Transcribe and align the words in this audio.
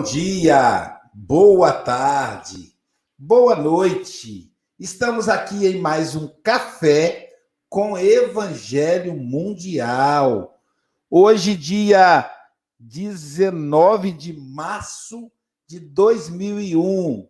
Bom 0.00 0.06
dia, 0.06 0.98
boa 1.12 1.74
tarde, 1.74 2.74
boa 3.18 3.54
noite. 3.54 4.50
Estamos 4.78 5.28
aqui 5.28 5.66
em 5.66 5.78
mais 5.78 6.16
um 6.16 6.26
café 6.42 7.28
com 7.68 7.98
Evangelho 7.98 9.14
Mundial. 9.14 10.58
Hoje, 11.10 11.54
dia 11.54 12.34
19 12.78 14.12
de 14.12 14.32
março 14.32 15.30
de 15.68 15.78
2001. 15.78 17.28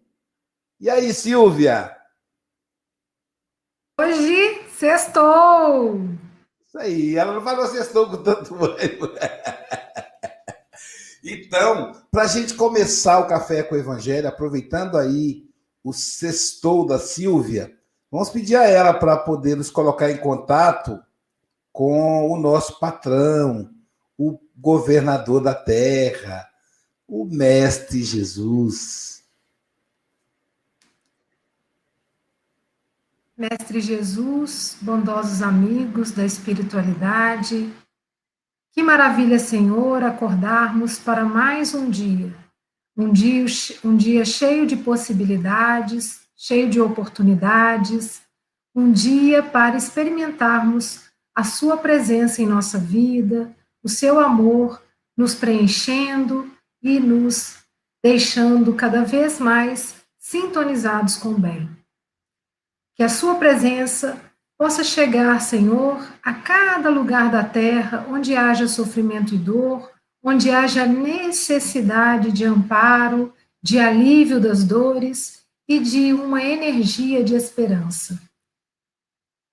E 0.79 0.89
aí, 0.89 1.13
Silvia? 1.13 1.93
Hoje, 4.01 4.63
sextou! 4.69 6.03
Isso 6.69 6.79
aí, 6.79 7.17
ela 7.17 7.35
não 7.35 7.43
falou 7.43 7.67
sextou 7.67 8.09
com 8.09 8.23
tanto 8.23 8.55
ânimo. 8.65 9.09
Então, 11.23 11.93
para 12.11 12.23
a 12.23 12.27
gente 12.27 12.55
começar 12.55 13.19
o 13.19 13.27
Café 13.27 13.63
com 13.63 13.75
o 13.75 13.79
Evangelho, 13.79 14.29
aproveitando 14.29 14.97
aí 14.97 15.45
o 15.85 15.93
sextou 15.93 16.87
da 16.87 16.99
Silvia, 16.99 17.77
vamos 18.11 18.31
pedir 18.31 18.57
a 18.57 18.65
ela 18.65 18.95
para 18.95 19.17
poder 19.17 19.57
nos 19.57 19.71
colocar 19.71 20.11
em 20.11 20.17
contato 20.17 20.99
com 21.73 22.31
o 22.31 22.39
nosso 22.39 22.79
patrão, 22.79 23.71
o 24.17 24.39
governador 24.57 25.43
da 25.43 25.55
terra, 25.55 26.49
o 27.07 27.25
Mestre 27.25 28.03
Jesus. 28.03 29.23
Mestre 33.37 33.81
Jesus, 33.81 34.77
bondosos 34.83 35.41
amigos 35.41 36.11
da 36.11 36.25
espiritualidade, 36.27 37.73
que 38.73 38.83
maravilha, 38.83 39.39
Senhor, 39.39 40.03
acordarmos 40.05 40.99
para 40.99 41.25
mais 41.25 41.75
um 41.75 41.91
dia. 41.91 42.35
Um 42.97 43.13
dia, 43.13 43.47
um 43.85 43.97
dia 43.97 44.25
cheio 44.25 44.67
de 44.67 44.77
possibilidades, 44.77 46.21
cheio 46.37 46.69
de 46.69 46.81
oportunidades, 46.81 48.23
um 48.75 48.93
dia 48.93 49.43
para 49.43 49.77
experimentarmos 49.77 51.11
a 51.35 51.43
Sua 51.43 51.77
presença 51.77 52.43
em 52.43 52.47
nossa 52.47 52.79
vida, 52.79 53.55
o 53.83 53.89
seu 53.89 54.21
amor 54.21 54.83
nos 55.17 55.35
preenchendo 55.35 56.51
e 56.83 57.01
nos 57.01 57.59
deixando 58.03 58.75
cada 58.75 59.05
vez 59.05 59.39
mais 59.39 59.97
sintonizados 60.19 61.17
com 61.17 61.31
o 61.31 61.39
bem. 61.39 61.69
Que 62.95 63.03
a 63.03 63.09
Sua 63.09 63.35
presença 63.37 64.30
possa 64.61 64.85
chegar, 64.85 65.41
Senhor, 65.41 66.07
a 66.23 66.35
cada 66.35 66.91
lugar 66.91 67.31
da 67.31 67.43
terra 67.43 68.05
onde 68.11 68.37
haja 68.37 68.69
sofrimento 68.69 69.35
e 69.35 69.39
dor, 69.39 69.91
onde 70.23 70.51
haja 70.51 70.85
necessidade 70.85 72.31
de 72.31 72.45
amparo, 72.45 73.33
de 73.63 73.79
alívio 73.79 74.39
das 74.39 74.63
dores 74.63 75.43
e 75.67 75.81
de 75.81 76.13
uma 76.13 76.43
energia 76.43 77.25
de 77.25 77.35
esperança. 77.35 78.21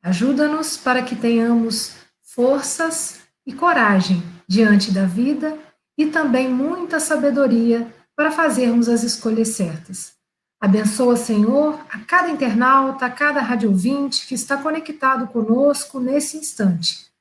Ajuda-nos 0.03 0.75
para 0.75 1.01
que 1.01 1.15
tenhamos 1.15 1.95
forças 2.21 3.21
e 3.45 3.53
coragem 3.53 4.21
diante 4.45 4.91
da 4.91 5.05
vida 5.05 5.57
e 5.97 6.07
também 6.07 6.49
muita 6.49 6.99
sabedoria 6.99 7.87
para 8.13 8.29
fazermos 8.29 8.89
as 8.89 9.03
escolhas 9.03 9.47
certas. 9.47 10.16
Abençoa, 10.59 11.15
Senhor, 11.15 11.79
a 11.87 11.99
cada 11.99 12.29
internauta, 12.29 13.05
a 13.05 13.11
cada 13.11 13.41
rádio 13.41 13.69
ouvinte 13.69 14.25
que 14.25 14.33
está 14.33 14.57
conectado 14.57 15.27
conosco 15.27 15.99
nesse 15.99 16.35
instante. 16.35 17.11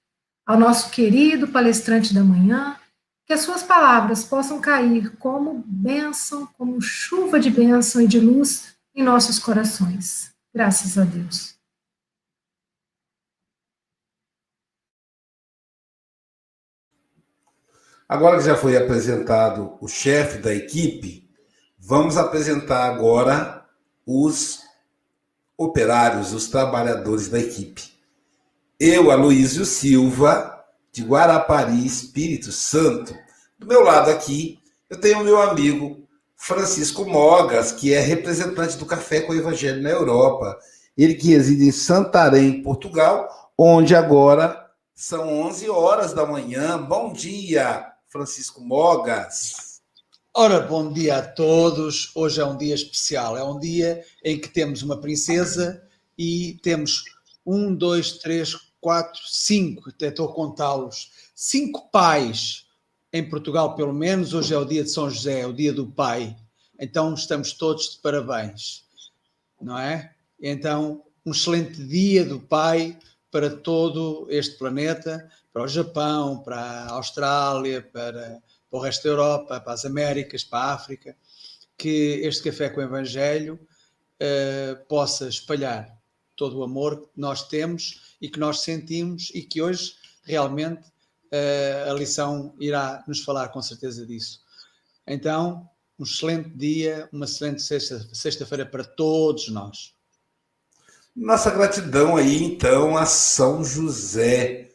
Ao 0.47 0.59
nosso 0.59 0.91
querido 0.91 1.49
palestrante 1.49 2.15
da 2.15 2.25
manhã, 2.25 2.79
que 3.27 3.35
as 3.35 3.41
suas 3.41 3.63
palavras 3.63 4.25
possam 4.25 4.59
cair 4.59 5.17
como 5.19 5.63
bênção, 5.67 6.47
como 6.57 6.81
chuva 6.81 7.39
de 7.39 7.51
bênção 7.51 8.01
e 8.01 8.07
de 8.07 8.19
luz 8.19 8.75
em 8.95 9.03
nossos 9.03 9.39
corações. 9.39 10.33
Graças 10.55 10.97
a 10.97 11.05
Deus. 11.05 11.57
Agora 18.09 18.39
que 18.39 18.45
já 18.45 18.57
foi 18.57 18.77
apresentado 18.77 19.77
o 19.81 19.89
chefe 19.89 20.39
da 20.39 20.55
equipe, 20.55 21.26
Vamos 21.89 22.17
apresentar 22.17 22.85
agora 22.91 23.65
os 24.05 24.59
operários, 25.57 26.33
os 26.33 26.49
trabalhadores 26.49 27.29
da 27.29 27.39
equipe. 27.39 27.81
Eu, 28.81 29.09
Aloísio 29.09 29.65
Silva, 29.65 30.65
de 30.91 31.05
Guarapari, 31.05 31.87
Espírito 31.87 32.51
Santo. 32.51 33.15
Do 33.57 33.69
meu 33.69 33.85
lado 33.85 34.11
aqui, 34.11 34.59
eu 34.91 35.01
tenho 35.01 35.21
o 35.21 35.25
meu 35.25 35.41
amigo 35.41 36.09
Francisco 36.35 37.05
Mogas, 37.05 37.71
que 37.71 37.95
é 37.95 38.01
representante 38.01 38.77
do 38.77 38.85
Café 38.85 39.21
com 39.21 39.33
o 39.33 39.37
Evangelho 39.37 39.81
na 39.81 39.91
Europa. 39.91 40.59
Ele 40.99 41.15
que 41.15 41.29
reside 41.29 41.69
em 41.69 41.71
Santarém, 41.71 42.65
Portugal, 42.65 43.53
onde 43.57 43.95
agora 43.95 44.61
são 44.93 45.41
11 45.43 45.71
horas 45.71 46.13
da 46.13 46.27
manhã. 46.27 46.83
Bom 46.83 47.13
dia, 47.13 47.93
Francisco 48.09 48.61
Mogas. 48.61 49.66
Ora, 50.39 50.61
bom 50.61 50.93
dia 50.93 51.17
a 51.17 51.23
todos. 51.23 52.11
Hoje 52.15 52.43
é 52.43 52.45
um 52.45 52.59
dia 52.59 52.75
especial. 52.75 53.39
É 53.39 53.43
um 53.43 53.59
dia 53.59 54.05
em 54.23 54.39
que 54.39 54.51
temos 54.51 54.83
uma 54.83 55.01
princesa 55.01 55.83
e 56.19 56.61
temos 56.63 57.05
um, 57.47 57.75
dois, 57.75 58.19
três, 58.19 58.55
quatro, 58.79 59.19
cinco, 59.27 59.89
até 59.89 60.09
estou 60.09 60.29
a 60.29 60.35
contá-los, 60.35 61.11
cinco 61.35 61.91
pais 61.91 62.67
em 63.11 63.27
Portugal, 63.27 63.75
pelo 63.77 63.95
menos. 63.95 64.35
Hoje 64.35 64.53
é 64.53 64.59
o 64.59 64.67
dia 64.67 64.85
de 64.85 64.91
São 64.91 65.09
José, 65.09 65.41
é 65.41 65.47
o 65.47 65.55
dia 65.55 65.73
do 65.73 65.87
pai. 65.87 66.37
Então 66.79 67.15
estamos 67.15 67.55
todos 67.55 67.93
de 67.93 68.03
parabéns, 68.03 68.85
não 69.59 69.79
é? 69.79 70.13
Então, 70.39 71.03
um 71.25 71.31
excelente 71.31 71.83
dia 71.83 72.27
do 72.27 72.41
pai 72.41 72.99
para 73.31 73.49
todo 73.49 74.27
este 74.29 74.59
planeta, 74.59 75.31
para 75.51 75.63
o 75.63 75.69
Japão, 75.69 76.41
para 76.41 76.61
a 76.61 76.93
Austrália, 76.93 77.81
para 77.81 78.39
para 78.71 78.79
o 78.79 78.83
resto 78.83 79.05
da 79.05 79.11
Europa, 79.11 79.61
para 79.61 79.73
as 79.73 79.85
Américas, 79.85 80.45
para 80.45 80.59
a 80.59 80.75
África, 80.75 81.17
que 81.77 82.21
este 82.23 82.45
café 82.45 82.69
com 82.69 82.81
o 82.81 82.85
Evangelho 82.85 83.59
uh, 84.21 84.87
possa 84.87 85.29
espalhar 85.29 85.97
todo 86.35 86.59
o 86.59 86.63
amor 86.63 87.01
que 87.01 87.21
nós 87.21 87.49
temos 87.49 88.17
e 88.21 88.29
que 88.29 88.39
nós 88.39 88.61
sentimos 88.61 89.31
e 89.35 89.43
que 89.43 89.63
hoje 89.63 89.95
realmente 90.23 90.83
uh, 91.33 91.91
a 91.91 91.95
lição 91.95 92.55
irá 92.61 93.05
nos 93.07 93.21
falar 93.21 93.49
com 93.49 93.63
certeza 93.63 94.07
disso. 94.07 94.41
Então, 95.07 95.69
um 95.99 96.05
excelente 96.05 96.51
dia, 96.51 97.09
uma 97.13 97.25
excelente 97.25 97.63
sexta-feira 97.63 98.15
sexta 98.15 98.67
para 98.67 98.85
todos 98.85 99.49
nós. 99.49 99.95
Nossa 101.15 101.51
gratidão 101.51 102.17
aí, 102.17 102.43
então, 102.43 102.97
a 102.97 103.07
São 103.07 103.65
José, 103.65 104.71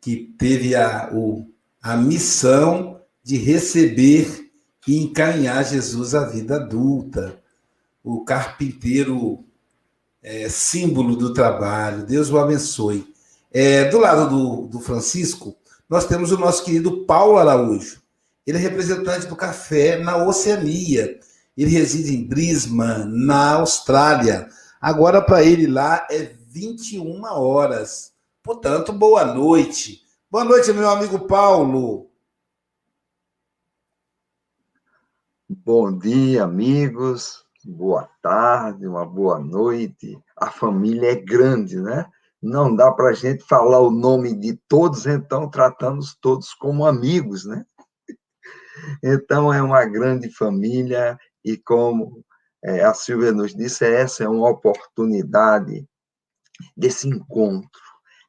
que 0.00 0.34
teve 0.38 0.74
a, 0.74 1.10
o, 1.12 1.46
a 1.82 1.96
missão 1.96 3.01
de 3.22 3.36
receber 3.36 4.50
e 4.86 4.98
encaminhar 4.98 5.64
Jesus 5.64 6.14
à 6.14 6.24
vida 6.24 6.56
adulta. 6.56 7.38
O 8.02 8.24
carpinteiro 8.24 9.44
é, 10.22 10.48
símbolo 10.48 11.16
do 11.16 11.32
trabalho. 11.32 12.04
Deus 12.04 12.30
o 12.30 12.38
abençoe. 12.38 13.06
É, 13.52 13.84
do 13.90 13.98
lado 13.98 14.30
do, 14.30 14.66
do 14.66 14.80
Francisco, 14.80 15.54
nós 15.88 16.06
temos 16.06 16.32
o 16.32 16.38
nosso 16.38 16.64
querido 16.64 17.04
Paulo 17.04 17.38
Araújo. 17.38 18.00
Ele 18.46 18.58
é 18.58 18.60
representante 18.60 19.26
do 19.26 19.36
café 19.36 19.98
na 19.98 20.16
Oceania. 20.26 21.20
Ele 21.56 21.70
reside 21.70 22.16
em 22.16 22.26
Brisbane, 22.26 23.04
na 23.24 23.52
Austrália. 23.52 24.48
Agora, 24.80 25.20
para 25.20 25.44
ele 25.44 25.66
lá, 25.66 26.06
é 26.10 26.32
21 26.48 27.22
horas. 27.24 28.12
Portanto, 28.42 28.92
boa 28.92 29.24
noite. 29.24 30.02
Boa 30.30 30.44
noite, 30.44 30.72
meu 30.72 30.88
amigo 30.90 31.20
Paulo. 31.20 32.10
Bom 35.64 35.96
dia, 35.96 36.42
amigos. 36.42 37.44
Boa 37.64 38.10
tarde, 38.20 38.84
uma 38.84 39.06
boa 39.06 39.38
noite. 39.38 40.18
A 40.36 40.50
família 40.50 41.12
é 41.12 41.14
grande, 41.14 41.80
né? 41.80 42.04
Não 42.42 42.74
dá 42.74 42.90
para 42.90 43.10
a 43.10 43.12
gente 43.12 43.44
falar 43.44 43.78
o 43.78 43.88
nome 43.88 44.34
de 44.34 44.58
todos, 44.66 45.06
então 45.06 45.48
tratamos 45.48 46.16
todos 46.20 46.52
como 46.52 46.84
amigos, 46.84 47.44
né? 47.44 47.64
Então 49.04 49.54
é 49.54 49.62
uma 49.62 49.84
grande 49.84 50.28
família 50.30 51.16
e 51.44 51.56
como 51.56 52.24
é, 52.64 52.82
a 52.82 52.92
Silvia 52.92 53.30
nos 53.30 53.54
disse, 53.54 53.84
essa 53.84 54.24
é 54.24 54.28
uma 54.28 54.50
oportunidade 54.50 55.86
desse 56.76 57.06
encontro. 57.08 57.80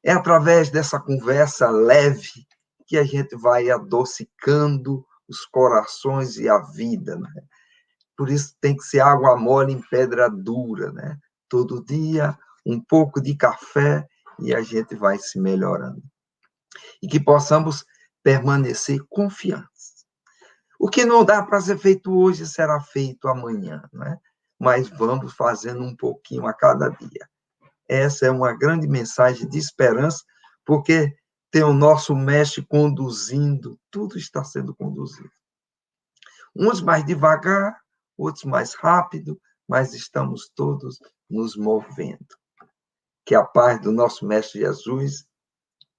É 0.04 0.12
através 0.12 0.70
dessa 0.70 1.00
conversa 1.00 1.68
leve 1.72 2.46
que 2.86 2.96
a 2.96 3.04
gente 3.04 3.36
vai 3.36 3.72
adocicando 3.72 5.04
os 5.34 5.46
corações 5.46 6.38
e 6.38 6.48
a 6.48 6.60
vida, 6.60 7.16
né? 7.18 7.30
Por 8.16 8.30
isso 8.30 8.56
tem 8.62 8.76
que 8.76 8.84
ser 8.84 9.00
água 9.00 9.36
mole 9.36 9.74
em 9.74 9.82
pedra 9.82 10.30
dura, 10.30 10.92
né? 10.92 11.18
Todo 11.50 11.84
dia 11.84 12.38
um 12.66 12.80
pouco 12.80 13.22
de 13.22 13.36
café 13.36 14.08
e 14.40 14.54
a 14.56 14.62
gente 14.62 14.96
vai 14.96 15.18
se 15.18 15.40
melhorando. 15.40 16.02
E 17.02 17.08
que 17.08 17.20
possamos 17.20 17.84
permanecer 18.24 19.00
confiantes. 19.10 20.06
O 20.80 20.90
que 20.90 21.06
não 21.06 21.26
dá 21.26 21.44
para 21.44 21.62
ser 21.62 21.78
feito 21.78 22.18
hoje 22.18 22.48
será 22.48 22.80
feito 22.80 23.28
amanhã, 23.28 23.84
né? 23.92 24.18
mas 24.60 24.88
vamos 24.90 25.34
fazendo 25.34 25.84
um 25.84 25.96
pouquinho 25.96 26.48
a 26.48 26.54
cada 26.54 26.90
dia. 26.90 27.28
Essa 27.88 28.28
é 28.28 28.32
uma 28.32 28.54
grande 28.54 28.88
mensagem 28.88 29.48
de 29.48 29.58
esperança, 29.58 30.24
porque 30.66 31.14
tem 31.54 31.62
o 31.62 31.72
nosso 31.72 32.16
mestre 32.16 32.66
conduzindo, 32.66 33.80
tudo 33.92 34.18
está 34.18 34.44
sendo 34.44 34.74
conduzido. 34.74 35.30
Uns 36.56 36.82
mais 36.82 37.06
devagar, 37.06 37.80
outros 38.18 38.44
mais 38.44 38.74
rápido, 38.74 39.40
mas 39.68 39.94
estamos 39.94 40.50
todos 40.56 40.98
nos 41.30 41.56
movendo. 41.56 42.26
Que 43.24 43.36
a 43.36 43.44
paz 43.44 43.80
do 43.80 43.92
nosso 43.92 44.26
mestre 44.26 44.62
Jesus 44.62 45.28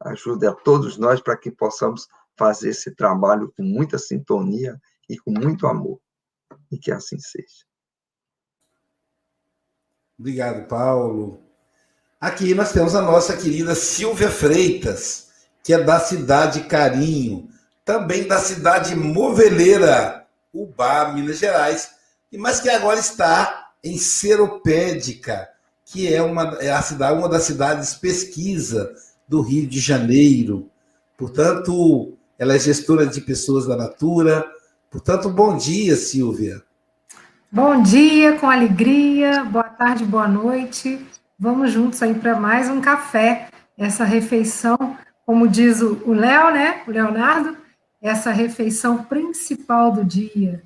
ajude 0.01 0.45
a 0.45 0.53
todos 0.53 0.99
nós 0.99 1.21
para 1.21 1.37
que 1.37 1.53
possamos 1.53 2.09
fazer 2.37 2.71
esse 2.71 2.93
trabalho 2.93 3.53
com 3.56 3.62
muita 3.62 3.97
sintonia 3.97 4.77
e 5.09 5.17
com 5.17 5.31
muito 5.31 5.69
amor. 5.69 6.01
E 6.69 6.77
que 6.77 6.91
assim 6.91 7.21
seja. 7.21 7.65
Obrigado, 10.19 10.67
Paulo. 10.67 11.41
Aqui 12.21 12.56
nós 12.56 12.73
temos 12.73 12.97
a 12.97 13.03
nossa 13.03 13.37
querida 13.37 13.77
Silvia 13.77 14.29
Freitas, 14.29 15.25
que 15.64 15.72
é 15.72 15.82
da 15.82 15.99
cidade 15.99 16.61
Carinho, 16.64 17.49
também 17.84 18.28
da 18.28 18.38
cidade 18.38 18.94
Moveleira, 18.94 20.26
Ubá, 20.52 21.11
Minas 21.12 21.38
Gerais, 21.38 21.90
mas 22.37 22.61
que 22.61 22.69
agora 22.69 23.00
está 23.00 23.70
em 23.82 23.96
Seropédica, 23.96 25.49
que 25.87 26.12
é 26.12 26.20
uma, 26.20 26.58
é 26.61 26.70
a 26.70 26.82
cidade, 26.82 27.19
uma 27.19 27.28
das 27.28 27.44
cidades 27.44 27.94
pesquisa 27.94 28.93
do 29.26 29.40
Rio 29.40 29.66
de 29.66 29.81
Janeiro. 29.81 30.69
Portanto, 31.16 32.12
ela 32.38 32.55
é 32.55 32.58
gestora 32.58 33.06
de 33.06 33.22
pessoas 33.22 33.67
da 33.67 33.76
Natura. 33.76 34.44
Portanto, 34.90 35.31
bom 35.31 35.56
dia, 35.56 35.96
Silvia. 35.96 36.62
Bom 37.50 37.81
dia, 37.82 38.37
com 38.38 38.50
alegria, 38.50 39.44
boa 39.44 39.64
tarde, 39.64 40.05
boa 40.05 40.28
noite. 40.28 41.06
Vamos 41.38 41.72
juntos 41.72 42.02
aí 42.02 42.14
para 42.14 42.38
mais 42.38 42.69
um 42.69 42.81
café, 42.81 43.49
essa 43.78 44.05
refeição, 44.05 44.76
como 45.26 45.49
diz 45.49 45.81
o 45.81 46.12
Léo, 46.12 46.53
né, 46.53 46.82
o 46.87 46.91
Leonardo, 46.91 47.56
essa 48.00 48.31
refeição 48.31 49.05
principal 49.05 49.93
do 49.93 50.05
dia. 50.05 50.62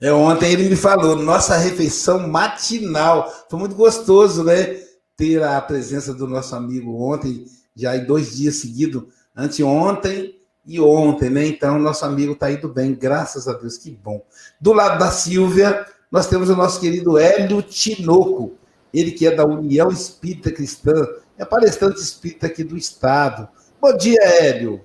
É, 0.00 0.12
ontem 0.12 0.50
ele 0.50 0.68
me 0.68 0.74
falou, 0.74 1.14
nossa 1.14 1.56
refeição 1.56 2.26
matinal. 2.26 3.32
Foi 3.48 3.56
muito 3.56 3.76
gostoso, 3.76 4.42
né? 4.42 4.80
Ter 5.16 5.40
a 5.42 5.60
presença 5.60 6.12
do 6.12 6.26
nosso 6.26 6.56
amigo 6.56 7.00
ontem, 7.00 7.44
já 7.76 7.96
em 7.96 8.04
dois 8.04 8.34
dias 8.34 8.56
seguidos, 8.56 9.04
anteontem 9.36 10.34
e 10.66 10.80
ontem, 10.80 11.30
né? 11.30 11.46
Então, 11.46 11.78
nosso 11.78 12.04
amigo 12.04 12.32
está 12.32 12.50
indo 12.50 12.68
bem, 12.68 12.94
graças 12.94 13.46
a 13.46 13.52
Deus, 13.52 13.78
que 13.78 13.92
bom. 13.92 14.20
Do 14.60 14.72
lado 14.72 14.98
da 14.98 15.10
Silvia, 15.10 15.86
nós 16.10 16.26
temos 16.26 16.50
o 16.50 16.56
nosso 16.56 16.80
querido 16.80 17.16
Hélio 17.16 17.62
Tinoco, 17.62 18.54
ele 18.92 19.12
que 19.12 19.26
é 19.26 19.34
da 19.34 19.46
União 19.46 19.88
Espírita 19.88 20.50
Cristã, 20.50 21.06
é 21.42 21.44
palestrante 21.44 22.00
espírita 22.00 22.46
aqui 22.46 22.62
do 22.62 22.76
Estado. 22.76 23.48
Bom 23.80 23.96
dia, 23.96 24.20
Hélio. 24.22 24.80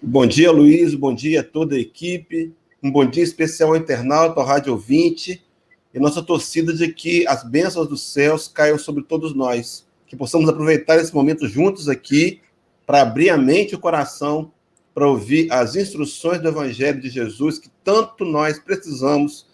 Bom 0.00 0.24
dia, 0.24 0.52
Luiz, 0.52 0.94
bom 0.94 1.12
dia 1.12 1.40
a 1.40 1.44
toda 1.44 1.74
a 1.74 1.80
equipe, 1.80 2.54
um 2.80 2.92
bom 2.92 3.04
dia 3.04 3.24
especial 3.24 3.70
ao 3.70 3.76
internauta, 3.76 4.38
ao 4.38 4.46
rádio 4.46 4.72
ouvinte, 4.72 5.44
e 5.92 5.98
nossa 5.98 6.22
torcida 6.22 6.72
de 6.72 6.92
que 6.92 7.26
as 7.26 7.42
bênçãos 7.42 7.88
dos 7.88 8.02
céus 8.12 8.46
caiam 8.46 8.78
sobre 8.78 9.02
todos 9.02 9.34
nós, 9.34 9.84
que 10.06 10.14
possamos 10.14 10.48
aproveitar 10.48 10.96
esse 10.96 11.12
momento 11.12 11.48
juntos 11.48 11.88
aqui 11.88 12.40
para 12.86 13.02
abrir 13.02 13.30
a 13.30 13.36
mente 13.36 13.72
e 13.72 13.74
o 13.74 13.80
coração 13.80 14.52
para 14.94 15.08
ouvir 15.08 15.50
as 15.50 15.74
instruções 15.74 16.40
do 16.40 16.46
Evangelho 16.46 17.00
de 17.00 17.08
Jesus 17.08 17.58
que 17.58 17.70
tanto 17.82 18.24
nós 18.24 18.60
precisamos 18.60 19.46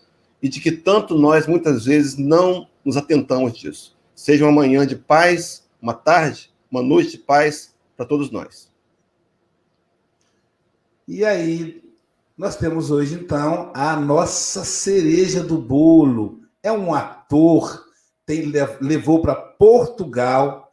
e 0.43 0.51
de 0.51 0.61
que 0.61 0.71
tanto 0.71 1.17
nós 1.17 1.47
muitas 1.47 1.87
vezes 1.87 2.19
não 2.19 2.69
nos 2.85 2.99
atentamos 2.99 3.55
disso. 3.55 3.97
Seja 4.15 4.45
uma 4.45 4.53
manhã 4.53 4.87
de 4.87 4.97
paz, 4.97 5.62
uma 5.83 5.93
tarde, 5.93 6.51
uma 6.71 6.81
noite 6.81 7.11
de 7.11 7.19
paz 7.19 7.75
para 7.97 8.07
todos 8.07 8.31
nós. 8.31 8.71
E 11.07 11.25
aí, 11.25 11.83
nós 12.39 12.57
temos 12.57 12.91
hoje 12.91 13.17
então 13.17 13.71
a 13.75 13.95
nossa 13.97 14.65
cereja 14.65 15.43
do 15.43 15.59
bolo. 15.59 16.41
É 16.63 16.73
um 16.73 16.95
ator, 16.95 17.85
tem, 18.25 18.51
levou 18.81 19.21
para 19.21 19.35
Portugal 19.35 20.73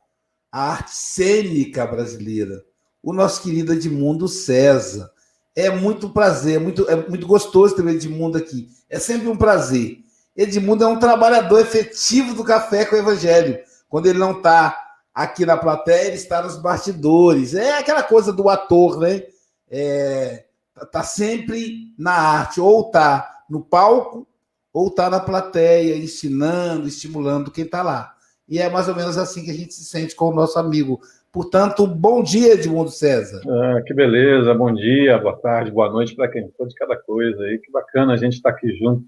a 0.52 0.72
arte 0.72 0.92
cênica 0.92 1.86
brasileira 1.86 2.64
o 3.02 3.14
nosso 3.14 3.42
querido 3.42 3.74
Edmundo 3.74 4.28
César. 4.28 5.12
É 5.56 5.70
muito 5.70 6.10
prazer, 6.10 6.56
é 6.56 6.60
muito, 6.60 6.90
é 6.90 6.96
muito 7.08 7.26
gostoso 7.26 7.76
ter 7.76 7.84
o 7.84 7.90
Edmundo 7.90 8.38
aqui. 8.38 8.70
É 8.90 9.00
sempre 9.00 9.28
um 9.28 9.38
prazer. 9.38 10.00
Edmundo 10.36 10.84
é 10.84 10.88
um 10.88 11.00
trabalhador 11.00 11.60
efetivo 11.60 12.34
do 12.34 12.44
café 12.44 12.86
com 12.86 12.96
o 12.96 13.00
Evangelho. 13.00 13.60
Quando 13.90 14.06
ele 14.08 14.20
não 14.20 14.38
está 14.38 14.89
aqui 15.24 15.46
na 15.46 15.58
plateia, 15.58 16.08
ele 16.08 16.16
está 16.16 16.42
nos 16.42 16.58
bastidores. 16.58 17.54
É 17.54 17.78
aquela 17.78 18.04
coisa 18.04 18.32
do 18.32 18.48
ator, 18.50 19.00
né? 19.00 19.24
É, 19.70 20.46
tá 20.92 21.04
sempre 21.04 21.94
na 21.98 22.14
arte, 22.14 22.62
ou 22.62 22.90
tá 22.90 23.44
no 23.50 23.62
palco, 23.62 24.28
ou 24.74 24.90
tá 24.90 25.10
na 25.10 25.20
plateia, 25.20 25.98
ensinando, 25.98 26.88
estimulando 26.88 27.52
quem 27.52 27.66
está 27.66 27.82
lá. 27.82 28.16
E 28.48 28.60
é 28.60 28.70
mais 28.70 28.88
ou 28.88 28.96
menos 28.96 29.18
assim 29.18 29.44
que 29.44 29.52
a 29.52 29.54
gente 29.54 29.74
se 29.74 29.86
sente 29.86 30.16
com 30.16 30.30
o 30.30 30.36
nosso 30.36 30.58
amigo 30.58 31.00
Portanto, 31.32 31.86
bom 31.86 32.24
dia, 32.24 32.54
Edmundo 32.54 32.90
César. 32.90 33.40
Ah, 33.48 33.84
que 33.86 33.94
beleza, 33.94 34.52
bom 34.56 34.74
dia, 34.74 35.16
boa 35.20 35.38
tarde, 35.38 35.70
boa 35.70 35.88
noite 35.88 36.16
para 36.16 36.28
quem 36.28 36.50
for 36.58 36.68
de 36.68 36.74
cada 36.74 36.98
coisa 36.98 37.44
aí. 37.44 37.60
Que 37.60 37.72
bacana 37.72 38.14
a 38.14 38.18
gente 38.18 38.34
estar 38.34 38.50
tá 38.50 38.58
aqui 38.58 38.76
junto 38.76 39.06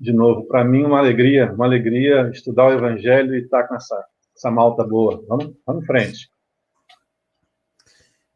de 0.00 0.10
novo. 0.10 0.46
Para 0.46 0.64
mim, 0.64 0.84
uma 0.84 0.98
alegria, 0.98 1.52
uma 1.52 1.66
alegria 1.66 2.30
estudar 2.32 2.68
o 2.68 2.72
Evangelho 2.72 3.34
e 3.34 3.42
estar 3.42 3.62
tá 3.62 3.68
com 3.68 3.74
essa, 3.74 4.02
essa 4.38 4.50
malta 4.50 4.84
boa. 4.84 5.22
Vamos, 5.28 5.54
vamos 5.66 5.82
em 5.82 5.86
frente. 5.86 6.30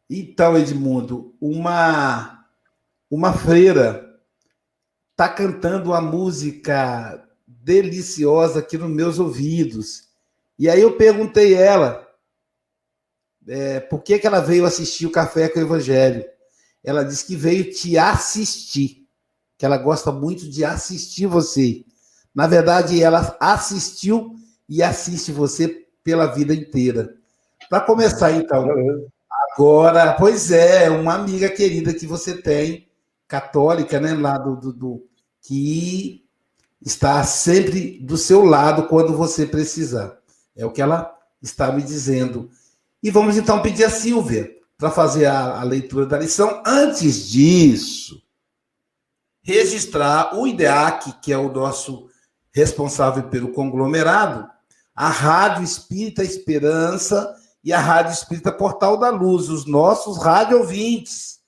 Então, 0.09 0.57
Edmundo, 0.57 1.33
uma, 1.39 2.45
uma 3.09 3.33
freira 3.33 4.19
está 5.11 5.29
cantando 5.29 5.91
uma 5.91 6.01
música 6.01 7.25
deliciosa 7.47 8.59
aqui 8.59 8.77
nos 8.77 8.89
meus 8.89 9.17
ouvidos. 9.17 10.09
E 10.59 10.69
aí 10.69 10.81
eu 10.81 10.97
perguntei 10.97 11.55
ela 11.55 12.05
é, 13.47 13.79
por 13.79 14.03
que, 14.03 14.19
que 14.19 14.27
ela 14.27 14.41
veio 14.41 14.65
assistir 14.65 15.05
o 15.05 15.11
Café 15.11 15.47
com 15.47 15.59
o 15.59 15.63
Evangelho. 15.63 16.25
Ela 16.83 17.03
disse 17.03 17.25
que 17.25 17.35
veio 17.35 17.71
te 17.71 17.97
assistir, 17.97 19.07
que 19.57 19.65
ela 19.65 19.77
gosta 19.77 20.11
muito 20.11 20.49
de 20.49 20.65
assistir 20.65 21.27
você. 21.27 21.85
Na 22.35 22.45
verdade, 22.45 23.01
ela 23.01 23.37
assistiu 23.39 24.35
e 24.67 24.83
assiste 24.83 25.31
você 25.31 25.82
pela 26.03 26.27
vida 26.27 26.53
inteira. 26.53 27.15
Para 27.69 27.81
começar, 27.81 28.31
então, 28.31 28.67
agora, 29.51 30.13
pois 30.13 30.51
é, 30.51 30.89
uma 30.89 31.15
amiga 31.15 31.49
querida 31.49 31.93
que 31.93 32.05
você 32.05 32.41
tem, 32.41 32.87
católica, 33.27 33.99
né, 33.99 34.13
lá 34.13 34.37
do, 34.37 34.55
do, 34.55 34.73
do 34.73 35.07
que 35.41 36.23
está 36.81 37.23
sempre 37.23 37.99
do 37.99 38.17
seu 38.17 38.43
lado 38.43 38.87
quando 38.87 39.15
você 39.15 39.45
precisar. 39.45 40.17
É 40.55 40.65
o 40.65 40.71
que 40.71 40.81
ela 40.81 41.13
está 41.41 41.71
me 41.71 41.81
dizendo. 41.81 42.49
E 43.01 43.09
vamos 43.09 43.37
então 43.37 43.61
pedir 43.61 43.85
a 43.85 43.89
Silvia 43.89 44.49
para 44.77 44.91
fazer 44.91 45.25
a, 45.25 45.59
a, 45.59 45.63
leitura 45.63 46.05
da 46.05 46.19
lição. 46.19 46.61
Antes 46.65 47.27
disso, 47.29 48.21
registrar 49.41 50.37
o 50.37 50.47
IDEAC, 50.47 51.21
que 51.21 51.33
é 51.33 51.37
o 51.37 51.51
nosso 51.51 52.09
responsável 52.53 53.23
pelo 53.23 53.51
conglomerado, 53.51 54.49
a 54.95 55.09
Rádio 55.09 55.63
Espírita 55.63 56.23
Esperança 56.23 57.35
e 57.63 57.71
a 57.71 57.79
Rádio 57.79 58.13
Espírita 58.13 58.51
Portal 58.51 58.97
da 58.97 59.09
Luz, 59.09 59.49
os 59.49 59.65
nossos 59.65 60.21
rádio 60.21 60.59
ouvintes 60.59 61.39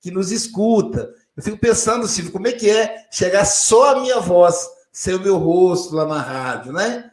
que 0.00 0.10
nos 0.10 0.30
escuta. 0.30 1.10
Eu 1.36 1.42
fico 1.42 1.58
pensando, 1.58 2.06
Silvio, 2.06 2.32
como 2.32 2.46
é 2.46 2.52
que 2.52 2.70
é 2.70 3.06
chegar 3.10 3.44
só 3.44 3.96
a 3.96 4.00
minha 4.00 4.20
voz, 4.20 4.68
sem 4.92 5.14
o 5.14 5.20
meu 5.20 5.36
rosto 5.36 5.94
lá 5.96 6.06
na 6.06 6.20
rádio, 6.20 6.72
né? 6.72 7.10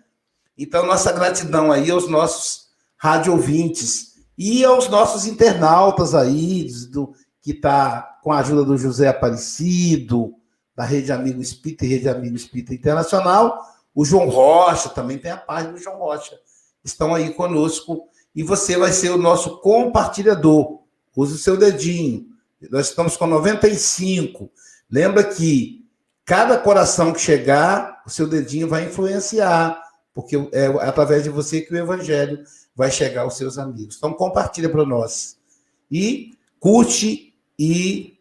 Então, 0.57 0.85
nossa 0.85 1.11
gratidão 1.11 1.71
aí 1.71 1.89
aos 1.89 2.07
nossos 2.07 2.67
rádio 2.97 3.33
ouvintes 3.33 4.11
e 4.37 4.63
aos 4.63 4.87
nossos 4.89 5.25
internautas 5.25 6.13
aí, 6.13 6.67
do, 6.91 7.13
que 7.41 7.51
está 7.51 8.19
com 8.21 8.31
a 8.31 8.39
ajuda 8.39 8.63
do 8.63 8.77
José 8.77 9.07
Aparecido, 9.07 10.35
da 10.75 10.83
Rede 10.83 11.11
Amigo 11.11 11.41
Espírita 11.41 11.85
e 11.85 11.89
Rede 11.89 12.09
Amigo 12.09 12.35
Espírita 12.35 12.73
Internacional, 12.73 13.59
o 13.93 14.05
João 14.05 14.29
Rocha, 14.29 14.89
também 14.89 15.17
tem 15.17 15.31
a 15.31 15.37
página 15.37 15.73
do 15.73 15.79
João 15.79 15.97
Rocha, 15.97 16.39
estão 16.83 17.13
aí 17.13 17.33
conosco, 17.33 18.07
e 18.33 18.43
você 18.43 18.77
vai 18.77 18.91
ser 18.91 19.09
o 19.09 19.17
nosso 19.17 19.59
compartilhador. 19.59 20.79
Use 21.15 21.35
o 21.35 21.37
seu 21.37 21.57
dedinho. 21.57 22.27
Nós 22.69 22.87
estamos 22.89 23.17
com 23.17 23.27
95. 23.27 24.49
Lembra 24.89 25.23
que 25.23 25.85
cada 26.23 26.57
coração 26.57 27.11
que 27.11 27.19
chegar, 27.19 28.01
o 28.05 28.09
seu 28.09 28.27
dedinho 28.27 28.69
vai 28.69 28.85
influenciar, 28.85 29.81
porque 30.13 30.37
é 30.53 30.67
através 30.81 31.23
de 31.23 31.29
você 31.29 31.61
que 31.61 31.73
o 31.73 31.77
evangelho 31.77 32.43
vai 32.75 32.89
chegar 32.89 33.23
aos 33.23 33.35
seus 33.35 33.57
amigos. 33.57 33.97
Então, 33.97 34.13
compartilha 34.13 34.69
para 34.69 34.85
nós. 34.85 35.37
E 35.91 36.31
curte 36.59 37.33
e 37.59 38.17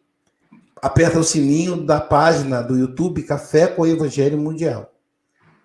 aperta 0.81 1.19
o 1.19 1.23
sininho 1.23 1.77
da 1.77 2.01
página 2.01 2.61
do 2.61 2.77
YouTube 2.77 3.23
Café 3.23 3.67
com 3.67 3.83
o 3.83 3.87
Evangelho 3.87 4.37
Mundial. 4.37 4.90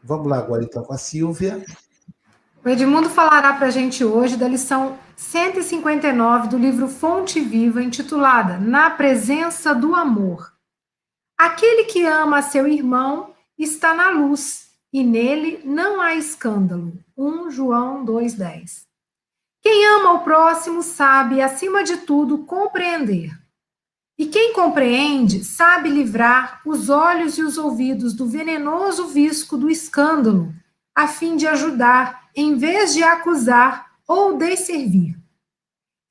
Vamos 0.07 0.29
lá 0.29 0.39
agora 0.39 0.63
então 0.63 0.85
com 0.85 0.93
a 0.93 0.99
Silvia. 0.99 1.65
O 2.65 2.69
Edmundo 2.69 3.11
falará 3.11 3.55
para 3.55 3.67
a 3.67 3.71
gente 3.71 4.05
hoje 4.05 4.37
da 4.37 4.47
lição 4.47 4.97
159 5.17 6.47
do 6.47 6.57
livro 6.57 6.87
Fonte 6.87 7.41
Viva, 7.41 7.83
intitulada 7.83 8.57
Na 8.57 8.89
Presença 8.89 9.75
do 9.75 9.97
Amor. 9.97 10.53
Aquele 11.37 11.85
que 11.85 12.07
ama 12.07 12.41
seu 12.41 12.69
irmão 12.69 13.35
está 13.59 13.95
na 13.95 14.11
luz, 14.11 14.69
e 14.93 15.03
nele 15.03 15.61
não 15.65 16.01
há 16.01 16.15
escândalo. 16.15 16.93
1 17.17 17.51
João 17.51 18.05
2,10. 18.05 18.85
Quem 19.61 19.87
ama 19.87 20.13
o 20.13 20.21
próximo 20.21 20.85
sabe, 20.85 21.43
acima 21.43 21.83
de 21.83 21.97
tudo, 21.97 22.45
compreender. 22.45 23.33
E 24.19 24.27
quem 24.27 24.55
compreende 24.55 25.45
sabe 25.45 25.91
livrar 25.91 26.63
os 26.65 26.89
olhos 26.89 27.37
e 27.37 27.43
os 27.43 27.59
ouvidos 27.59 28.15
do 28.15 28.27
venenoso 28.27 29.09
visco 29.09 29.57
do 29.57 29.69
escândalo, 29.69 30.55
a 30.95 31.07
fim 31.07 31.37
de 31.37 31.47
ajudar, 31.47 32.29
em 32.35 32.57
vez 32.57 32.95
de 32.95 33.03
acusar 33.03 33.93
ou 34.09 34.39
desservir. 34.39 35.19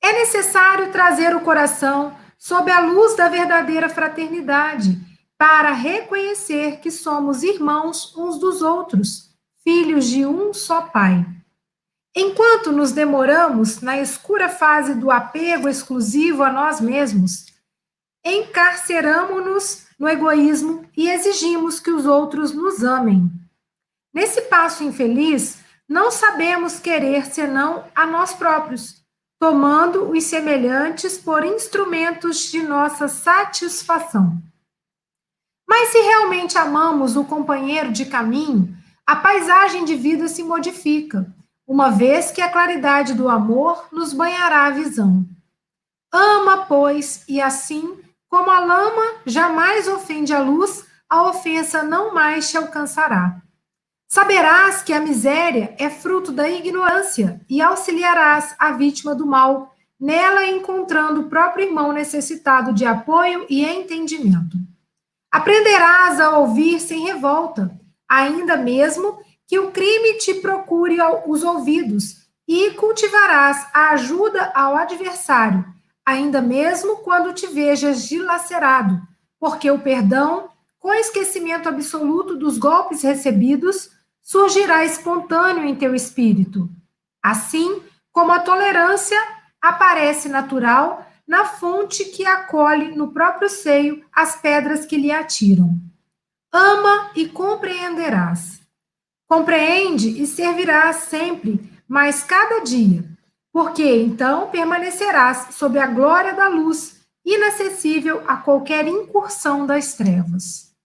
É 0.00 0.12
necessário 0.12 0.92
trazer 0.92 1.34
o 1.34 1.40
coração 1.40 2.16
sob 2.38 2.70
a 2.70 2.80
luz 2.80 3.16
da 3.16 3.28
verdadeira 3.28 3.88
fraternidade, 3.88 5.00
para 5.38 5.72
reconhecer 5.72 6.78
que 6.80 6.90
somos 6.90 7.42
irmãos 7.42 8.16
uns 8.16 8.38
dos 8.38 8.62
outros, 8.62 9.30
filhos 9.62 10.06
de 10.06 10.24
um 10.24 10.54
só 10.54 10.82
Pai. 10.82 11.26
Enquanto 12.14 12.72
nos 12.72 12.92
demoramos 12.92 13.80
na 13.80 13.98
escura 14.00 14.48
fase 14.48 14.94
do 14.94 15.10
apego 15.10 15.68
exclusivo 15.68 16.42
a 16.42 16.50
nós 16.50 16.80
mesmos, 16.80 17.46
encarceramos-nos 18.26 19.86
no 19.96 20.08
egoísmo 20.08 20.84
e 20.96 21.08
exigimos 21.08 21.78
que 21.78 21.90
os 21.90 22.04
outros 22.04 22.52
nos 22.52 22.82
amem. 22.82 23.30
Nesse 24.12 24.42
passo 24.42 24.82
infeliz, 24.82 25.58
não 25.88 26.10
sabemos 26.10 26.80
querer 26.80 27.26
senão 27.26 27.84
a 27.94 28.04
nós 28.04 28.34
próprios, 28.34 29.00
tomando 29.38 30.10
os 30.10 30.24
semelhantes 30.24 31.16
por 31.16 31.44
instrumentos 31.44 32.50
de 32.50 32.62
nossa 32.62 33.06
satisfação. 33.06 34.42
Mas 35.68 35.90
se 35.90 35.98
realmente 35.98 36.58
amamos 36.58 37.16
o 37.16 37.24
companheiro 37.24 37.92
de 37.92 38.06
caminho, 38.06 38.76
a 39.06 39.14
paisagem 39.14 39.84
de 39.84 39.94
vida 39.94 40.26
se 40.26 40.42
modifica, 40.42 41.32
uma 41.66 41.90
vez 41.90 42.30
que 42.32 42.40
a 42.40 42.50
claridade 42.50 43.14
do 43.14 43.28
amor 43.28 43.86
nos 43.92 44.12
banhará 44.12 44.66
a 44.66 44.70
visão. 44.70 45.24
Ama, 46.12 46.64
pois, 46.66 47.24
e 47.28 47.40
assim 47.40 48.05
como 48.28 48.50
a 48.50 48.60
lama 48.60 49.20
jamais 49.24 49.88
ofende 49.88 50.32
a 50.32 50.40
luz, 50.40 50.84
a 51.08 51.28
ofensa 51.28 51.82
não 51.82 52.12
mais 52.12 52.50
te 52.50 52.56
alcançará. 52.56 53.40
Saberás 54.08 54.82
que 54.82 54.92
a 54.92 55.00
miséria 55.00 55.74
é 55.78 55.90
fruto 55.90 56.30
da 56.30 56.48
ignorância 56.48 57.40
e 57.48 57.60
auxiliarás 57.60 58.54
a 58.58 58.72
vítima 58.72 59.14
do 59.14 59.26
mal, 59.26 59.74
nela 59.98 60.46
encontrando 60.46 61.22
o 61.22 61.28
próprio 61.28 61.66
irmão 61.66 61.92
necessitado 61.92 62.72
de 62.72 62.84
apoio 62.84 63.46
e 63.48 63.64
entendimento. 63.64 64.56
Aprenderás 65.30 66.20
a 66.20 66.38
ouvir 66.38 66.80
sem 66.80 67.04
revolta, 67.04 67.78
ainda 68.08 68.56
mesmo 68.56 69.18
que 69.46 69.58
o 69.58 69.70
crime 69.70 70.18
te 70.18 70.34
procure 70.34 70.98
os 71.26 71.42
ouvidos, 71.42 72.26
e 72.48 72.70
cultivarás 72.72 73.66
a 73.74 73.90
ajuda 73.90 74.52
ao 74.54 74.76
adversário, 74.76 75.64
ainda 76.06 76.40
mesmo 76.40 76.98
quando 76.98 77.34
te 77.34 77.48
vejas 77.48 78.08
dilacerado, 78.08 79.02
porque 79.40 79.68
o 79.68 79.80
perdão, 79.80 80.48
com 80.78 80.94
esquecimento 80.94 81.68
absoluto 81.68 82.36
dos 82.36 82.56
golpes 82.56 83.02
recebidos, 83.02 83.90
surgirá 84.22 84.84
espontâneo 84.84 85.64
em 85.64 85.74
teu 85.74 85.96
espírito. 85.96 86.70
Assim 87.20 87.82
como 88.12 88.30
a 88.30 88.38
tolerância 88.38 89.18
aparece 89.60 90.28
natural 90.28 91.04
na 91.26 91.44
fonte 91.44 92.04
que 92.04 92.24
acolhe 92.24 92.94
no 92.94 93.12
próprio 93.12 93.48
seio 93.48 94.04
as 94.12 94.36
pedras 94.36 94.86
que 94.86 94.96
lhe 94.96 95.10
atiram. 95.10 95.76
Ama 96.52 97.10
e 97.16 97.28
compreenderás. 97.28 98.60
Compreende 99.26 100.22
e 100.22 100.26
servirás 100.26 100.96
sempre, 100.96 101.60
mas 101.88 102.22
cada 102.22 102.60
dia 102.60 103.15
porque 103.56 104.02
então 104.02 104.50
permanecerás 104.50 105.54
sob 105.54 105.78
a 105.78 105.86
glória 105.86 106.34
da 106.34 106.46
luz, 106.46 107.00
inacessível 107.24 108.22
a 108.28 108.36
qualquer 108.36 108.86
incursão 108.86 109.66
das 109.66 109.94
trevas. 109.94 110.76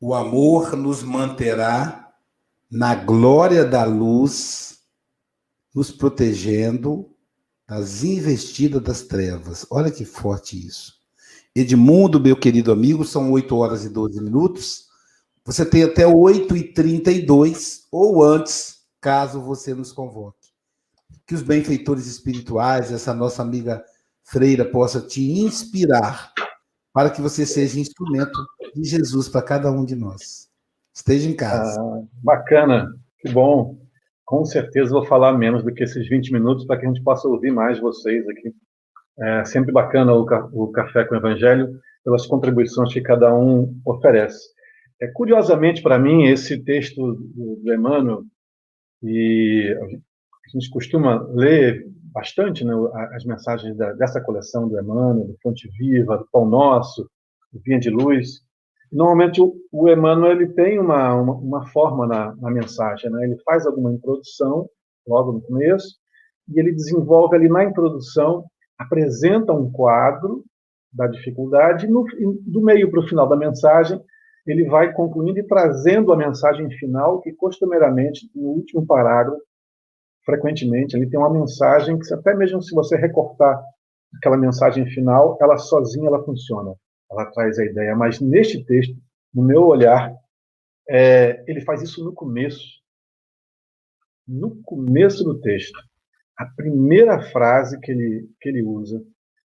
O 0.00 0.14
amor 0.14 0.76
nos 0.76 1.02
manterá 1.02 2.14
na 2.70 2.94
glória 2.94 3.64
da 3.64 3.82
luz, 3.82 4.78
nos 5.74 5.90
protegendo 5.90 7.12
das 7.66 8.04
investidas 8.04 8.80
das 8.80 9.02
trevas. 9.02 9.66
Olha 9.68 9.90
que 9.90 10.04
forte 10.04 10.68
isso. 10.68 11.01
Edmundo, 11.54 12.18
meu 12.18 12.36
querido 12.36 12.72
amigo, 12.72 13.04
são 13.04 13.30
8 13.30 13.54
horas 13.56 13.84
e 13.84 13.90
12 13.90 14.22
minutos. 14.22 14.86
Você 15.44 15.66
tem 15.66 15.82
até 15.82 16.06
8 16.06 16.56
e 16.56 16.72
32 16.72 17.86
ou 17.90 18.22
antes, 18.24 18.76
caso 19.00 19.40
você 19.40 19.74
nos 19.74 19.92
convoque. 19.92 20.48
Que 21.26 21.34
os 21.34 21.42
benfeitores 21.42 22.06
espirituais, 22.06 22.90
essa 22.90 23.12
nossa 23.12 23.42
amiga 23.42 23.84
Freira, 24.22 24.64
possa 24.64 25.00
te 25.00 25.20
inspirar 25.40 26.32
para 26.92 27.10
que 27.10 27.20
você 27.20 27.44
seja 27.44 27.80
instrumento 27.80 28.38
de 28.74 28.84
Jesus 28.84 29.28
para 29.28 29.42
cada 29.42 29.70
um 29.70 29.84
de 29.84 29.96
nós. 29.96 30.48
Esteja 30.94 31.28
em 31.28 31.34
casa. 31.34 31.80
Ah, 31.80 32.02
bacana, 32.22 32.94
que 33.18 33.30
bom. 33.30 33.78
Com 34.24 34.44
certeza 34.44 34.90
vou 34.90 35.04
falar 35.04 35.32
menos 35.36 35.62
do 35.64 35.72
que 35.72 35.82
esses 35.82 36.08
20 36.08 36.32
minutos 36.32 36.64
para 36.64 36.78
que 36.78 36.86
a 36.86 36.88
gente 36.88 37.02
possa 37.02 37.28
ouvir 37.28 37.50
mais 37.50 37.80
vocês 37.80 38.26
aqui. 38.28 38.54
É 39.18 39.44
sempre 39.44 39.72
bacana 39.72 40.14
o, 40.14 40.26
o 40.52 40.72
Café 40.72 41.04
com 41.04 41.14
o 41.14 41.18
Evangelho 41.18 41.68
pelas 42.04 42.26
contribuições 42.26 42.92
que 42.92 43.00
cada 43.00 43.34
um 43.34 43.78
oferece. 43.84 44.48
É, 45.00 45.08
curiosamente, 45.08 45.82
para 45.82 45.98
mim, 45.98 46.26
esse 46.26 46.62
texto 46.62 47.14
do, 47.14 47.56
do 47.56 47.74
Emmanuel, 47.74 48.22
e 49.02 49.76
a 49.80 50.48
gente 50.48 50.70
costuma 50.70 51.26
ler 51.30 51.86
bastante 52.12 52.64
né, 52.64 52.72
as 53.12 53.24
mensagens 53.24 53.76
da, 53.76 53.92
dessa 53.94 54.20
coleção 54.20 54.68
do 54.68 54.78
Emmanuel, 54.78 55.26
do 55.26 55.36
Fonte 55.42 55.68
Viva, 55.76 56.18
do 56.18 56.28
Pão 56.30 56.46
Nosso, 56.46 57.10
do 57.52 57.60
Vinha 57.60 57.80
de 57.80 57.90
Luz. 57.90 58.42
Normalmente, 58.92 59.40
o, 59.40 59.54
o 59.72 59.88
Emmanuel 59.88 60.32
ele 60.32 60.48
tem 60.48 60.78
uma, 60.78 61.14
uma, 61.14 61.32
uma 61.32 61.66
forma 61.68 62.06
na, 62.06 62.36
na 62.36 62.50
mensagem. 62.50 63.10
Né? 63.10 63.24
Ele 63.24 63.36
faz 63.44 63.66
alguma 63.66 63.92
introdução, 63.92 64.68
logo 65.06 65.32
no 65.32 65.40
começo, 65.40 65.96
e 66.48 66.60
ele 66.60 66.72
desenvolve 66.72 67.34
ali 67.34 67.48
na 67.48 67.64
introdução 67.64 68.44
apresenta 68.82 69.52
um 69.52 69.70
quadro 69.70 70.44
da 70.92 71.06
dificuldade, 71.06 71.86
e 71.86 71.88
no, 71.88 72.04
do 72.42 72.60
meio 72.60 72.90
para 72.90 73.00
o 73.00 73.08
final 73.08 73.28
da 73.28 73.36
mensagem, 73.36 74.00
ele 74.46 74.64
vai 74.68 74.92
concluindo 74.92 75.38
e 75.38 75.46
trazendo 75.46 76.12
a 76.12 76.16
mensagem 76.16 76.68
final, 76.72 77.20
que 77.20 77.32
costumeiramente, 77.32 78.30
no 78.34 78.48
último 78.48 78.84
parágrafo, 78.86 79.40
frequentemente, 80.24 80.96
ele 80.96 81.08
tem 81.08 81.18
uma 81.18 81.32
mensagem 81.32 81.98
que, 81.98 82.12
até 82.12 82.34
mesmo 82.34 82.62
se 82.62 82.74
você 82.74 82.96
recortar 82.96 83.62
aquela 84.16 84.36
mensagem 84.36 84.86
final, 84.86 85.38
ela 85.40 85.56
sozinha 85.56 86.08
ela 86.08 86.22
funciona, 86.22 86.74
ela 87.10 87.26
traz 87.26 87.58
a 87.58 87.64
ideia. 87.64 87.96
Mas 87.96 88.20
neste 88.20 88.64
texto, 88.64 88.94
no 89.34 89.42
meu 89.42 89.64
olhar, 89.64 90.14
é, 90.88 91.42
ele 91.46 91.62
faz 91.62 91.82
isso 91.82 92.04
no 92.04 92.12
começo. 92.12 92.82
No 94.28 94.62
começo 94.62 95.24
do 95.24 95.40
texto 95.40 95.78
a 96.36 96.46
primeira 96.46 97.20
frase 97.30 97.78
que 97.80 97.92
ele, 97.92 98.28
que 98.40 98.48
ele 98.48 98.62
usa. 98.62 99.02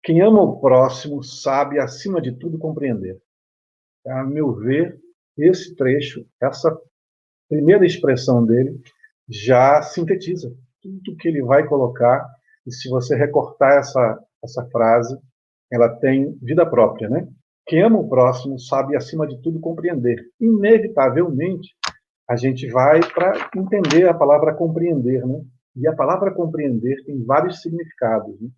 Quem 0.02 0.20
ama 0.20 0.42
o 0.42 0.60
próximo 0.60 1.22
sabe, 1.22 1.78
acima 1.78 2.20
de 2.20 2.32
tudo, 2.32 2.58
compreender. 2.58 3.18
A 4.06 4.22
meu 4.22 4.52
ver, 4.54 5.00
esse 5.36 5.74
trecho, 5.74 6.26
essa 6.40 6.76
primeira 7.48 7.86
expressão 7.86 8.44
dele, 8.44 8.78
já 9.28 9.80
sintetiza 9.82 10.54
tudo 10.82 11.16
que 11.16 11.28
ele 11.28 11.42
vai 11.42 11.66
colocar. 11.66 12.28
E 12.66 12.72
se 12.72 12.88
você 12.88 13.16
recortar 13.16 13.78
essa, 13.78 14.18
essa 14.42 14.64
frase, 14.66 15.18
ela 15.72 15.88
tem 15.88 16.36
vida 16.42 16.68
própria, 16.68 17.08
né? 17.08 17.26
Quem 17.66 17.82
ama 17.82 17.98
o 17.98 18.08
próximo 18.08 18.58
sabe, 18.58 18.94
acima 18.94 19.26
de 19.26 19.40
tudo, 19.40 19.58
compreender. 19.58 20.22
Inevitavelmente, 20.38 21.74
a 22.28 22.36
gente 22.36 22.68
vai 22.68 23.00
para 23.00 23.50
entender 23.56 24.06
a 24.06 24.14
palavra 24.14 24.54
compreender, 24.54 25.26
né? 25.26 25.42
E 25.76 25.88
a 25.88 25.94
palavra 25.94 26.32
compreender 26.32 27.04
tem 27.04 27.24
vários 27.24 27.60
significados. 27.60 28.40
Né? 28.40 28.48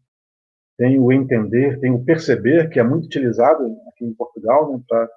Tem 0.76 1.00
o 1.00 1.10
entender, 1.10 1.80
tem 1.80 1.90
o 1.90 2.04
perceber, 2.04 2.68
que 2.68 2.78
é 2.78 2.82
muito 2.82 3.06
utilizado 3.06 3.64
aqui 3.88 4.04
em 4.04 4.14
Portugal, 4.14 4.72
né, 4.72 4.82
para 4.86 5.08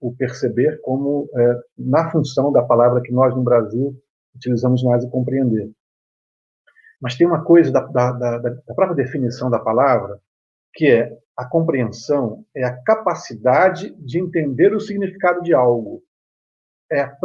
o 0.00 0.14
perceber 0.14 0.78
como 0.82 1.28
é, 1.34 1.60
na 1.78 2.10
função 2.10 2.52
da 2.52 2.62
palavra 2.62 3.00
que 3.00 3.12
nós 3.12 3.34
no 3.34 3.42
Brasil 3.42 3.98
utilizamos 4.34 4.82
mais 4.82 5.02
o 5.04 5.10
compreender. 5.10 5.70
Mas 7.00 7.14
tem 7.16 7.26
uma 7.26 7.42
coisa 7.42 7.72
da, 7.72 7.80
da, 7.80 8.12
da, 8.12 8.38
da 8.38 8.74
própria 8.74 8.94
definição 8.94 9.50
da 9.50 9.58
palavra, 9.58 10.20
que 10.74 10.86
é 10.86 11.16
a 11.36 11.44
compreensão 11.44 12.44
é 12.54 12.64
a 12.64 12.76
capacidade 12.82 13.94
de 13.98 14.18
entender 14.18 14.74
o 14.74 14.80
significado 14.80 15.42
de 15.42 15.52
algo, 15.52 16.02
é 16.90 17.00
a 17.00 17.16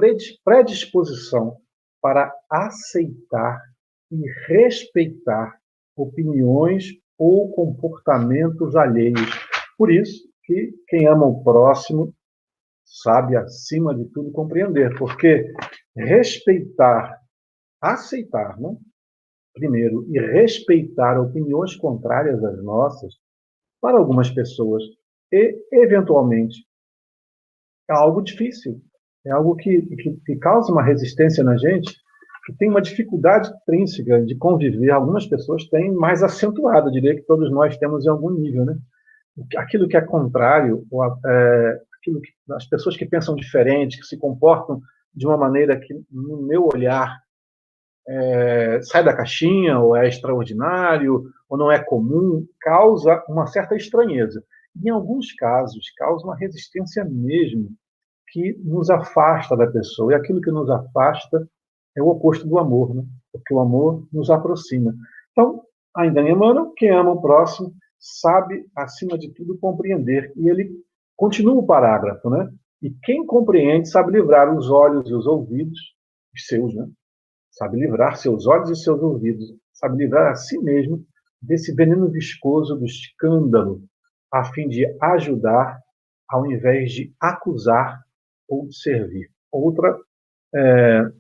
predisposição 0.44 1.58
para 2.02 2.34
aceitar 2.50 3.62
e 4.12 4.30
respeitar 4.48 5.58
opiniões 5.96 6.89
ou 7.18 7.51
comportamentos 7.51 8.75
alheios. 8.75 9.30
Por 9.77 9.91
isso 9.91 10.30
que 10.44 10.74
quem 10.88 11.08
ama 11.08 11.25
o 11.25 11.44
próximo 11.44 12.13
sabe, 12.91 13.38
acima 13.38 13.96
de 13.96 14.06
tudo, 14.06 14.32
compreender, 14.32 14.98
porque 14.98 15.53
respeitar, 15.96 17.18
aceitar, 17.80 18.60
né? 18.60 18.75
primeiro, 19.53 20.06
e 20.10 20.20
respeitar 20.20 21.20
opiniões 21.20 21.75
contrárias 21.75 22.44
às 22.44 22.62
nossas, 22.63 23.13
para 23.82 23.98
algumas 23.98 24.30
pessoas, 24.30 24.84
e, 25.32 25.58
eventualmente, 25.72 26.65
é 27.89 27.94
algo 27.94 28.22
difícil, 28.22 28.82
é 29.25 29.32
algo 29.32 29.56
que, 29.56 29.82
que, 29.82 30.18
que 30.25 30.36
causa 30.38 30.72
uma 30.72 30.84
resistência 30.84 31.44
na 31.44 31.58
gente, 31.58 31.96
tem 32.58 32.70
uma 32.70 32.82
dificuldade 32.82 33.50
intrínseca 33.50 34.24
de 34.24 34.36
conviver. 34.36 34.90
Algumas 34.90 35.28
pessoas 35.28 35.66
têm 35.66 35.92
mais 35.92 36.24
acentuada, 36.24 36.92
diria 36.92 37.16
que 37.16 37.22
todos 37.22 37.52
nós 37.52 37.78
temos 37.78 38.06
em 38.06 38.10
algum 38.10 38.32
nível, 38.32 38.66
né? 38.66 38.78
Aquilo 39.58 39.88
que 39.88 39.96
é 39.96 40.02
contrário, 40.02 40.86
ou, 40.90 41.04
é, 41.04 41.82
aquilo 42.00 42.20
que, 42.20 42.30
as 42.52 42.66
pessoas 42.66 42.98
que 42.98 43.06
pensam 43.06 43.36
diferente, 43.36 44.00
que 44.00 44.06
se 44.06 44.18
comportam 44.18 44.82
de 45.14 45.26
uma 45.26 45.38
maneira 45.38 45.80
que, 45.80 45.94
no 46.12 46.42
meu 46.42 46.68
olhar, 46.74 47.22
é, 48.08 48.82
sai 48.82 49.04
da 49.04 49.16
caixinha, 49.16 49.80
ou 49.80 49.96
é 49.96 50.08
extraordinário, 50.08 51.24
ou 51.48 51.58
não 51.58 51.72
é 51.72 51.80
comum, 51.80 52.46
causa 52.60 53.24
uma 53.28 53.46
certa 53.48 53.76
estranheza. 53.76 54.44
Em 54.84 54.90
alguns 54.90 55.32
casos, 55.34 55.92
causa 55.96 56.26
uma 56.26 56.36
resistência 56.36 57.06
mesmo, 57.06 57.70
que 58.30 58.58
nos 58.64 58.90
afasta 58.90 59.56
da 59.56 59.68
pessoa. 59.68 60.12
E 60.12 60.16
aquilo 60.16 60.42
que 60.42 60.52
nos 60.52 60.70
afasta 60.70 61.48
é 61.96 62.02
o 62.02 62.08
oposto 62.08 62.48
do 62.48 62.58
amor, 62.58 62.94
né? 62.96 63.04
porque 63.32 63.54
o 63.54 63.60
amor 63.60 64.08
nos 64.12 64.30
aproxima. 64.30 64.94
Então, 65.32 65.64
ainda 65.96 66.22
em 66.22 66.32
Emmanuel, 66.32 66.72
quem 66.76 66.90
ama 66.90 67.12
o 67.12 67.22
próximo 67.22 67.74
sabe, 68.00 68.66
acima 68.76 69.18
de 69.18 69.32
tudo, 69.32 69.58
compreender. 69.60 70.34
E 70.36 70.50
ele 70.50 70.72
continua 71.16 71.56
o 71.56 71.66
parágrafo, 71.66 72.30
né? 72.30 72.52
E 72.82 72.90
quem 73.04 73.26
compreende 73.26 73.90
sabe 73.90 74.12
livrar 74.12 74.54
os 74.56 74.70
olhos 74.72 75.08
e 75.10 75.14
os 75.14 75.28
ouvidos, 75.28 75.80
os 76.34 76.48
seus, 76.48 76.74
né? 76.74 76.90
Sabe 77.52 77.80
livrar 77.80 78.18
seus 78.18 78.48
olhos 78.48 78.70
e 78.72 78.76
seus 78.76 79.02
ouvidos, 79.02 79.54
sabe 79.74 79.98
livrar 79.98 80.32
a 80.32 80.36
si 80.36 80.58
mesmo 80.58 81.06
desse 81.40 81.74
veneno 81.76 82.10
viscoso 82.10 82.76
do 82.76 82.86
escândalo, 82.86 83.84
a 84.32 84.44
fim 84.46 84.68
de 84.68 84.86
ajudar, 85.02 85.80
ao 86.28 86.50
invés 86.50 86.92
de 86.92 87.14
acusar 87.20 88.02
ou 88.48 88.68
de 88.68 88.75
servir. 88.75 89.30
Outra 89.51 89.96
é, 90.56 91.12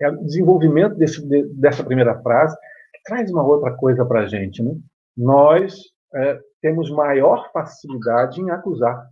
é 0.00 0.10
o 0.10 0.24
desenvolvimento 0.24 0.94
desse, 0.94 1.26
de, 1.26 1.44
dessa 1.54 1.84
primeira 1.84 2.20
frase, 2.22 2.56
que 2.94 3.02
traz 3.04 3.30
uma 3.30 3.44
outra 3.44 3.72
coisa 3.74 4.04
para 4.04 4.20
a 4.20 4.26
gente. 4.26 4.62
Né? 4.62 4.74
Nós 5.16 5.74
é, 6.14 6.40
temos 6.62 6.90
maior 6.90 7.50
facilidade 7.52 8.40
em 8.40 8.50
acusar 8.50 9.08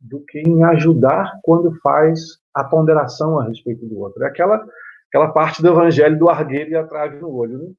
do 0.00 0.20
que 0.24 0.40
em 0.40 0.64
ajudar 0.64 1.38
quando 1.42 1.78
faz 1.80 2.38
a 2.54 2.64
ponderação 2.64 3.38
a 3.38 3.44
respeito 3.44 3.86
do 3.86 3.98
outro. 4.00 4.24
É 4.24 4.26
aquela, 4.26 4.66
aquela 5.08 5.28
parte 5.32 5.62
do 5.62 5.68
evangelho 5.68 6.18
do 6.18 6.28
argueiro 6.28 6.70
e 6.70 6.76
a 6.76 6.86
trave 6.86 7.18
no 7.18 7.30
olho. 7.30 7.58
Né? 7.58 7.72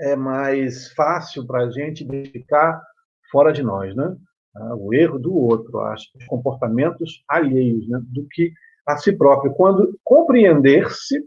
É 0.00 0.16
mais 0.16 0.92
fácil 0.92 1.46
para 1.46 1.64
a 1.64 1.70
gente 1.70 2.04
identificar 2.04 2.82
fora 3.30 3.52
de 3.52 3.62
nós, 3.62 3.94
né? 3.94 4.14
Ah, 4.56 4.76
o 4.76 4.94
erro 4.94 5.18
do 5.18 5.34
outro, 5.34 5.80
os 5.92 6.26
comportamentos 6.26 7.24
alheios, 7.28 7.88
né? 7.88 8.00
do 8.04 8.24
que 8.28 8.52
a 8.86 8.96
si 8.96 9.12
próprio. 9.12 9.52
Quando 9.54 9.98
compreender-se 10.04 11.24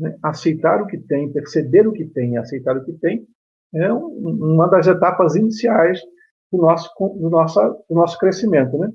né, 0.00 0.16
aceitar 0.22 0.80
o 0.82 0.86
que 0.86 0.98
tem, 0.98 1.30
perceber 1.30 1.86
o 1.86 1.92
que 1.92 2.06
tem 2.06 2.32
e 2.32 2.38
aceitar 2.38 2.76
o 2.76 2.84
que 2.84 2.92
tem, 2.94 3.26
é 3.74 3.92
um, 3.92 4.54
uma 4.54 4.66
das 4.66 4.86
etapas 4.86 5.36
iniciais 5.36 6.00
do 6.50 6.58
nosso, 6.58 6.90
do 6.98 7.30
nosso, 7.30 7.60
do 7.88 7.94
nosso 7.94 8.18
crescimento. 8.18 8.78
Né? 8.78 8.90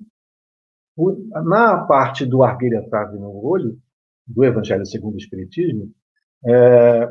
Na 1.46 1.86
parte 1.86 2.26
do 2.26 2.44
argueira 2.44 2.88
trave 2.90 3.18
no 3.18 3.32
olho, 3.46 3.78
do 4.28 4.44
Evangelho 4.44 4.86
segundo 4.86 5.14
o 5.14 5.18
Espiritismo, 5.18 5.92
é, 6.46 7.08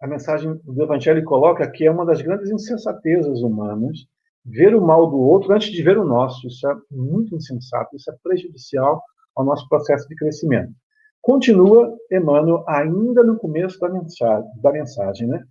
a 0.00 0.06
mensagem 0.06 0.54
do 0.64 0.82
Evangelho 0.82 1.24
coloca 1.24 1.68
que 1.70 1.86
é 1.86 1.90
uma 1.90 2.04
das 2.04 2.20
grandes 2.20 2.50
insensatezas 2.50 3.40
humanas 3.40 4.06
ver 4.44 4.74
o 4.74 4.80
mal 4.80 5.10
do 5.10 5.18
outro 5.18 5.52
antes 5.52 5.70
de 5.70 5.82
ver 5.82 5.98
o 5.98 6.04
nosso. 6.04 6.46
Isso 6.46 6.68
é 6.68 6.76
muito 6.90 7.34
insensato, 7.34 7.96
isso 7.96 8.10
é 8.10 8.16
prejudicial 8.22 9.02
ao 9.34 9.44
nosso 9.44 9.68
processo 9.68 10.06
de 10.08 10.14
crescimento. 10.16 10.72
Continua 11.22 11.96
Emmanuel 12.10 12.64
ainda 12.66 13.22
no 13.22 13.36
começo 13.36 13.78
da 13.78 13.88
mensagem, 13.88 14.50
da 14.60 14.72
mensagem 14.72 15.28
né? 15.28 15.44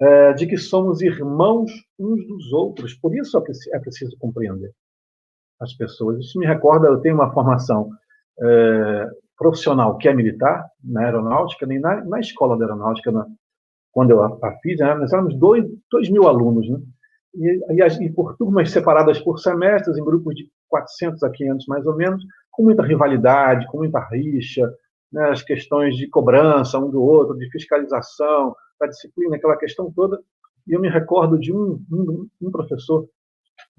É, 0.00 0.32
de 0.32 0.46
que 0.46 0.56
somos 0.56 1.00
irmãos 1.00 1.70
uns 1.98 2.26
dos 2.26 2.52
outros. 2.52 2.94
Por 2.94 3.14
isso 3.14 3.40
é 3.72 3.78
preciso 3.78 4.16
compreender 4.18 4.72
as 5.60 5.74
pessoas. 5.74 6.18
Isso 6.18 6.38
me 6.38 6.46
recorda, 6.46 6.88
eu 6.88 7.00
tenho 7.00 7.14
uma 7.14 7.32
formação 7.32 7.90
é, 8.40 9.06
profissional 9.36 9.96
que 9.96 10.08
é 10.08 10.14
militar, 10.14 10.66
na 10.82 11.02
aeronáutica, 11.02 11.66
nem 11.66 11.78
na, 11.78 12.04
na 12.04 12.20
escola 12.20 12.56
da 12.56 12.64
aeronáutica, 12.64 13.12
na, 13.12 13.26
quando 13.92 14.10
eu 14.10 14.22
a, 14.22 14.38
a 14.42 14.58
fiz, 14.62 14.78
né? 14.78 14.94
nós 14.94 15.12
éramos 15.12 15.38
dois, 15.38 15.64
dois 15.90 16.10
mil 16.10 16.26
alunos, 16.26 16.68
né? 16.68 16.78
E, 17.34 17.60
e, 17.70 18.04
e, 18.04 18.12
por 18.12 18.36
turmas 18.36 18.70
separadas 18.70 19.18
por 19.20 19.38
semestres, 19.38 19.96
em 19.96 20.04
grupos 20.04 20.34
de 20.34 20.50
400 20.68 21.22
a 21.22 21.30
500 21.30 21.66
mais 21.66 21.86
ou 21.86 21.96
menos, 21.96 22.22
com 22.50 22.62
muita 22.62 22.82
rivalidade, 22.82 23.66
com 23.68 23.78
muita 23.78 24.00
rixa, 24.00 24.70
né, 25.12 25.30
as 25.30 25.42
questões 25.42 25.96
de 25.96 26.08
cobrança 26.08 26.78
um 26.78 26.90
do 26.90 27.02
outro, 27.02 27.36
de 27.36 27.50
fiscalização, 27.50 28.54
da 28.80 28.86
disciplina, 28.86 29.36
aquela 29.36 29.56
questão 29.56 29.92
toda. 29.92 30.20
E 30.66 30.72
eu 30.72 30.80
me 30.80 30.88
recordo 30.88 31.38
de 31.38 31.52
um, 31.52 31.80
um, 31.90 32.28
um 32.40 32.50
professor, 32.50 33.08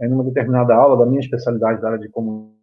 em 0.02 0.12
uma 0.12 0.24
determinada 0.24 0.76
aula 0.76 0.98
da 0.98 1.06
minha 1.06 1.22
especialidade 1.22 1.82
da 1.82 1.90
área 1.90 2.00
de 2.00 2.10
comunicação, 2.10 2.54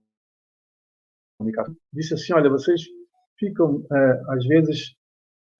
disse 1.92 2.14
assim: 2.14 2.33
olha, 2.33 2.48
vocês 2.48 2.83
ficam, 3.38 3.85
é, 3.90 4.22
às 4.28 4.46
vezes, 4.46 4.94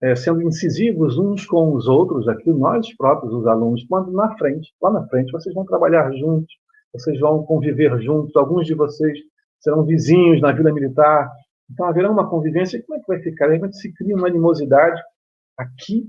é, 0.01 0.15
sendo 0.15 0.41
incisivos 0.43 1.17
uns 1.17 1.45
com 1.45 1.73
os 1.73 1.87
outros, 1.87 2.27
aqui, 2.27 2.51
nós 2.51 2.95
próprios, 2.95 3.33
os 3.33 3.47
alunos, 3.47 3.83
quando 3.89 4.11
na 4.11 4.35
frente, 4.37 4.73
lá 4.81 4.91
na 4.91 5.07
frente, 5.07 5.31
vocês 5.31 5.53
vão 5.53 5.65
trabalhar 5.65 6.11
juntos, 6.13 6.53
vocês 6.93 7.19
vão 7.19 7.43
conviver 7.43 7.99
juntos, 8.01 8.35
alguns 8.35 8.65
de 8.65 8.75
vocês 8.75 9.17
serão 9.59 9.83
vizinhos 9.83 10.41
na 10.41 10.51
Vila 10.51 10.71
Militar, 10.71 11.31
então 11.71 11.85
haverá 11.85 12.11
uma 12.11 12.29
convivência, 12.29 12.81
como 12.83 12.97
é 12.97 13.01
que 13.01 13.07
vai 13.07 13.19
ficar? 13.19 13.49
Aí 13.49 13.73
se 13.73 13.93
cria 13.93 14.15
uma 14.15 14.27
animosidade 14.27 15.01
aqui, 15.57 16.05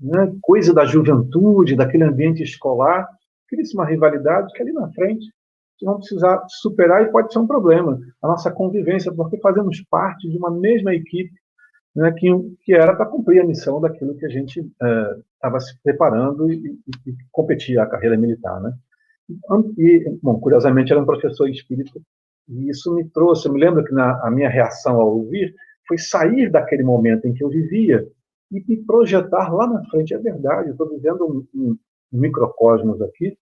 né, 0.00 0.32
coisa 0.42 0.74
da 0.74 0.84
juventude, 0.84 1.76
daquele 1.76 2.04
ambiente 2.04 2.42
escolar, 2.42 3.08
cria-se 3.48 3.74
uma 3.74 3.86
rivalidade 3.86 4.52
que 4.52 4.62
ali 4.62 4.72
na 4.72 4.90
frente 4.92 5.26
vão 5.82 5.96
precisar 5.96 6.44
superar 6.48 7.02
e 7.02 7.10
pode 7.10 7.32
ser 7.32 7.38
um 7.38 7.46
problema. 7.46 7.98
A 8.22 8.28
nossa 8.28 8.50
convivência, 8.50 9.12
porque 9.12 9.38
fazemos 9.38 9.82
parte 9.90 10.28
de 10.28 10.36
uma 10.36 10.50
mesma 10.50 10.94
equipe 10.94 11.32
né, 11.96 12.12
que, 12.12 12.28
que 12.62 12.74
era 12.74 12.94
para 12.94 13.06
cumprir 13.06 13.40
a 13.40 13.46
missão 13.46 13.80
daquilo 13.80 14.16
que 14.16 14.26
a 14.26 14.28
gente 14.28 14.60
estava 14.60 15.56
é, 15.56 15.60
se 15.60 15.78
preparando 15.82 16.52
e, 16.52 16.56
e, 16.56 17.10
e 17.10 17.16
competia 17.32 17.82
a 17.82 17.86
carreira 17.86 18.16
militar. 18.16 18.60
Né? 18.60 18.72
E, 19.78 20.18
bom, 20.22 20.38
curiosamente, 20.38 20.92
era 20.92 21.00
um 21.00 21.06
professor 21.06 21.48
espírita 21.48 21.98
e 22.50 22.68
isso 22.68 22.92
me 22.92 23.08
trouxe, 23.08 23.46
eu 23.46 23.52
me 23.52 23.60
lembro 23.60 23.84
que 23.84 23.92
na, 23.92 24.20
a 24.26 24.30
minha 24.30 24.48
reação 24.48 25.00
ao 25.00 25.16
ouvir 25.16 25.54
foi 25.86 25.96
sair 25.96 26.50
daquele 26.50 26.82
momento 26.82 27.26
em 27.26 27.32
que 27.32 27.44
eu 27.44 27.48
vivia 27.48 28.06
e 28.50 28.60
me 28.66 28.84
projetar 28.84 29.52
lá 29.52 29.68
na 29.68 29.84
frente. 29.84 30.12
É 30.12 30.18
verdade, 30.18 30.68
eu 30.68 30.72
estou 30.72 30.88
vivendo 30.88 31.24
um, 31.24 31.46
um, 31.54 31.78
um 32.12 32.20
microcosmos 32.20 33.00
aqui, 33.02 33.38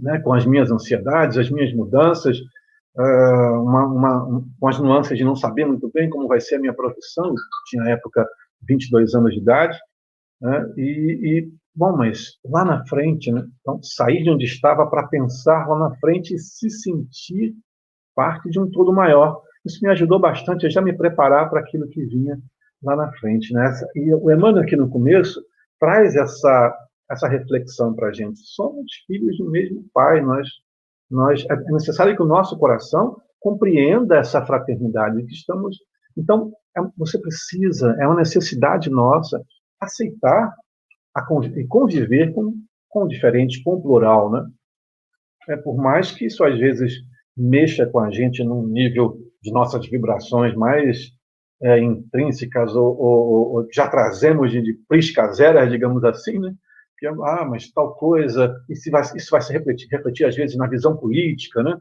né, 0.00 0.18
com 0.20 0.32
as 0.32 0.46
minhas 0.46 0.70
ansiedades, 0.70 1.36
as 1.36 1.50
minhas 1.50 1.72
mudanças, 1.74 2.38
uh, 2.96 3.62
uma, 3.62 3.86
uma, 3.86 4.24
um, 4.24 4.50
com 4.58 4.68
as 4.68 4.78
nuances 4.78 5.18
de 5.18 5.24
não 5.24 5.36
saber 5.36 5.66
muito 5.66 5.90
bem 5.92 6.08
como 6.08 6.28
vai 6.28 6.40
ser 6.40 6.54
a 6.54 6.60
minha 6.60 6.74
profissão. 6.74 7.34
tinha, 7.66 7.82
na 7.82 7.90
época, 7.90 8.26
22 8.62 9.14
anos 9.14 9.34
de 9.34 9.40
idade. 9.40 9.78
Né, 10.40 10.72
e, 10.78 11.20
e, 11.22 11.52
bom, 11.74 11.94
mas 11.94 12.38
lá 12.42 12.64
na 12.64 12.86
frente, 12.86 13.30
né, 13.30 13.46
então, 13.60 13.82
sair 13.82 14.22
de 14.22 14.30
onde 14.30 14.46
estava 14.46 14.86
para 14.86 15.08
pensar 15.08 15.68
lá 15.68 15.78
na 15.90 15.94
frente 15.96 16.34
e 16.34 16.38
se 16.38 16.70
sentir 16.70 17.54
parte 18.18 18.50
de 18.50 18.58
um 18.58 18.68
todo 18.68 18.92
maior. 18.92 19.40
Isso 19.64 19.78
me 19.80 19.88
ajudou 19.90 20.18
bastante 20.18 20.66
a 20.66 20.68
já 20.68 20.82
me 20.82 20.92
preparar 20.92 21.48
para 21.48 21.60
aquilo 21.60 21.88
que 21.88 22.04
vinha 22.04 22.36
lá 22.82 22.96
na 22.96 23.12
frente. 23.12 23.54
Né? 23.54 23.72
E 23.94 24.12
o 24.12 24.28
Emmanuel, 24.28 24.64
aqui 24.64 24.74
no 24.74 24.90
começo, 24.90 25.40
traz 25.78 26.16
essa, 26.16 26.76
essa 27.08 27.28
reflexão 27.28 27.94
para 27.94 28.08
a 28.08 28.12
gente. 28.12 28.40
Somos 28.40 28.92
filhos 29.06 29.38
do 29.38 29.48
mesmo 29.48 29.84
Pai. 29.94 30.20
Nós, 30.20 30.48
nós, 31.08 31.46
é 31.48 31.56
necessário 31.70 32.16
que 32.16 32.22
o 32.22 32.26
nosso 32.26 32.58
coração 32.58 33.16
compreenda 33.38 34.16
essa 34.16 34.44
fraternidade 34.44 35.24
que 35.24 35.32
estamos. 35.32 35.78
Então, 36.16 36.52
é, 36.76 36.80
você 36.96 37.20
precisa, 37.20 37.96
é 38.00 38.06
uma 38.06 38.16
necessidade 38.16 38.90
nossa 38.90 39.40
aceitar 39.80 40.52
a 41.14 41.24
e 41.56 41.66
conviver 41.68 42.32
com, 42.32 42.52
com 42.88 43.04
o 43.04 43.08
diferente, 43.08 43.62
com 43.62 43.74
o 43.74 43.80
plural, 43.80 44.32
né? 44.32 44.44
É, 45.50 45.56
por 45.56 45.76
mais 45.76 46.10
que 46.10 46.26
isso 46.26 46.44
às 46.44 46.58
vezes 46.58 46.94
mexa 47.38 47.86
com 47.86 48.00
a 48.00 48.10
gente 48.10 48.42
num 48.42 48.66
nível 48.66 49.18
de 49.42 49.52
nossas 49.52 49.86
vibrações 49.88 50.54
mais 50.54 51.12
é, 51.62 51.78
intrínsecas 51.78 52.74
ou, 52.74 52.96
ou, 52.98 53.52
ou, 53.54 53.68
já 53.72 53.88
trazemos 53.88 54.50
de, 54.50 54.62
de 54.62 54.74
prisca 54.88 55.30
zero, 55.32 55.68
digamos 55.70 56.04
assim, 56.04 56.38
né? 56.38 56.54
Que, 56.98 57.06
ah, 57.06 57.46
mas 57.48 57.70
tal 57.70 57.94
coisa, 57.94 58.54
isso 58.68 58.90
vai, 58.90 59.02
isso 59.14 59.30
vai 59.30 59.40
se 59.40 59.52
refletir, 59.52 59.88
refletir 59.88 60.24
às 60.24 60.34
vezes 60.34 60.56
na 60.56 60.66
visão 60.66 60.96
política, 60.96 61.62
né? 61.62 61.76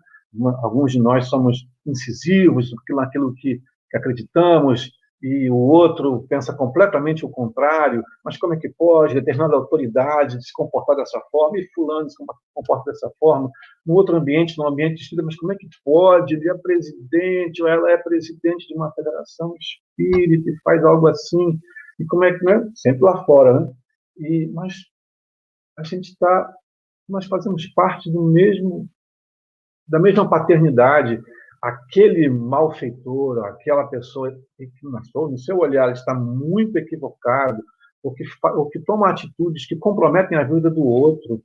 Alguns 0.61 0.91
de 0.91 0.99
nós 0.99 1.27
somos 1.27 1.67
incisivos 1.85 2.71
naquilo 2.89 3.33
que 3.33 3.59
acreditamos, 3.93 4.91
e 5.21 5.49
o 5.49 5.55
outro 5.55 6.27
pensa 6.29 6.53
completamente 6.53 7.25
o 7.25 7.29
contrário, 7.29 8.03
mas 8.23 8.37
como 8.37 8.53
é 8.53 8.57
que 8.57 8.69
pode 8.69 9.15
determinada 9.15 9.55
autoridade 9.55 10.41
se 10.43 10.53
comportar 10.53 10.95
dessa 10.95 11.19
forma 11.31 11.57
e 11.57 11.67
fulano 11.73 12.09
se 12.09 12.15
comporta 12.53 12.91
dessa 12.91 13.11
forma? 13.19 13.49
No 13.85 13.95
outro 13.95 14.15
ambiente, 14.15 14.57
no 14.57 14.67
ambiente 14.67 15.01
espírita, 15.01 15.25
mas 15.25 15.35
como 15.35 15.53
é 15.53 15.55
que 15.55 15.67
pode? 15.83 16.35
Ele 16.35 16.49
é 16.49 16.53
presidente 16.55 17.63
ou 17.63 17.67
ela 17.67 17.91
é 17.91 17.97
presidente 17.97 18.67
de 18.67 18.75
uma 18.75 18.91
federação 18.91 19.55
espírita 19.59 20.51
e 20.51 20.59
faz 20.63 20.83
algo 20.83 21.07
assim. 21.07 21.59
E 21.99 22.05
como 22.05 22.23
é 22.23 22.37
que, 22.37 22.45
né? 22.45 22.69
Sempre 22.75 23.01
lá 23.01 23.25
fora, 23.25 23.59
né? 23.59 23.71
E, 24.19 24.51
mas 24.53 24.75
a 25.79 25.83
gente 25.83 26.09
está, 26.09 26.53
nós 27.09 27.25
fazemos 27.25 27.65
parte 27.73 28.11
do 28.11 28.23
mesmo, 28.23 28.87
da 29.87 29.99
mesma 29.99 30.29
paternidade, 30.29 31.19
aquele 31.61 32.29
malfeitor, 32.29 33.45
aquela 33.45 33.87
pessoa 33.87 34.31
que 34.57 34.69
no 34.83 35.37
seu 35.37 35.57
olhar 35.57 35.91
está 35.91 36.13
muito 36.13 36.77
equivocado, 36.77 37.63
ou 38.03 38.13
que, 38.13 38.23
ou 38.43 38.69
que 38.69 38.79
toma 38.79 39.09
atitudes 39.09 39.65
que 39.67 39.75
comprometem 39.75 40.37
a 40.37 40.43
vida 40.43 40.69
do 40.69 40.83
outro, 40.83 41.43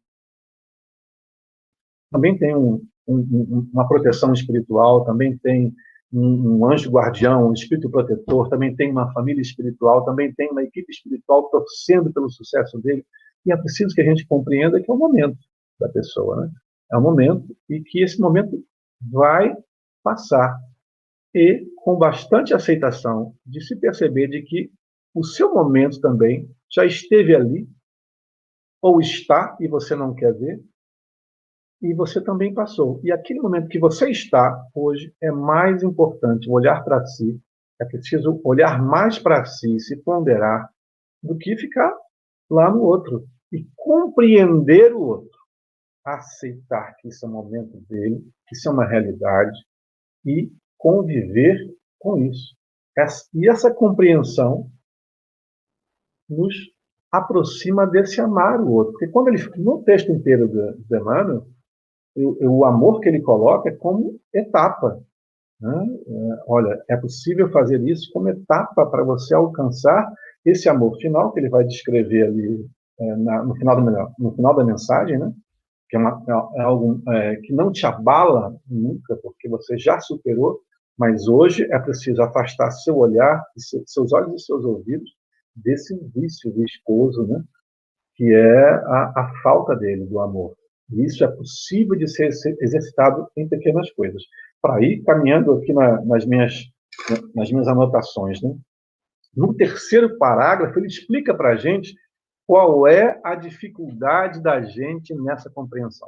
também 2.11 2.37
tem 2.37 2.55
um, 2.55 2.85
um, 3.09 3.69
uma 3.73 3.89
proteção 3.89 4.33
espiritual, 4.33 5.05
também 5.05 5.37
tem 5.39 5.75
um, 6.13 6.59
um, 6.59 6.71
anjo 6.71 6.91
guardião, 6.91 7.49
um 7.49 7.55
espírito 7.55 7.91
protetor, 7.91 8.49
também 8.51 8.77
tem 8.77 8.91
uma 8.91 9.11
família 9.13 9.41
espiritual, 9.41 10.05
também 10.05 10.33
tem 10.35 10.51
uma 10.51 10.63
equipe 10.63 10.93
espiritual 10.93 11.49
torcendo 11.49 12.13
pelo 12.13 12.31
sucesso 12.31 12.79
dele. 12.81 13.05
E 13.47 13.53
é 13.53 13.57
preciso 13.57 13.95
que 13.95 14.03
a 14.03 14.05
gente 14.05 14.27
compreenda 14.27 14.81
que 14.81 14.91
é 14.91 14.95
o 14.95 14.97
momento 14.97 15.39
da 15.81 15.89
pessoa, 15.89 16.43
né? 16.43 16.51
É 16.93 16.97
o 16.97 17.01
momento 17.01 17.57
e 17.69 17.81
que 17.81 18.03
esse 18.03 18.21
momento 18.21 18.63
vai 19.11 19.57
passar. 20.03 20.59
E 21.35 21.67
com 21.77 21.97
bastante 21.97 22.53
aceitação 22.53 23.35
de 23.47 23.61
se 23.65 23.77
perceber 23.77 24.29
de 24.29 24.43
que 24.43 24.71
o 25.15 25.25
seu 25.25 25.55
momento 25.55 26.01
também 26.01 26.51
já 26.71 26.85
esteve 26.85 27.35
ali 27.35 27.69
ou 28.81 29.01
está 29.01 29.57
e 29.61 29.69
você 29.69 29.95
não 29.95 30.15
quer 30.15 30.33
ver 30.35 30.63
e 31.83 31.93
você 31.93 32.21
também 32.21 32.55
passou. 32.55 33.01
E 33.03 33.11
aquele 33.11 33.41
momento 33.41 33.69
que 33.69 33.79
você 33.79 34.11
está 34.11 34.65
hoje 34.73 35.13
é 35.21 35.33
mais 35.33 35.83
importante 35.83 36.49
olhar 36.49 36.83
para 36.85 37.05
si, 37.05 37.41
é 37.81 37.85
preciso 37.85 38.41
olhar 38.45 38.81
mais 38.81 39.19
para 39.19 39.45
si, 39.45 39.81
se 39.81 39.97
ponderar 39.97 40.71
do 41.21 41.37
que 41.37 41.57
ficar 41.57 41.93
lá 42.49 42.71
no 42.71 42.83
outro. 42.83 43.27
E 43.53 43.67
compreender 43.77 44.95
o 44.95 45.01
outro, 45.01 45.39
aceitar 46.07 46.95
que 46.97 47.09
isso 47.09 47.27
é 47.27 47.29
um 47.29 47.33
momento 47.33 47.81
dele, 47.89 48.25
que 48.47 48.57
isso 48.57 48.69
é 48.69 48.73
uma 48.73 48.87
realidade, 48.87 49.59
e 50.25 50.51
conviver 50.79 51.59
com 51.99 52.19
isso. 52.19 52.55
E 53.35 53.49
essa 53.49 53.73
compreensão 53.73 54.71
nos 56.29 56.55
aproxima 57.11 57.87
desse 57.87 58.21
amar 58.21 58.61
o 58.61 58.73
outro. 58.73 58.93
Porque 58.93 59.09
quando 59.09 59.29
ele, 59.29 59.39
no 59.57 59.83
texto 59.83 60.11
inteiro 60.11 60.49
do 60.49 60.97
Emmanuel, 60.97 61.47
o, 62.17 62.59
o 62.59 62.65
amor 62.65 63.01
que 63.01 63.09
ele 63.09 63.21
coloca 63.21 63.69
é 63.69 63.77
como 63.77 64.19
etapa. 64.33 65.01
Né? 65.61 65.99
É, 66.07 66.43
olha, 66.49 66.83
é 66.89 66.97
possível 66.97 67.51
fazer 67.51 67.81
isso 67.83 68.11
como 68.13 68.29
etapa 68.29 68.87
para 68.87 69.05
você 69.05 69.35
alcançar 69.35 70.13
esse 70.45 70.69
amor 70.69 70.97
final 70.99 71.33
que 71.33 71.41
ele 71.41 71.49
vai 71.49 71.65
descrever 71.65 72.27
ali 72.27 72.67
é, 72.99 73.17
na, 73.17 73.45
no, 73.45 73.55
final 73.55 73.77
do, 73.77 73.91
no 74.19 74.33
final 74.35 74.57
da 74.57 74.65
mensagem, 74.65 75.19
né? 75.19 75.33
Que 75.93 75.97
é, 75.97 75.99
uma, 75.99 76.25
é, 76.27 76.61
é 76.61 76.63
algo 76.63 77.03
é, 77.07 77.37
que 77.37 77.53
não 77.53 77.71
te 77.71 77.85
abala 77.85 78.57
nunca, 78.67 79.15
porque 79.17 79.47
você 79.47 79.77
já 79.77 80.01
superou, 80.01 80.59
mas 80.99 81.29
hoje 81.29 81.71
é 81.71 81.79
preciso 81.79 82.23
afastar 82.23 82.71
seu 82.71 82.97
olhar, 82.97 83.45
seus 83.85 84.11
olhos 84.11 84.41
e 84.41 84.45
seus 84.47 84.65
ouvidos 84.65 85.11
desse 85.55 85.95
vício 86.15 86.51
do 86.51 86.65
esposo, 86.65 87.27
né? 87.27 87.45
que 88.15 88.25
é 88.25 88.71
a, 88.71 89.13
a 89.15 89.33
falta 89.43 89.77
dele, 89.77 90.07
do 90.07 90.19
amor. 90.19 90.57
E 90.91 91.05
isso 91.05 91.23
é 91.25 91.29
possível 91.29 91.95
de 91.95 92.09
ser 92.09 92.29
exercitado 92.63 93.29
em 93.37 93.47
pequenas 93.47 93.91
coisas. 93.91 94.23
Para 94.63 94.83
ir 94.83 95.03
caminhando 95.03 95.53
aqui 95.53 95.75
na, 95.75 96.03
nas, 96.07 96.25
minhas, 96.25 96.55
nas 97.35 97.51
minhas 97.51 97.69
anotações, 97.69 98.41
né? 98.41 98.55
no 99.37 99.53
terceiro 99.53 100.17
parágrafo, 100.17 100.79
ele 100.79 100.87
explica 100.87 101.35
para 101.35 101.51
a 101.51 101.57
gente 101.57 101.95
qual 102.53 102.87
é 102.87 103.19
a 103.25 103.35
dificuldade 103.35 104.43
da 104.43 104.61
gente 104.61 105.15
nessa 105.15 105.49
compreensão 105.49 106.07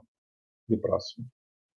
do 0.68 0.76
próximo. 0.76 1.24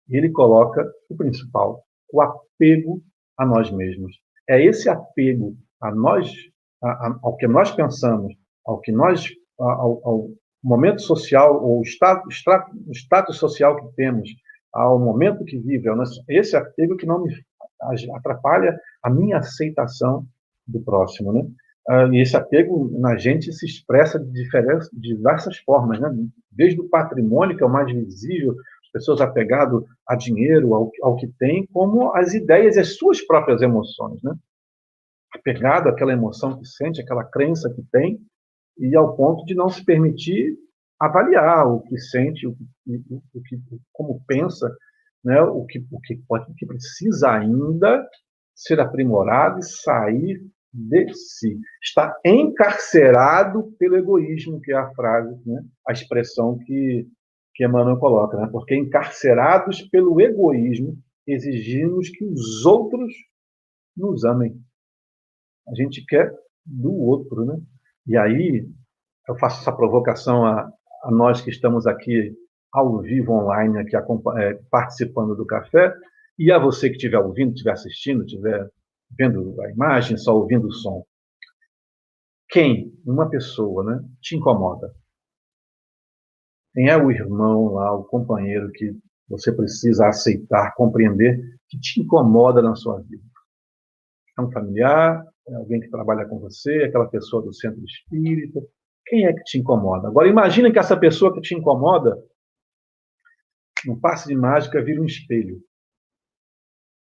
Ele 0.09 0.31
coloca 0.31 0.91
o 1.07 1.15
principal, 1.15 1.85
o 2.11 2.19
apego 2.19 2.99
a 3.37 3.45
nós 3.45 3.69
mesmos. 3.69 4.19
É 4.49 4.59
esse 4.65 4.89
apego 4.89 5.55
a 5.79 5.93
nós, 5.93 6.33
a, 6.81 6.89
a, 6.89 7.19
ao 7.21 7.37
que 7.37 7.47
nós 7.47 7.69
pensamos, 7.73 8.33
ao 8.65 8.79
que 8.79 8.91
nós, 8.91 9.29
ao, 9.59 10.01
ao 10.03 10.29
momento 10.63 11.03
social, 11.03 11.63
ou 11.63 11.83
status, 11.83 12.43
status 12.91 13.37
social 13.37 13.75
que 13.75 13.95
temos, 13.95 14.27
ao 14.73 14.97
momento 14.97 15.45
que 15.45 15.59
vive, 15.59 15.89
esse 16.27 16.57
apego 16.57 16.97
que 16.97 17.05
não 17.05 17.21
me 17.21 17.31
atrapalha 18.15 18.75
a 19.03 19.11
minha 19.11 19.37
aceitação 19.37 20.25
do 20.67 20.81
próximo, 20.81 21.31
né? 21.31 21.47
Uh, 21.87 22.11
e 22.13 22.21
esse 22.21 22.35
apego 22.35 22.89
na 22.99 23.15
gente 23.15 23.53
se 23.53 23.65
expressa 23.65 24.19
de, 24.19 24.49
diversas 24.93 25.57
formas, 25.59 25.99
né? 25.99 26.09
desde 26.51 26.81
o 26.81 26.89
patrimônio, 26.89 27.55
que 27.55 27.61
é 27.61 27.65
o 27.65 27.71
mais 27.71 27.91
visível, 27.91 28.55
as 28.83 28.91
pessoas 28.91 29.21
apegadas 29.21 29.83
a 30.07 30.15
dinheiro, 30.15 30.73
ao, 30.73 30.91
ao 31.03 31.15
que 31.15 31.27
tem, 31.37 31.67
como 31.67 32.15
as 32.15 32.33
ideias 32.33 32.75
e 32.75 32.79
as 32.79 32.97
suas 32.97 33.21
próprias 33.21 33.61
emoções. 33.61 34.19
Né? 34.23 34.33
Apegado 35.31 35.87
àquela 35.87 36.11
emoção 36.11 36.57
que 36.57 36.65
sente, 36.65 37.01
aquela 37.01 37.23
crença 37.23 37.71
que 37.71 37.83
tem, 37.91 38.19
e 38.79 38.95
ao 38.95 39.15
ponto 39.15 39.45
de 39.45 39.53
não 39.53 39.69
se 39.69 39.85
permitir 39.85 40.57
avaliar 40.99 41.67
o 41.67 41.81
que 41.81 41.99
sente, 41.99 42.47
o 42.47 42.55
que, 42.55 43.03
o 43.33 43.41
que 43.43 43.59
como 43.93 44.23
pensa, 44.25 44.75
né? 45.23 45.39
o, 45.41 45.65
que, 45.65 45.85
o, 45.91 45.99
que 46.01 46.15
pode, 46.27 46.51
o 46.51 46.55
que 46.55 46.65
precisa 46.65 47.29
ainda 47.31 48.07
ser 48.55 48.79
aprimorado 48.79 49.59
e 49.59 49.63
sair 49.63 50.41
de 50.75 51.13
si. 51.13 51.57
Está 51.81 52.15
encarcerado 52.25 53.71
pelo 53.79 53.95
egoísmo, 53.95 54.59
que 54.59 54.73
é 54.73 54.75
a 54.75 54.91
frase, 54.93 55.33
né? 55.45 55.63
a 55.87 55.93
expressão 55.93 56.57
que, 56.59 57.07
que 57.53 57.65
Emmanuel 57.65 57.97
coloca. 57.97 58.37
Né? 58.37 58.47
Porque 58.51 58.75
encarcerados 58.75 59.81
pelo 59.83 60.19
egoísmo, 60.19 60.97
exigimos 61.25 62.09
que 62.09 62.25
os 62.25 62.65
outros 62.65 63.13
nos 63.95 64.25
amem. 64.25 64.59
A 65.67 65.73
gente 65.73 66.05
quer 66.05 66.33
do 66.65 66.93
outro. 66.93 67.45
Né? 67.45 67.57
E 68.05 68.17
aí, 68.17 68.67
eu 69.27 69.37
faço 69.37 69.61
essa 69.61 69.71
provocação 69.71 70.45
a, 70.45 70.69
a 71.03 71.11
nós 71.11 71.41
que 71.41 71.49
estamos 71.49 71.87
aqui 71.87 72.35
ao 72.71 72.99
vivo 72.99 73.31
online, 73.31 73.79
aqui 73.79 73.95
é, 73.95 74.59
participando 74.69 75.33
do 75.35 75.45
café, 75.45 75.95
e 76.37 76.51
a 76.51 76.59
você 76.59 76.89
que 76.89 76.97
estiver 76.97 77.19
ouvindo, 77.19 77.53
estiver 77.53 77.71
assistindo, 77.71 78.25
estiver 78.25 78.69
vendo 79.11 79.59
a 79.61 79.71
imagem, 79.71 80.17
só 80.17 80.35
ouvindo 80.35 80.67
o 80.67 80.73
som. 80.73 81.05
Quem, 82.49 82.93
uma 83.05 83.29
pessoa, 83.29 83.83
né, 83.83 84.07
te 84.21 84.35
incomoda? 84.35 84.93
Quem 86.73 86.89
é 86.89 86.97
o 86.97 87.11
irmão 87.11 87.73
lá, 87.73 87.93
o 87.93 88.03
companheiro 88.03 88.71
que 88.71 88.97
você 89.27 89.51
precisa 89.51 90.07
aceitar, 90.07 90.73
compreender, 90.75 91.39
que 91.67 91.79
te 91.79 92.01
incomoda 92.01 92.61
na 92.61 92.75
sua 92.75 93.01
vida? 93.01 93.23
É 94.37 94.41
um 94.41 94.51
familiar? 94.51 95.25
É 95.47 95.55
alguém 95.55 95.79
que 95.79 95.89
trabalha 95.89 96.27
com 96.27 96.39
você? 96.39 96.83
É 96.83 96.85
aquela 96.85 97.07
pessoa 97.07 97.41
do 97.41 97.53
centro 97.53 97.83
espírita? 97.83 98.61
Quem 99.05 99.25
é 99.25 99.33
que 99.33 99.43
te 99.43 99.57
incomoda? 99.57 100.07
Agora, 100.07 100.27
imagine 100.27 100.71
que 100.71 100.79
essa 100.79 100.97
pessoa 100.97 101.33
que 101.33 101.41
te 101.41 101.55
incomoda, 101.55 102.17
num 103.85 103.99
passe 103.99 104.27
de 104.27 104.35
mágica, 104.35 104.83
vira 104.83 105.01
um 105.01 105.05
espelho. 105.05 105.61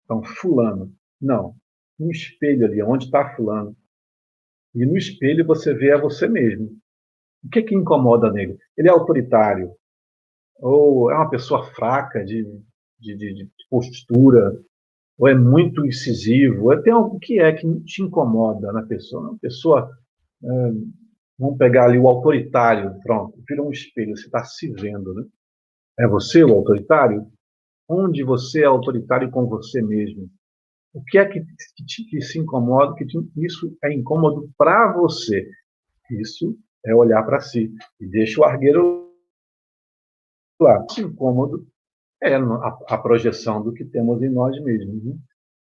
Então, 0.04 0.22
fulano. 0.22 0.92
Não 1.20 1.54
um 2.02 2.10
espelho 2.10 2.66
ali, 2.66 2.82
onde 2.82 3.04
está 3.06 3.34
fulano. 3.34 3.76
E 4.74 4.84
no 4.86 4.96
espelho 4.96 5.46
você 5.46 5.74
vê 5.74 5.92
a 5.92 6.00
você 6.00 6.26
mesmo. 6.26 6.70
O 7.44 7.48
que, 7.50 7.62
que 7.62 7.74
incomoda 7.74 8.30
nele? 8.30 8.56
Ele 8.76 8.88
é 8.88 8.90
autoritário, 8.90 9.72
ou 10.56 11.10
é 11.10 11.14
uma 11.14 11.28
pessoa 11.28 11.64
fraca 11.72 12.24
de, 12.24 12.44
de, 12.98 13.16
de, 13.16 13.34
de 13.34 13.50
postura, 13.68 14.56
ou 15.18 15.28
é 15.28 15.34
muito 15.34 15.84
incisivo, 15.84 16.70
ou 16.70 16.82
tem 16.82 16.92
algo 16.92 17.18
que 17.18 17.40
é 17.40 17.52
que 17.52 17.68
te 17.82 18.02
incomoda 18.02 18.72
na 18.72 18.82
pessoa. 18.82 19.30
Uma 19.30 19.38
pessoa, 19.38 19.90
é, 20.42 20.48
vamos 21.38 21.58
pegar 21.58 21.86
ali 21.86 21.98
o 21.98 22.08
autoritário, 22.08 22.98
pronto, 23.02 23.42
vira 23.48 23.62
um 23.62 23.70
espelho, 23.70 24.16
você 24.16 24.26
está 24.26 24.44
se 24.44 24.72
vendo, 24.72 25.12
né? 25.14 25.24
É 25.98 26.06
você 26.06 26.42
o 26.42 26.52
autoritário? 26.52 27.26
Onde 27.88 28.22
você 28.22 28.62
é 28.62 28.66
autoritário 28.66 29.30
com 29.30 29.46
você 29.46 29.82
mesmo? 29.82 30.30
O 30.94 31.02
que 31.04 31.18
é 31.18 31.24
que, 31.24 31.40
que, 31.40 32.04
que 32.04 32.20
se 32.20 32.38
incomoda, 32.38 32.94
que 32.94 33.06
te, 33.06 33.18
isso 33.36 33.76
é 33.82 33.92
incômodo 33.92 34.50
para 34.58 34.92
você? 34.92 35.48
Isso 36.10 36.58
é 36.84 36.94
olhar 36.94 37.22
para 37.24 37.40
si. 37.40 37.72
E 37.98 38.06
deixa 38.06 38.40
o 38.40 38.44
argueiro 38.44 39.10
lá. 40.60 40.84
O 40.98 41.00
incômodo 41.00 41.66
é 42.22 42.34
a, 42.34 42.78
a, 42.88 42.98
projeção 42.98 43.62
do 43.62 43.72
que 43.72 43.84
temos 43.84 44.22
em 44.22 44.28
nós 44.28 44.60
mesmos, 44.62 45.02
né? 45.04 45.16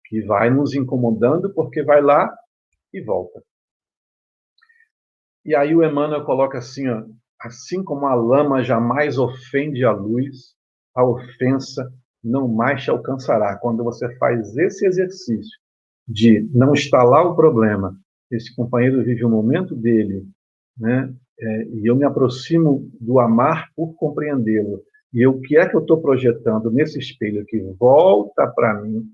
que 0.05 0.21
vai 0.21 0.49
nos 0.49 0.73
incomodando 0.75 1.53
porque 1.53 1.81
vai 1.81 2.01
lá 2.01 2.29
e 2.93 3.01
volta. 3.01 3.41
E 5.45 5.55
aí 5.55 5.73
o 5.73 5.83
Emmanuel 5.83 6.25
coloca 6.25 6.57
assim, 6.57 6.87
ó, 6.89 7.05
assim 7.39 7.83
como 7.83 8.05
a 8.05 8.13
lama 8.13 8.61
jamais 8.63 9.17
ofende 9.17 9.83
a 9.83 9.91
luz, 9.91 10.55
a 10.93 11.03
ofensa 11.03 11.91
não 12.23 12.47
mais 12.47 12.83
te 12.83 12.89
alcançará. 12.89 13.55
Quando 13.57 13.83
você 13.83 14.13
faz 14.17 14.55
esse 14.57 14.85
exercício 14.85 15.59
de 16.07 16.49
não 16.53 16.73
instalar 16.73 17.25
o 17.25 17.35
problema, 17.35 17.97
esse 18.29 18.55
companheiro 18.55 19.03
vive 19.03 19.25
o 19.25 19.29
momento 19.29 19.75
dele, 19.75 20.25
né? 20.77 21.13
É, 21.39 21.63
e 21.69 21.89
eu 21.89 21.95
me 21.95 22.05
aproximo 22.05 22.89
do 22.99 23.19
amar 23.19 23.69
por 23.75 23.95
compreendê-lo. 23.95 24.83
E 25.11 25.25
o 25.25 25.41
que 25.41 25.57
é 25.57 25.67
que 25.67 25.75
eu 25.75 25.81
estou 25.81 25.99
projetando 25.99 26.69
nesse 26.69 26.99
espelho 26.99 27.45
que 27.45 27.59
volta 27.79 28.47
para 28.47 28.81
mim 28.81 29.11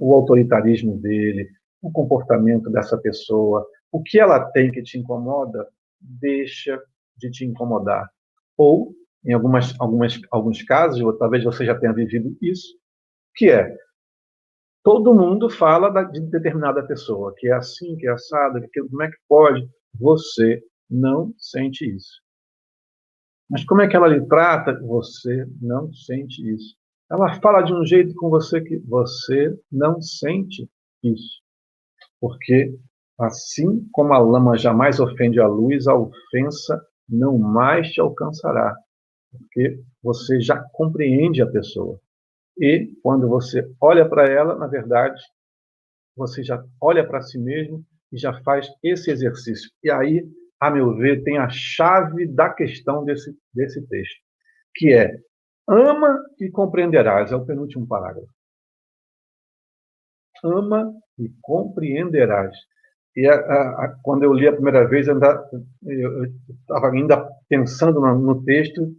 o 0.00 0.14
autoritarismo 0.14 0.96
dele, 0.96 1.50
o 1.82 1.90
comportamento 1.90 2.70
dessa 2.70 2.96
pessoa, 2.96 3.66
o 3.90 4.00
que 4.02 4.18
ela 4.18 4.40
tem 4.52 4.70
que 4.70 4.82
te 4.82 4.98
incomoda, 4.98 5.66
deixa 6.00 6.80
de 7.16 7.30
te 7.30 7.44
incomodar. 7.44 8.08
Ou, 8.56 8.94
em 9.24 9.32
algumas, 9.32 9.78
algumas, 9.80 10.20
alguns 10.30 10.62
casos, 10.62 11.00
ou 11.00 11.12
talvez 11.16 11.44
você 11.44 11.64
já 11.64 11.74
tenha 11.78 11.92
vivido 11.92 12.36
isso, 12.42 12.76
que 13.34 13.50
é 13.50 13.76
todo 14.82 15.14
mundo 15.14 15.48
fala 15.48 15.90
de 16.04 16.20
determinada 16.20 16.86
pessoa, 16.86 17.34
que 17.36 17.48
é 17.48 17.52
assim, 17.52 17.96
que 17.96 18.06
é 18.06 18.10
assado, 18.10 18.60
que 18.70 18.82
como 18.82 19.02
é 19.02 19.10
que 19.10 19.16
pode? 19.26 19.66
Você 19.98 20.62
não 20.90 21.32
sente 21.38 21.84
isso. 21.88 22.22
Mas 23.48 23.64
como 23.64 23.80
é 23.80 23.88
que 23.88 23.96
ela 23.96 24.08
lhe 24.08 24.26
trata? 24.26 24.78
Você 24.80 25.46
não 25.60 25.92
sente 25.92 26.46
isso. 26.52 26.76
Ela 27.10 27.40
fala 27.40 27.62
de 27.62 27.72
um 27.72 27.84
jeito 27.84 28.14
com 28.14 28.28
você 28.28 28.60
que 28.60 28.78
você 28.78 29.58
não 29.70 30.00
sente 30.02 30.68
isso. 31.02 31.42
Porque 32.20 32.76
assim 33.18 33.86
como 33.92 34.12
a 34.12 34.18
lama 34.18 34.56
jamais 34.56 34.98
ofende 35.00 35.40
a 35.40 35.46
luz, 35.46 35.86
a 35.86 35.94
ofensa 35.94 36.82
não 37.08 37.38
mais 37.38 37.90
te 37.90 38.00
alcançará. 38.00 38.74
Porque 39.38 39.80
você 40.02 40.40
já 40.40 40.58
compreende 40.72 41.42
a 41.42 41.46
pessoa. 41.46 42.00
E 42.58 42.92
quando 43.02 43.28
você 43.28 43.68
olha 43.80 44.08
para 44.08 44.26
ela, 44.26 44.56
na 44.56 44.66
verdade, 44.66 45.20
você 46.16 46.42
já 46.42 46.62
olha 46.80 47.06
para 47.06 47.20
si 47.20 47.38
mesmo 47.38 47.84
e 48.12 48.18
já 48.18 48.32
faz 48.42 48.68
esse 48.82 49.10
exercício. 49.10 49.70
E 49.82 49.90
aí, 49.90 50.24
a 50.60 50.70
meu 50.70 50.94
ver, 50.96 51.22
tem 51.24 51.38
a 51.38 51.48
chave 51.48 52.26
da 52.26 52.48
questão 52.52 53.04
desse, 53.04 53.36
desse 53.52 53.84
texto, 53.88 54.20
que 54.74 54.92
é 54.92 55.18
ama 55.68 56.22
e 56.40 56.50
compreenderás, 56.50 57.32
é 57.32 57.36
o 57.36 57.44
penúltimo 57.44 57.86
parágrafo. 57.86 58.28
Ama 60.44 60.92
e 61.18 61.32
compreenderás. 61.40 62.54
E 63.16 63.26
a, 63.26 63.34
a, 63.34 63.84
a, 63.84 63.98
quando 64.02 64.24
eu 64.24 64.32
li 64.32 64.46
a 64.46 64.52
primeira 64.52 64.86
vez, 64.86 65.06
eu 65.08 65.18
estava 66.60 66.90
ainda 66.90 67.28
pensando 67.48 68.00
no, 68.00 68.18
no 68.18 68.44
texto, 68.44 68.94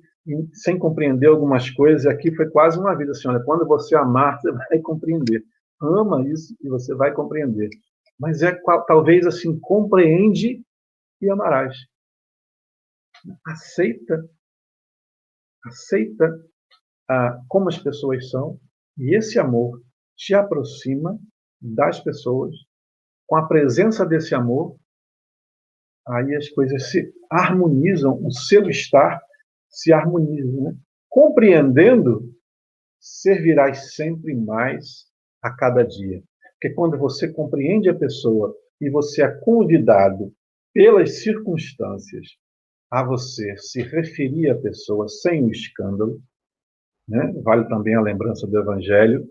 sem 0.53 0.77
compreender 0.79 1.27
algumas 1.27 1.69
coisas, 1.69 2.05
e 2.05 2.09
aqui 2.09 2.35
foi 2.35 2.49
quase 2.49 2.79
uma 2.79 2.95
vida 2.95 3.11
assim, 3.11 3.27
olha, 3.27 3.43
quando 3.43 3.67
você 3.67 3.95
amar, 3.95 4.39
você 4.41 4.51
vai 4.51 4.79
compreender. 4.79 5.43
Ama 5.81 6.27
isso 6.27 6.55
e 6.61 6.69
você 6.69 6.95
vai 6.95 7.13
compreender 7.13 7.69
mas 8.19 8.41
é 8.41 8.55
talvez 8.87 9.25
assim, 9.25 9.59
compreende 9.59 10.63
e 11.21 11.29
amarás. 11.29 11.75
Aceita, 13.45 14.29
aceita 15.65 16.45
ah, 17.09 17.39
como 17.47 17.69
as 17.69 17.77
pessoas 17.77 18.29
são, 18.29 18.59
e 18.97 19.15
esse 19.15 19.39
amor 19.39 19.81
te 20.15 20.33
aproxima 20.33 21.19
das 21.61 21.99
pessoas. 21.99 22.55
Com 23.27 23.35
a 23.35 23.47
presença 23.47 24.05
desse 24.05 24.35
amor, 24.35 24.77
aí 26.07 26.35
as 26.35 26.49
coisas 26.49 26.91
se 26.91 27.11
harmonizam, 27.29 28.23
o 28.23 28.31
seu 28.31 28.69
estar 28.69 29.19
se 29.75 29.91
harmoniza. 29.91 30.61
Né? 30.61 30.75
Compreendendo, 31.09 32.33
servirás 32.99 33.93
sempre 33.93 34.33
mais 34.33 35.05
a 35.43 35.51
cada 35.51 35.83
dia. 35.83 36.23
Porque 36.53 36.73
quando 36.73 36.97
você 36.97 37.31
compreende 37.31 37.89
a 37.89 37.95
pessoa 37.95 38.55
e 38.81 38.89
você 38.89 39.23
é 39.23 39.31
convidado 39.41 40.33
pelas 40.73 41.21
circunstâncias 41.21 42.27
a 42.89 43.03
você 43.03 43.55
se 43.57 43.81
referir 43.81 44.49
à 44.49 44.55
pessoa 44.55 45.07
sem 45.07 45.43
o 45.43 45.51
escândalo, 45.51 46.21
né? 47.07 47.33
vale 47.43 47.67
também 47.67 47.95
a 47.95 48.01
lembrança 48.01 48.47
do 48.47 48.57
Evangelho. 48.57 49.29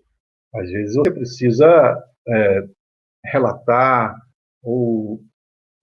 Às 0.54 0.70
vezes 0.70 0.94
você 0.94 1.10
precisa 1.10 2.04
é, 2.28 2.68
relatar 3.24 4.16
ou 4.62 5.20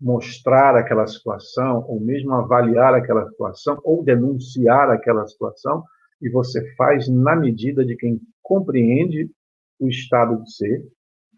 mostrar 0.02 0.76
aquela 0.76 1.06
situação, 1.06 1.86
ou 1.88 2.00
mesmo 2.00 2.34
avaliar 2.34 2.96
aquela 2.96 3.30
situação, 3.30 3.80
ou 3.84 4.04
denunciar 4.04 4.90
aquela 4.90 5.28
situação, 5.28 5.84
e 6.20 6.30
você 6.30 6.74
faz 6.76 7.08
na 7.08 7.36
medida 7.36 7.86
de 7.86 7.96
quem 7.96 8.20
compreende 8.42 9.30
o 9.80 9.88
estado 9.88 10.42
de 10.44 10.52
ser 10.54 10.84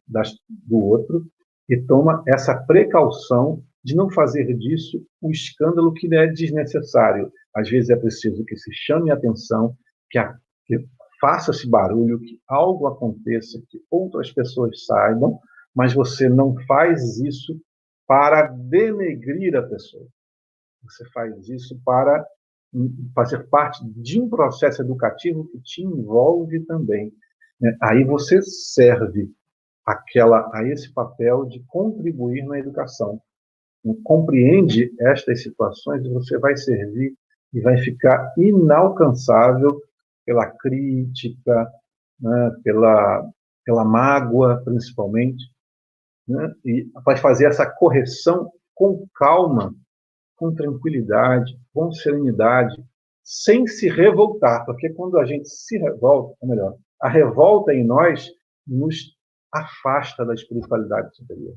das, 0.07 0.31
do 0.49 0.77
outro 0.77 1.25
e 1.69 1.77
toma 1.81 2.23
essa 2.27 2.55
precaução 2.65 3.63
de 3.83 3.95
não 3.95 4.09
fazer 4.09 4.45
disso 4.57 5.05
um 5.21 5.29
escândalo 5.29 5.93
que 5.93 6.13
é 6.13 6.27
desnecessário. 6.27 7.31
Às 7.53 7.69
vezes 7.69 7.89
é 7.89 7.95
preciso 7.95 8.45
que 8.45 8.55
se 8.55 8.71
chame 8.73 9.11
a 9.11 9.13
atenção, 9.13 9.75
que, 10.09 10.19
que 10.65 10.85
faça-se 11.19 11.69
barulho, 11.69 12.19
que 12.19 12.39
algo 12.47 12.87
aconteça, 12.87 13.61
que 13.69 13.79
outras 13.91 14.31
pessoas 14.31 14.85
saibam, 14.85 15.39
mas 15.75 15.93
você 15.93 16.29
não 16.29 16.55
faz 16.65 17.19
isso 17.19 17.59
para 18.07 18.47
denegrir 18.47 19.55
a 19.55 19.63
pessoa. 19.63 20.07
Você 20.83 21.05
faz 21.11 21.47
isso 21.49 21.79
para 21.85 22.25
fazer 23.13 23.47
parte 23.49 23.83
de 23.89 24.19
um 24.19 24.29
processo 24.29 24.81
educativo 24.81 25.47
que 25.47 25.59
te 25.61 25.83
envolve 25.83 26.59
também. 26.61 27.13
Né? 27.59 27.75
Aí 27.81 28.03
você 28.03 28.41
serve 28.41 29.31
aquela 29.85 30.49
a 30.53 30.63
esse 30.67 30.91
papel 30.93 31.45
de 31.45 31.63
contribuir 31.67 32.43
na 32.45 32.57
educação. 32.57 33.21
compreende 34.03 34.93
estas 34.99 35.43
situações 35.43 36.05
e 36.05 36.09
você 36.09 36.37
vai 36.37 36.55
servir 36.55 37.13
e 37.53 37.59
vai 37.59 37.77
ficar 37.77 38.33
inalcançável 38.37 39.81
pela 40.25 40.47
crítica, 40.47 41.69
né, 42.19 42.51
pela, 42.63 43.29
pela 43.65 43.83
mágoa, 43.83 44.61
principalmente, 44.63 45.43
né, 46.27 46.53
e 46.65 46.89
vai 47.05 47.17
fazer 47.17 47.45
essa 47.45 47.65
correção 47.65 48.51
com 48.73 49.07
calma, 49.15 49.73
com 50.35 50.53
tranquilidade, 50.53 51.57
com 51.73 51.91
serenidade, 51.91 52.75
sem 53.23 53.65
se 53.67 53.87
revoltar, 53.89 54.65
porque 54.65 54.89
quando 54.89 55.17
a 55.17 55.25
gente 55.25 55.47
se 55.47 55.77
revolta, 55.77 56.35
ou 56.41 56.49
melhor, 56.49 56.75
a 57.01 57.09
revolta 57.09 57.73
em 57.73 57.83
nós 57.83 58.29
nos 58.67 59.15
afasta 59.53 60.25
da 60.25 60.33
espiritualidade 60.33 61.15
superior. 61.15 61.55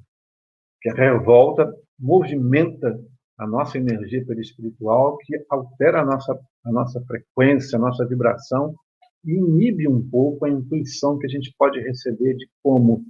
Que 0.80 0.90
a 0.90 0.94
revolta 0.94 1.72
movimenta 1.98 2.98
a 3.38 3.46
nossa 3.46 3.78
energia 3.78 4.24
perispiritual, 4.24 5.16
que 5.18 5.44
altera 5.50 6.00
a 6.00 6.04
nossa, 6.04 6.38
a 6.64 6.72
nossa 6.72 7.00
frequência, 7.06 7.76
a 7.76 7.80
nossa 7.80 8.06
vibração, 8.06 8.74
e 9.24 9.32
inibe 9.32 9.88
um 9.88 10.08
pouco 10.08 10.44
a 10.44 10.50
intuição 10.50 11.18
que 11.18 11.26
a 11.26 11.28
gente 11.28 11.54
pode 11.58 11.80
receber 11.80 12.34
de 12.34 12.48
como, 12.62 13.04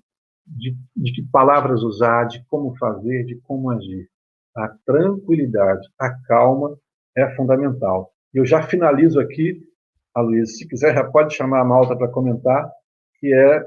de, 0.46 0.76
de 0.96 1.12
que 1.12 1.22
palavras 1.30 1.82
usar, 1.82 2.24
de 2.24 2.44
como 2.48 2.76
fazer, 2.76 3.24
de 3.24 3.36
como 3.42 3.70
agir. 3.70 4.08
A 4.56 4.68
tranquilidade, 4.86 5.86
a 5.98 6.10
calma 6.26 6.78
é 7.16 7.28
fundamental. 7.34 8.12
Eu 8.32 8.44
já 8.44 8.62
finalizo 8.62 9.20
aqui, 9.20 9.62
a 10.14 10.20
Luiz, 10.20 10.56
se 10.58 10.68
quiser 10.68 10.94
já 10.94 11.04
pode 11.04 11.34
chamar 11.34 11.60
a 11.60 11.64
Malta 11.64 11.96
para 11.96 12.08
comentar, 12.08 12.70
que 13.18 13.32
é 13.32 13.66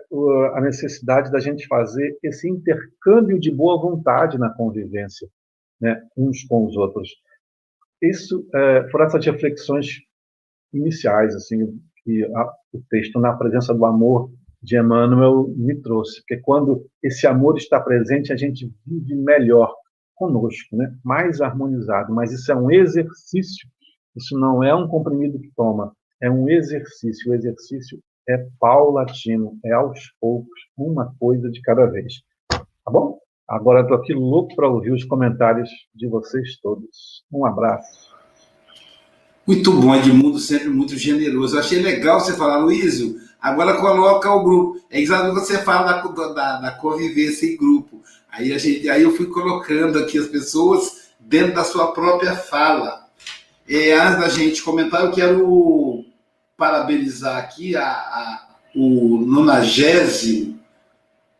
a 0.55 0.61
necessidade 0.61 1.31
da 1.31 1.39
gente 1.39 1.67
fazer 1.67 2.17
esse 2.23 2.47
intercâmbio 2.49 3.39
de 3.39 3.51
boa 3.51 3.81
vontade 3.81 4.37
na 4.37 4.49
convivência, 4.49 5.27
né, 5.81 6.01
uns 6.15 6.43
com 6.43 6.65
os 6.65 6.77
outros. 6.77 7.09
Isso 8.01 8.47
é, 8.53 8.87
foram 8.89 9.05
essas 9.05 9.25
reflexões 9.25 10.01
iniciais, 10.71 11.35
assim, 11.35 11.79
que 12.03 12.23
a, 12.35 12.53
o 12.73 12.81
texto 12.89 13.19
na 13.19 13.33
presença 13.33 13.73
do 13.73 13.85
amor 13.85 14.31
de 14.61 14.77
Emmanuel 14.77 15.47
me 15.55 15.75
trouxe, 15.75 16.19
porque 16.19 16.37
quando 16.37 16.85
esse 17.01 17.25
amor 17.25 17.57
está 17.57 17.79
presente, 17.79 18.33
a 18.33 18.35
gente 18.35 18.71
vive 18.85 19.15
melhor 19.15 19.73
conosco, 20.15 20.75
né? 20.75 20.93
mais 21.03 21.39
harmonizado. 21.39 22.13
Mas 22.13 22.31
isso 22.31 22.51
é 22.51 22.55
um 22.55 22.69
exercício, 22.69 23.67
isso 24.15 24.37
não 24.37 24.63
é 24.63 24.75
um 24.75 24.87
comprimido 24.87 25.39
que 25.39 25.51
toma, 25.55 25.93
é 26.21 26.29
um 26.29 26.49
exercício. 26.49 27.31
O 27.31 27.35
exercício 27.35 27.99
é 28.27 28.45
paulatino, 28.59 29.57
é 29.65 29.71
aos 29.71 29.99
poucos, 30.19 30.59
uma 30.77 31.15
coisa 31.19 31.49
de 31.49 31.61
cada 31.61 31.85
vez. 31.85 32.15
Tá 32.49 32.91
bom? 32.91 33.17
Agora 33.47 33.81
estou 33.81 33.97
aqui 33.97 34.13
louco 34.13 34.55
para 34.55 34.69
ouvir 34.69 34.91
os 34.91 35.03
comentários 35.05 35.69
de 35.95 36.07
vocês 36.07 36.59
todos. 36.61 37.23
Um 37.31 37.45
abraço. 37.45 38.13
Muito 39.47 39.71
bom, 39.71 39.95
Edmundo, 39.95 40.37
sempre 40.37 40.69
muito 40.69 40.95
generoso. 40.95 41.57
Achei 41.57 41.81
legal 41.81 42.19
você 42.19 42.33
falar, 42.33 42.57
Luísio, 42.57 43.15
agora 43.41 43.77
coloca 43.77 44.31
o 44.31 44.43
grupo. 44.43 44.81
É 44.89 44.99
exatamente 44.99 45.35
você 45.35 45.59
fala 45.59 45.93
da, 45.93 46.27
da, 46.33 46.61
da 46.61 46.71
convivência 46.71 47.45
em 47.45 47.57
grupo. 47.57 48.01
Aí, 48.31 48.53
a 48.53 48.57
gente, 48.57 48.89
aí 48.89 49.03
eu 49.03 49.15
fui 49.15 49.25
colocando 49.27 49.99
aqui 49.99 50.17
as 50.17 50.27
pessoas 50.27 51.09
dentro 51.19 51.55
da 51.55 51.63
sua 51.63 51.91
própria 51.91 52.35
fala. 52.35 53.07
É, 53.67 53.93
antes 53.93 54.19
da 54.19 54.29
gente 54.29 54.63
comentar, 54.63 55.03
eu 55.03 55.11
quero 55.11 56.05
parabenizar 56.57 57.37
aqui 57.37 57.75
a, 57.75 57.85
a 57.85 58.49
o 58.75 59.17
nonagésimo 59.17 60.59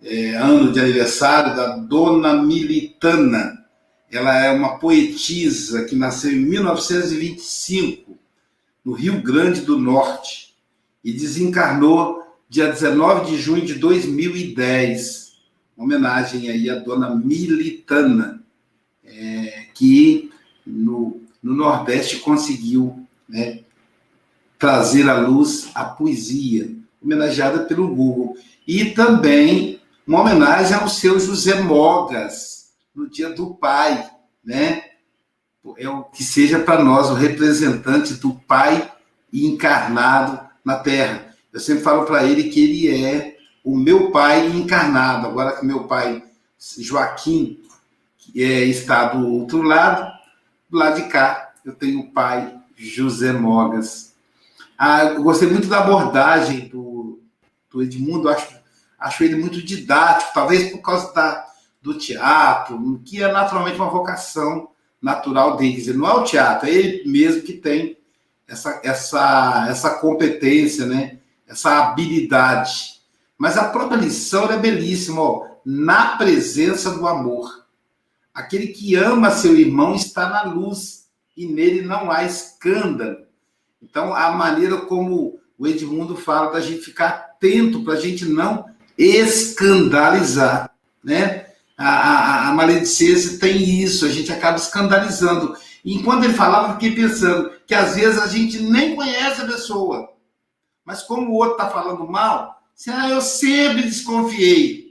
é, 0.04 0.36
ano 0.36 0.72
de 0.72 0.80
aniversário 0.80 1.56
da 1.56 1.76
Dona 1.78 2.34
Militana. 2.34 3.66
Ela 4.12 4.46
é 4.46 4.52
uma 4.52 4.80
poetisa 4.80 5.86
que 5.86 5.96
nasceu 5.96 6.32
em 6.32 6.40
1925, 6.40 8.18
no 8.84 8.94
Rio 8.94 9.22
Grande 9.22 9.62
do 9.62 9.78
Norte, 9.78 10.49
e 11.04 11.14
desencarnou 11.14 12.22
dia 12.50 12.68
19 12.68 13.32
de 13.32 13.38
junho 13.38 13.66
de 13.66 13.76
2010. 13.76 15.34
Uma 15.78 15.86
homenagem 15.86 16.50
aí 16.50 16.70
à 16.70 16.76
Dona 16.76 17.16
Militana, 17.16 18.44
é, 19.04 19.68
que 19.74 20.32
no, 20.66 21.22
no 21.42 21.54
Nordeste 21.54 22.18
conseguiu 22.18 23.08
né, 23.28 23.62
trazer 24.58 25.10
à 25.10 25.20
luz 25.20 25.70
a 25.74 25.86
poesia, 25.86 26.76
homenageada 27.02 27.64
pelo 27.64 27.88
Google. 27.88 28.36
E 28.68 28.86
também 28.86 29.80
uma 30.06 30.22
homenagem 30.22 30.76
ao 30.76 30.90
seu 30.90 31.20
José 31.20 31.62
Mogas, 31.62 32.72
no 32.94 33.08
Dia 33.08 33.30
do 33.30 33.54
Pai, 33.54 34.10
né? 34.44 34.84
É 35.78 35.88
o 35.88 36.04
que 36.04 36.24
seja 36.24 36.60
para 36.60 36.84
nós 36.84 37.10
o 37.10 37.14
representante 37.14 38.16
do 38.16 38.34
Pai 38.34 38.92
encarnado 39.32 40.49
na 40.70 40.78
Terra. 40.78 41.34
Eu 41.52 41.60
sempre 41.60 41.84
falo 41.84 42.06
para 42.06 42.24
ele 42.24 42.50
que 42.50 42.64
ele 42.64 43.04
é 43.04 43.38
o 43.64 43.76
meu 43.76 44.12
pai 44.12 44.46
encarnado. 44.48 45.26
Agora 45.26 45.58
que 45.58 45.66
meu 45.66 45.86
pai 45.86 46.24
Joaquim 46.78 47.60
é, 48.36 48.66
está 48.66 49.06
do 49.06 49.28
outro 49.28 49.64
lado, 49.64 50.12
do 50.70 50.78
lado 50.78 51.02
de 51.02 51.10
cá 51.10 51.54
eu 51.66 51.74
tenho 51.74 52.02
o 52.02 52.12
pai 52.12 52.56
José 52.76 53.34
Mogas. 53.34 54.14
Ah, 54.78 55.06
eu 55.06 55.24
gostei 55.24 55.50
muito 55.50 55.68
da 55.68 55.80
abordagem 55.80 56.68
do, 56.68 57.20
do 57.72 57.82
Edmundo, 57.82 58.30
acho 58.30 58.60
acho 58.98 59.24
ele 59.24 59.36
muito 59.36 59.62
didático, 59.62 60.34
talvez 60.34 60.72
por 60.72 60.82
causa 60.82 61.14
da, 61.14 61.46
do 61.82 61.98
teatro, 61.98 63.02
que 63.06 63.24
é 63.24 63.32
naturalmente 63.32 63.78
uma 63.78 63.90
vocação 63.90 64.70
natural 65.02 65.56
dele. 65.56 65.94
não 65.94 66.08
é 66.08 66.14
o 66.16 66.24
teatro, 66.26 66.68
é 66.68 66.72
ele 66.72 67.10
mesmo 67.10 67.42
que 67.42 67.54
tem 67.54 67.98
essa, 68.50 68.82
essa, 68.84 69.68
essa 69.70 69.90
competência, 69.92 70.86
né? 70.86 71.20
essa 71.48 71.80
habilidade. 71.80 73.00
Mas 73.38 73.58
a 73.58 73.66
própria 73.66 73.98
lição 73.98 74.52
é 74.52 74.58
belíssima, 74.58 75.22
ó, 75.22 75.48
na 75.66 76.18
presença 76.18 76.92
do 76.92 77.08
amor. 77.08 77.66
Aquele 78.34 78.68
que 78.68 78.96
ama 78.96 79.32
seu 79.32 79.56
irmão 79.56 79.96
está 79.96 80.30
na 80.30 80.44
luz 80.44 81.06
e 81.36 81.46
nele 81.46 81.82
não 81.82 82.12
há 82.12 82.24
escândalo. 82.24 83.18
Então, 83.82 84.14
a 84.14 84.32
maneira 84.32 84.78
como 84.78 85.40
o 85.58 85.68
Edmundo 85.68 86.16
fala 86.16 86.52
da 86.52 86.60
gente 86.60 86.82
ficar 86.82 87.08
atento 87.08 87.84
para 87.84 87.94
a 87.94 88.00
gente 88.00 88.26
não 88.26 88.66
escandalizar, 88.98 90.72
né? 91.04 91.46
A, 91.78 91.88
a, 91.88 92.50
a, 92.50 92.54
maledicência 92.54 93.40
tem 93.40 93.58
isso, 93.58 94.06
a 94.06 94.10
gente 94.10 94.32
acaba 94.32 94.58
escandalizando. 94.58 95.56
Enquanto 95.92 96.24
ele 96.24 96.36
falava, 96.36 96.74
fiquei 96.74 96.94
pensando 96.94 97.52
que 97.66 97.74
às 97.74 97.96
vezes 97.96 98.20
a 98.20 98.28
gente 98.28 98.60
nem 98.60 98.96
conhece 98.96 99.42
a 99.42 99.46
pessoa. 99.46 100.14
Mas 100.86 101.02
como 101.02 101.32
o 101.32 101.34
outro 101.34 101.54
está 101.54 101.68
falando 101.68 102.08
mal, 102.08 102.62
assim, 102.78 102.92
ah, 102.92 103.10
eu 103.10 103.20
sempre 103.22 103.82
desconfiei. 103.82 104.86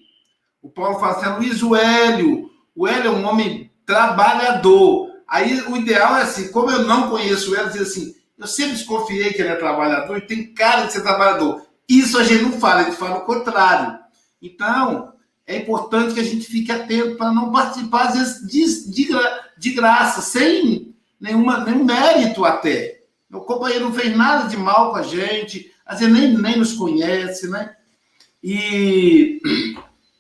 O 0.60 0.68
Paulo 0.68 0.98
fala 0.98 1.12
assim, 1.12 1.38
Luiz, 1.38 1.62
o 1.62 1.76
Hélio, 1.76 2.50
o 2.74 2.88
Hélio 2.88 3.12
é 3.12 3.14
um 3.14 3.24
homem 3.24 3.70
trabalhador. 3.86 5.08
Aí 5.28 5.60
o 5.68 5.76
ideal 5.76 6.16
é 6.16 6.22
assim, 6.22 6.50
como 6.50 6.68
eu 6.68 6.84
não 6.84 7.08
conheço 7.08 7.52
o 7.52 7.54
Hélio, 7.54 7.70
dizer 7.70 7.84
assim, 7.84 8.16
eu 8.36 8.48
sempre 8.48 8.72
desconfiei 8.72 9.32
que 9.32 9.40
ele 9.40 9.50
é 9.50 9.54
trabalhador 9.54 10.18
e 10.18 10.26
tem 10.26 10.52
cara 10.52 10.86
de 10.86 10.94
ser 10.94 11.02
trabalhador. 11.02 11.62
Isso 11.88 12.18
a 12.18 12.24
gente 12.24 12.42
não 12.42 12.52
fala, 12.58 12.80
a 12.80 12.84
gente 12.84 12.96
fala 12.96 13.18
o 13.18 13.24
contrário. 13.24 14.00
Então, 14.42 15.12
é 15.46 15.58
importante 15.58 16.14
que 16.14 16.20
a 16.20 16.24
gente 16.24 16.44
fique 16.44 16.72
atento 16.72 17.16
para 17.16 17.32
não 17.32 17.52
participar, 17.52 18.08
às 18.08 18.14
vezes, 18.14 18.46
de, 18.48 18.90
de, 18.90 19.08
de 19.56 19.70
graça, 19.70 20.20
sem 20.20 20.87
nenhuma, 21.20 21.64
nenhum 21.64 21.84
mérito 21.84 22.44
até. 22.44 23.02
O 23.32 23.40
companheiro 23.40 23.84
não 23.84 23.92
fez 23.92 24.16
nada 24.16 24.48
de 24.48 24.56
mal 24.56 24.90
com 24.90 24.96
a 24.96 25.02
gente, 25.02 25.70
às 25.84 26.00
vezes 26.00 26.14
nem, 26.14 26.36
nem 26.36 26.58
nos 26.58 26.72
conhece, 26.72 27.48
né? 27.48 27.74
E, 28.42 29.40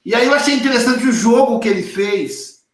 e 0.04 0.14
aí 0.14 0.26
eu 0.26 0.34
achei 0.34 0.54
interessante 0.54 1.06
o 1.06 1.12
jogo 1.12 1.60
que 1.60 1.68
ele 1.68 1.82
fez 1.82 2.64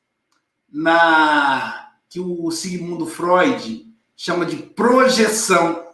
na 0.73 1.91
que 2.09 2.21
o 2.21 2.51
Sigmund 2.51 3.11
Freud 3.11 3.87
chama 4.17 4.47
de 4.47 4.57
projeção. 4.57 5.85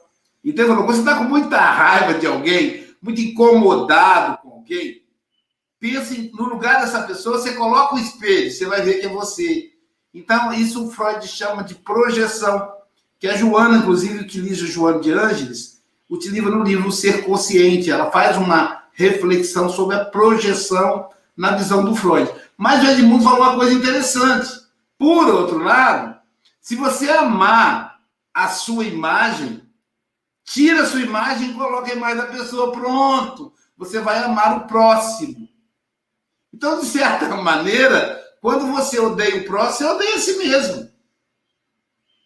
Então 0.44 0.66
falou, 0.66 0.86
você 0.86 1.00
está 1.00 1.16
com 1.16 1.24
muita 1.24 1.58
raiva 1.58 2.18
de 2.18 2.26
alguém, 2.26 2.86
muito 3.00 3.20
incomodado 3.20 4.38
com 4.42 4.50
alguém, 4.50 5.02
pense 5.78 6.30
no 6.34 6.44
lugar 6.44 6.80
dessa 6.80 7.02
pessoa, 7.04 7.38
você 7.38 7.54
coloca 7.54 7.94
o 7.94 7.98
espelho, 7.98 8.50
você 8.50 8.66
vai 8.66 8.82
ver 8.82 9.00
que 9.00 9.06
é 9.06 9.08
você. 9.08 9.69
Então, 10.12 10.52
isso 10.52 10.86
o 10.86 10.90
Freud 10.90 11.26
chama 11.26 11.62
de 11.62 11.74
projeção, 11.74 12.72
que 13.18 13.28
a 13.28 13.36
Joana, 13.36 13.78
inclusive, 13.78 14.18
utiliza 14.18 14.66
Joana 14.66 15.00
de 15.00 15.12
Ângeles, 15.12 15.82
utiliza 16.08 16.50
no 16.50 16.62
livro 16.62 16.90
Ser 16.90 17.24
Consciente. 17.24 17.90
Ela 17.90 18.10
faz 18.10 18.36
uma 18.36 18.84
reflexão 18.92 19.68
sobre 19.68 19.96
a 19.96 20.04
projeção 20.04 21.08
na 21.36 21.56
visão 21.56 21.84
do 21.84 21.94
Freud. 21.94 22.30
Mas 22.56 22.82
o 22.82 22.90
Edmundo 22.90 23.24
falou 23.24 23.42
uma 23.42 23.54
coisa 23.54 23.72
interessante. 23.72 24.50
Por 24.98 25.28
outro 25.28 25.58
lado, 25.58 26.18
se 26.60 26.74
você 26.76 27.08
amar 27.10 28.00
a 28.34 28.48
sua 28.48 28.84
imagem, 28.84 29.62
Tira 30.52 30.82
a 30.82 30.86
sua 30.86 31.00
imagem 31.00 31.50
e 31.50 31.54
coloca 31.54 31.92
a 31.92 31.94
imagem 31.94 32.16
da 32.16 32.26
pessoa. 32.26 32.72
Pronto. 32.72 33.52
Você 33.76 34.00
vai 34.00 34.18
amar 34.18 34.56
o 34.56 34.66
próximo. 34.66 35.48
Então, 36.52 36.80
de 36.80 36.86
certa 36.86 37.28
maneira, 37.38 38.20
quando 38.40 38.72
você 38.72 38.98
odeia 38.98 39.42
o 39.42 39.44
próximo, 39.44 39.88
você 39.88 39.94
odeia 39.94 40.14
a 40.14 40.18
si 40.18 40.36
mesmo. 40.38 40.90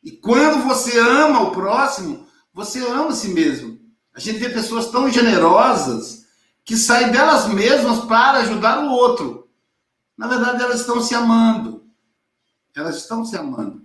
E 0.03 0.13
quando 0.13 0.63
você 0.63 0.99
ama 0.99 1.43
o 1.43 1.51
próximo, 1.51 2.27
você 2.53 2.79
ama 2.87 3.09
a 3.09 3.15
si 3.15 3.29
mesmo. 3.29 3.79
A 4.15 4.21
gente 4.21 4.39
vê 4.39 4.49
pessoas 4.49 4.91
tão 4.91 5.11
generosas 5.11 6.27
que 6.65 6.77
saem 6.77 7.11
delas 7.11 7.49
mesmas 7.49 8.05
para 8.05 8.39
ajudar 8.39 8.85
o 8.85 8.91
outro. 8.91 9.49
Na 10.17 10.29
verdade, 10.29 10.63
elas 10.63 10.81
estão 10.81 11.03
se 11.03 11.15
amando. 11.15 11.85
Elas 12.75 12.97
estão 12.97 13.25
se 13.25 13.37
amando. 13.37 13.83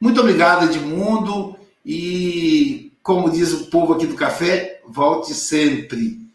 Muito 0.00 0.20
obrigado, 0.20 0.64
Edmundo. 0.64 1.56
E 1.84 2.92
como 3.02 3.30
diz 3.30 3.52
o 3.52 3.66
povo 3.66 3.92
aqui 3.92 4.06
do 4.06 4.14
café, 4.14 4.82
volte 4.86 5.34
sempre. 5.34 6.30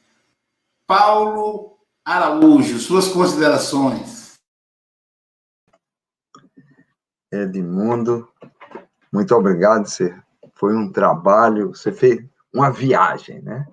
Paulo 0.86 1.78
Araújo, 2.04 2.80
suas 2.80 3.08
considerações. 3.08 4.15
Edmundo, 7.44 8.28
muito 9.12 9.36
obrigado. 9.36 9.88
Você 9.88 10.16
foi 10.56 10.76
um 10.76 10.92
trabalho, 10.92 11.70
você 11.70 11.92
fez 11.92 12.24
uma 12.54 12.70
viagem, 12.70 13.42
né? 13.42 13.66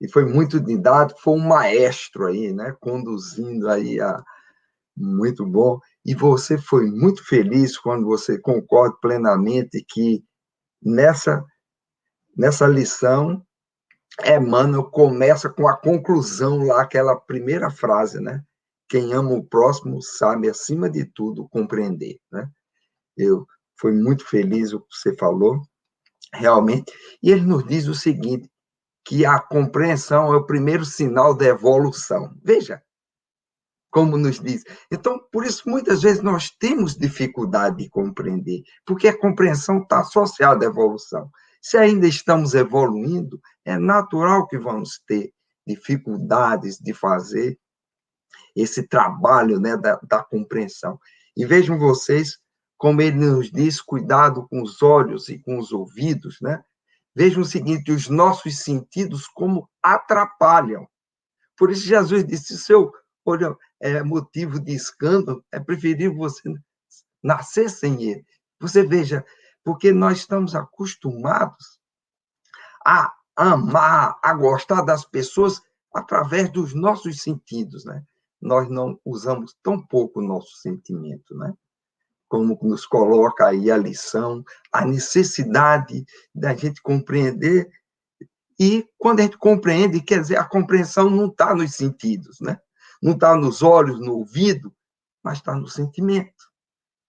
E 0.00 0.08
foi 0.08 0.24
muito 0.24 0.58
didático, 0.58 1.20
foi 1.20 1.34
um 1.34 1.46
maestro 1.46 2.26
aí, 2.26 2.52
né? 2.52 2.74
Conduzindo 2.80 3.68
aí 3.68 4.00
a 4.00 4.22
muito 4.96 5.46
bom. 5.46 5.78
E 6.04 6.14
você 6.14 6.58
foi 6.58 6.86
muito 6.90 7.24
feliz 7.26 7.78
quando 7.78 8.06
você 8.06 8.38
concorda 8.38 8.96
plenamente 9.00 9.84
que 9.88 10.24
nessa 10.82 11.44
nessa 12.36 12.66
lição, 12.66 13.44
Emmanuel 14.24 14.84
começa 14.84 15.48
com 15.50 15.68
a 15.68 15.76
conclusão 15.76 16.64
lá, 16.64 16.82
aquela 16.82 17.16
primeira 17.16 17.70
frase, 17.70 18.20
né? 18.20 18.42
Quem 18.88 19.12
ama 19.12 19.32
o 19.32 19.44
próximo 19.44 20.00
sabe, 20.02 20.48
acima 20.48 20.88
de 20.88 21.04
tudo, 21.04 21.48
compreender, 21.48 22.18
né? 22.32 22.48
Eu 23.22 23.46
fui 23.78 23.92
muito 23.92 24.26
feliz 24.26 24.72
o 24.72 24.80
que 24.80 24.86
você 24.94 25.16
falou, 25.16 25.60
realmente. 26.34 26.92
E 27.22 27.30
ele 27.30 27.42
nos 27.42 27.66
diz 27.66 27.86
o 27.86 27.94
seguinte, 27.94 28.50
que 29.04 29.24
a 29.24 29.38
compreensão 29.38 30.32
é 30.32 30.36
o 30.36 30.46
primeiro 30.46 30.84
sinal 30.84 31.34
da 31.34 31.46
evolução. 31.46 32.32
Veja 32.44 32.82
como 33.90 34.16
nos 34.16 34.38
diz. 34.38 34.62
Então, 34.90 35.18
por 35.32 35.44
isso, 35.44 35.68
muitas 35.68 36.02
vezes 36.02 36.22
nós 36.22 36.50
temos 36.50 36.96
dificuldade 36.96 37.78
de 37.78 37.90
compreender, 37.90 38.62
porque 38.86 39.08
a 39.08 39.18
compreensão 39.18 39.82
está 39.82 40.00
associada 40.00 40.64
à 40.64 40.68
evolução. 40.68 41.28
Se 41.60 41.76
ainda 41.76 42.06
estamos 42.06 42.54
evoluindo, 42.54 43.40
é 43.64 43.76
natural 43.76 44.46
que 44.46 44.58
vamos 44.58 45.00
ter 45.06 45.32
dificuldades 45.66 46.78
de 46.78 46.94
fazer 46.94 47.58
esse 48.56 48.86
trabalho 48.86 49.60
né, 49.60 49.76
da, 49.76 50.00
da 50.08 50.22
compreensão. 50.22 50.98
E 51.36 51.44
vejam 51.44 51.78
vocês 51.78 52.38
como 52.80 53.02
ele 53.02 53.18
nos 53.18 53.50
diz, 53.52 53.78
cuidado 53.78 54.48
com 54.48 54.62
os 54.62 54.80
olhos 54.80 55.28
e 55.28 55.38
com 55.38 55.58
os 55.58 55.70
ouvidos, 55.70 56.38
né? 56.40 56.64
Vejam 57.14 57.42
o 57.42 57.44
seguinte, 57.44 57.92
os 57.92 58.08
nossos 58.08 58.60
sentidos 58.60 59.28
como 59.28 59.68
atrapalham. 59.82 60.88
Por 61.58 61.70
isso 61.70 61.86
Jesus 61.86 62.26
disse, 62.26 62.56
seu 62.56 62.90
olho 63.22 63.58
é 63.78 64.02
motivo 64.02 64.58
de 64.58 64.72
escândalo, 64.72 65.44
é 65.52 65.60
preferível 65.60 66.16
você 66.16 66.42
nascer 67.22 67.68
sem 67.68 68.02
ele. 68.02 68.24
Você 68.58 68.82
veja, 68.82 69.26
porque 69.62 69.92
nós 69.92 70.20
estamos 70.20 70.54
acostumados 70.54 71.78
a 72.82 73.14
amar, 73.36 74.18
a 74.22 74.32
gostar 74.32 74.80
das 74.80 75.04
pessoas 75.04 75.60
através 75.94 76.50
dos 76.50 76.72
nossos 76.72 77.20
sentidos, 77.20 77.84
né? 77.84 78.02
Nós 78.40 78.70
não 78.70 78.98
usamos 79.04 79.54
tão 79.62 79.78
pouco 79.86 80.20
o 80.20 80.26
nosso 80.26 80.56
sentimento, 80.56 81.36
né? 81.36 81.52
Como 82.30 82.56
nos 82.62 82.86
coloca 82.86 83.48
aí 83.48 83.72
a 83.72 83.76
lição, 83.76 84.44
a 84.72 84.86
necessidade 84.86 86.06
da 86.32 86.54
gente 86.54 86.80
compreender. 86.80 87.68
E 88.58 88.88
quando 88.96 89.18
a 89.18 89.24
gente 89.24 89.36
compreende, 89.36 90.00
quer 90.00 90.20
dizer, 90.20 90.36
a 90.38 90.44
compreensão 90.44 91.10
não 91.10 91.26
está 91.26 91.52
nos 91.52 91.74
sentidos, 91.74 92.38
né? 92.40 92.60
Não 93.02 93.14
está 93.14 93.34
nos 93.34 93.64
olhos, 93.64 93.98
no 93.98 94.14
ouvido, 94.14 94.72
mas 95.24 95.38
está 95.38 95.56
no 95.56 95.66
sentimento. 95.66 96.48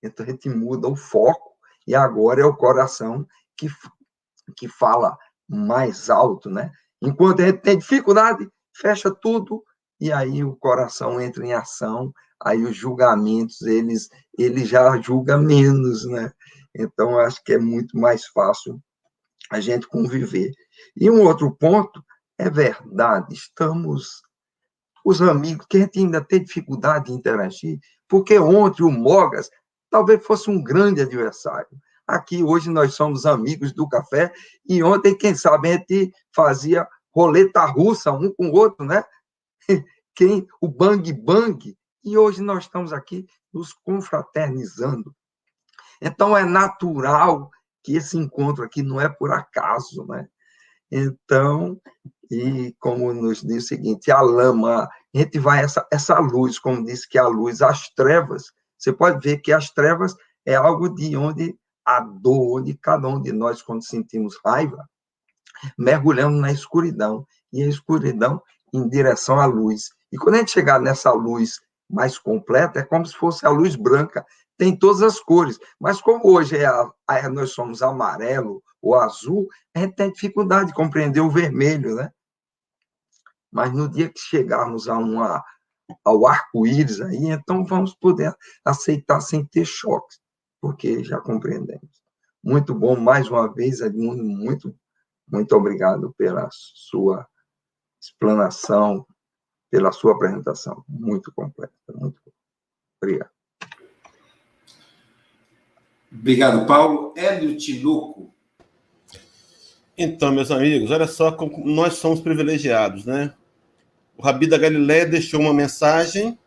Então 0.01 0.25
a 0.25 0.29
gente 0.29 0.49
muda 0.49 0.87
o 0.87 0.95
foco 0.95 1.51
e 1.85 1.93
agora 1.93 2.41
é 2.41 2.45
o 2.45 2.55
coração 2.55 3.27
que, 3.55 3.67
que 4.57 4.67
fala 4.67 5.15
mais 5.47 6.09
alto, 6.09 6.49
né? 6.49 6.71
Enquanto 6.99 7.43
a 7.43 7.45
gente 7.45 7.61
tem 7.61 7.77
dificuldade, 7.77 8.49
fecha 8.73 9.11
tudo 9.11 9.63
e 10.01 10.11
aí 10.11 10.43
o 10.43 10.55
coração 10.55 11.21
entra 11.21 11.45
em 11.45 11.53
ação, 11.53 12.11
aí 12.41 12.63
os 12.63 12.75
julgamentos, 12.75 13.61
eles, 13.61 14.09
ele 14.35 14.65
já 14.65 14.99
julga 14.99 15.37
menos, 15.37 16.05
né? 16.05 16.31
Então, 16.73 17.19
acho 17.19 17.43
que 17.43 17.53
é 17.53 17.59
muito 17.59 17.95
mais 17.99 18.25
fácil 18.25 18.81
a 19.51 19.59
gente 19.59 19.87
conviver. 19.87 20.51
E 20.95 21.07
um 21.11 21.21
outro 21.21 21.55
ponto, 21.55 22.03
é 22.35 22.49
verdade, 22.49 23.35
estamos, 23.35 24.23
os 25.05 25.21
amigos, 25.21 25.67
que 25.69 25.77
a 25.77 25.81
gente 25.81 25.99
ainda 25.99 26.19
tem 26.19 26.43
dificuldade 26.43 27.05
de 27.05 27.11
interagir, 27.11 27.79
porque 28.09 28.39
ontem 28.39 28.83
o 28.83 28.89
Mogas 28.89 29.51
talvez 29.91 30.25
fosse 30.25 30.49
um 30.49 30.63
grande 30.63 31.01
adversário. 31.01 31.77
Aqui, 32.07 32.41
hoje, 32.41 32.71
nós 32.71 32.95
somos 32.95 33.27
amigos 33.27 33.71
do 33.71 33.87
café, 33.87 34.33
e 34.67 34.81
ontem, 34.81 35.15
quem 35.15 35.35
sabe, 35.35 35.69
a 35.69 35.73
gente 35.73 36.11
fazia 36.33 36.87
roleta 37.13 37.63
russa 37.65 38.11
um 38.11 38.33
com 38.33 38.49
o 38.49 38.53
outro, 38.53 38.83
né? 38.83 39.03
quem 40.15 40.47
o 40.59 40.67
bang 40.67 41.11
bang, 41.13 41.77
e 42.03 42.17
hoje 42.17 42.41
nós 42.41 42.63
estamos 42.63 42.91
aqui 42.93 43.25
nos 43.53 43.73
confraternizando. 43.73 45.15
Então 46.01 46.35
é 46.35 46.43
natural 46.43 47.49
que 47.83 47.95
esse 47.95 48.17
encontro 48.17 48.63
aqui 48.63 48.81
não 48.81 48.99
é 48.99 49.09
por 49.09 49.31
acaso, 49.31 50.05
né? 50.07 50.27
Então, 50.91 51.79
e 52.29 52.75
como 52.79 53.13
nos 53.13 53.41
diz 53.41 53.65
o 53.65 53.67
seguinte, 53.67 54.11
a 54.11 54.21
lama, 54.21 54.83
a 54.83 55.17
gente 55.17 55.39
vai 55.39 55.63
essa 55.63 55.87
essa 55.91 56.19
luz, 56.19 56.59
como 56.59 56.83
disse 56.83 57.07
que 57.07 57.17
a 57.17 57.27
luz, 57.27 57.61
as 57.61 57.89
trevas, 57.89 58.51
você 58.77 58.91
pode 58.91 59.19
ver 59.19 59.37
que 59.37 59.53
as 59.53 59.69
trevas 59.69 60.15
é 60.45 60.55
algo 60.55 60.89
de 60.89 61.15
onde 61.15 61.55
a 61.85 61.99
dor, 61.99 62.59
onde 62.59 62.73
cada 62.75 63.07
um 63.07 63.21
de 63.21 63.31
nós 63.31 63.61
quando 63.61 63.83
sentimos 63.83 64.37
raiva, 64.43 64.87
mergulhamos 65.77 66.39
na 66.39 66.51
escuridão, 66.51 67.25
e 67.53 67.63
a 67.63 67.67
escuridão 67.67 68.41
em 68.73 68.87
direção 68.87 69.39
à 69.39 69.45
luz. 69.45 69.89
E 70.11 70.17
quando 70.17 70.35
a 70.35 70.37
gente 70.39 70.51
chegar 70.51 70.79
nessa 70.79 71.11
luz 71.11 71.61
mais 71.89 72.17
completa, 72.17 72.79
é 72.79 72.83
como 72.83 73.05
se 73.05 73.15
fosse 73.15 73.45
a 73.45 73.49
luz 73.49 73.75
branca. 73.75 74.25
Tem 74.57 74.77
todas 74.77 75.01
as 75.01 75.19
cores. 75.19 75.57
Mas 75.79 76.01
como 76.01 76.27
hoje 76.31 76.57
é 76.57 76.65
a, 76.65 76.91
a, 77.07 77.29
nós 77.29 77.51
somos 77.51 77.81
amarelo 77.81 78.63
ou 78.81 78.95
azul, 78.95 79.47
a 79.75 79.79
gente 79.79 79.95
tem 79.95 80.11
dificuldade 80.11 80.67
de 80.67 80.73
compreender 80.73 81.21
o 81.21 81.29
vermelho, 81.29 81.95
né? 81.95 82.11
Mas 83.51 83.73
no 83.73 83.89
dia 83.89 84.09
que 84.09 84.19
chegarmos 84.19 84.87
a 84.87 84.97
uma, 84.97 85.43
ao 86.03 86.25
arco-íris 86.25 87.01
aí, 87.01 87.27
então 87.27 87.65
vamos 87.65 87.93
poder 87.93 88.33
aceitar 88.63 89.19
sem 89.21 89.45
ter 89.45 89.65
choques, 89.65 90.19
porque 90.61 91.03
já 91.03 91.19
compreendemos. 91.19 92.01
Muito 92.43 92.73
bom, 92.73 92.99
mais 92.99 93.29
uma 93.29 93.53
vez, 93.53 93.81
Edmundo, 93.81 94.23
muito, 94.23 94.75
muito 95.27 95.55
obrigado 95.55 96.13
pela 96.17 96.47
sua 96.51 97.27
explanação, 98.01 99.05
pela 99.71 99.91
sua 99.93 100.11
apresentação. 100.11 100.83
Muito 100.87 101.31
completa, 101.33 101.73
muito 101.95 102.19
Obrigado. 103.01 103.31
Obrigado, 106.11 106.67
Paulo. 106.67 107.13
Hélio 107.15 107.57
Tinoco. 107.57 108.31
Então, 109.97 110.31
meus 110.31 110.51
amigos, 110.51 110.91
olha 110.91 111.07
só 111.07 111.31
como 111.31 111.65
nós 111.65 111.93
somos 111.93 112.19
privilegiados, 112.19 113.05
né? 113.05 113.33
O 114.17 114.21
Rabi 114.21 114.45
da 114.45 114.57
Galiléia 114.57 115.05
deixou 115.05 115.39
uma 115.39 115.53
mensagem 115.53 116.37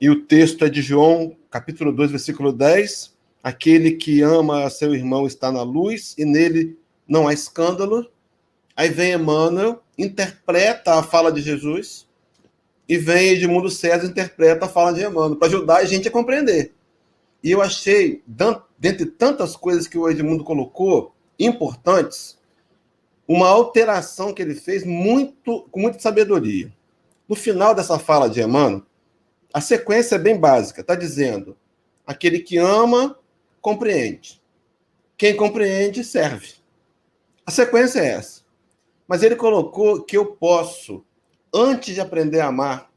e 0.00 0.08
o 0.08 0.24
texto 0.24 0.64
é 0.64 0.68
de 0.68 0.80
João, 0.82 1.36
capítulo 1.50 1.92
2, 1.92 2.10
versículo 2.10 2.52
10. 2.52 3.16
Aquele 3.42 3.92
que 3.92 4.22
ama 4.22 4.68
seu 4.70 4.94
irmão 4.94 5.26
está 5.26 5.50
na 5.50 5.62
luz 5.62 6.14
e 6.18 6.24
nele 6.24 6.78
não 7.06 7.26
há 7.26 7.32
escândalo. 7.32 8.08
Aí 8.76 8.90
vem 8.90 9.12
Emmanuel, 9.12 9.82
interpreta 9.96 10.94
a 10.94 11.02
fala 11.02 11.32
de 11.32 11.40
Jesus, 11.40 12.07
e 12.88 12.96
vem 12.96 13.30
Edmundo 13.30 13.68
César 13.68 14.06
interpreta 14.06 14.64
a 14.64 14.68
fala 14.68 14.92
de 14.92 15.04
Emmanuel, 15.04 15.36
para 15.36 15.48
ajudar 15.48 15.76
a 15.76 15.84
gente 15.84 16.08
a 16.08 16.10
compreender. 16.10 16.72
E 17.42 17.50
eu 17.50 17.60
achei, 17.60 18.22
dentre 18.78 19.06
tantas 19.06 19.54
coisas 19.54 19.86
que 19.86 19.98
o 19.98 20.08
Edmundo 20.08 20.42
colocou, 20.42 21.14
importantes, 21.38 22.38
uma 23.26 23.46
alteração 23.46 24.32
que 24.32 24.40
ele 24.40 24.54
fez 24.54 24.84
muito 24.84 25.68
com 25.70 25.80
muita 25.80 25.98
sabedoria. 25.98 26.72
No 27.28 27.36
final 27.36 27.74
dessa 27.74 27.98
fala 27.98 28.28
de 28.28 28.40
Emmanuel, 28.40 28.82
a 29.52 29.60
sequência 29.60 30.16
é 30.16 30.18
bem 30.18 30.38
básica, 30.38 30.80
está 30.80 30.94
dizendo: 30.94 31.56
aquele 32.06 32.40
que 32.40 32.56
ama, 32.56 33.18
compreende. 33.60 34.40
Quem 35.16 35.36
compreende, 35.36 36.02
serve. 36.02 36.54
A 37.44 37.50
sequência 37.50 38.00
é 38.00 38.08
essa. 38.08 38.42
Mas 39.06 39.22
ele 39.22 39.36
colocou 39.36 40.02
que 40.02 40.16
eu 40.16 40.26
posso, 40.26 41.04
antes 41.52 41.94
de 41.94 42.00
aprender 42.00 42.40
a 42.40 42.48
amar, 42.48 42.90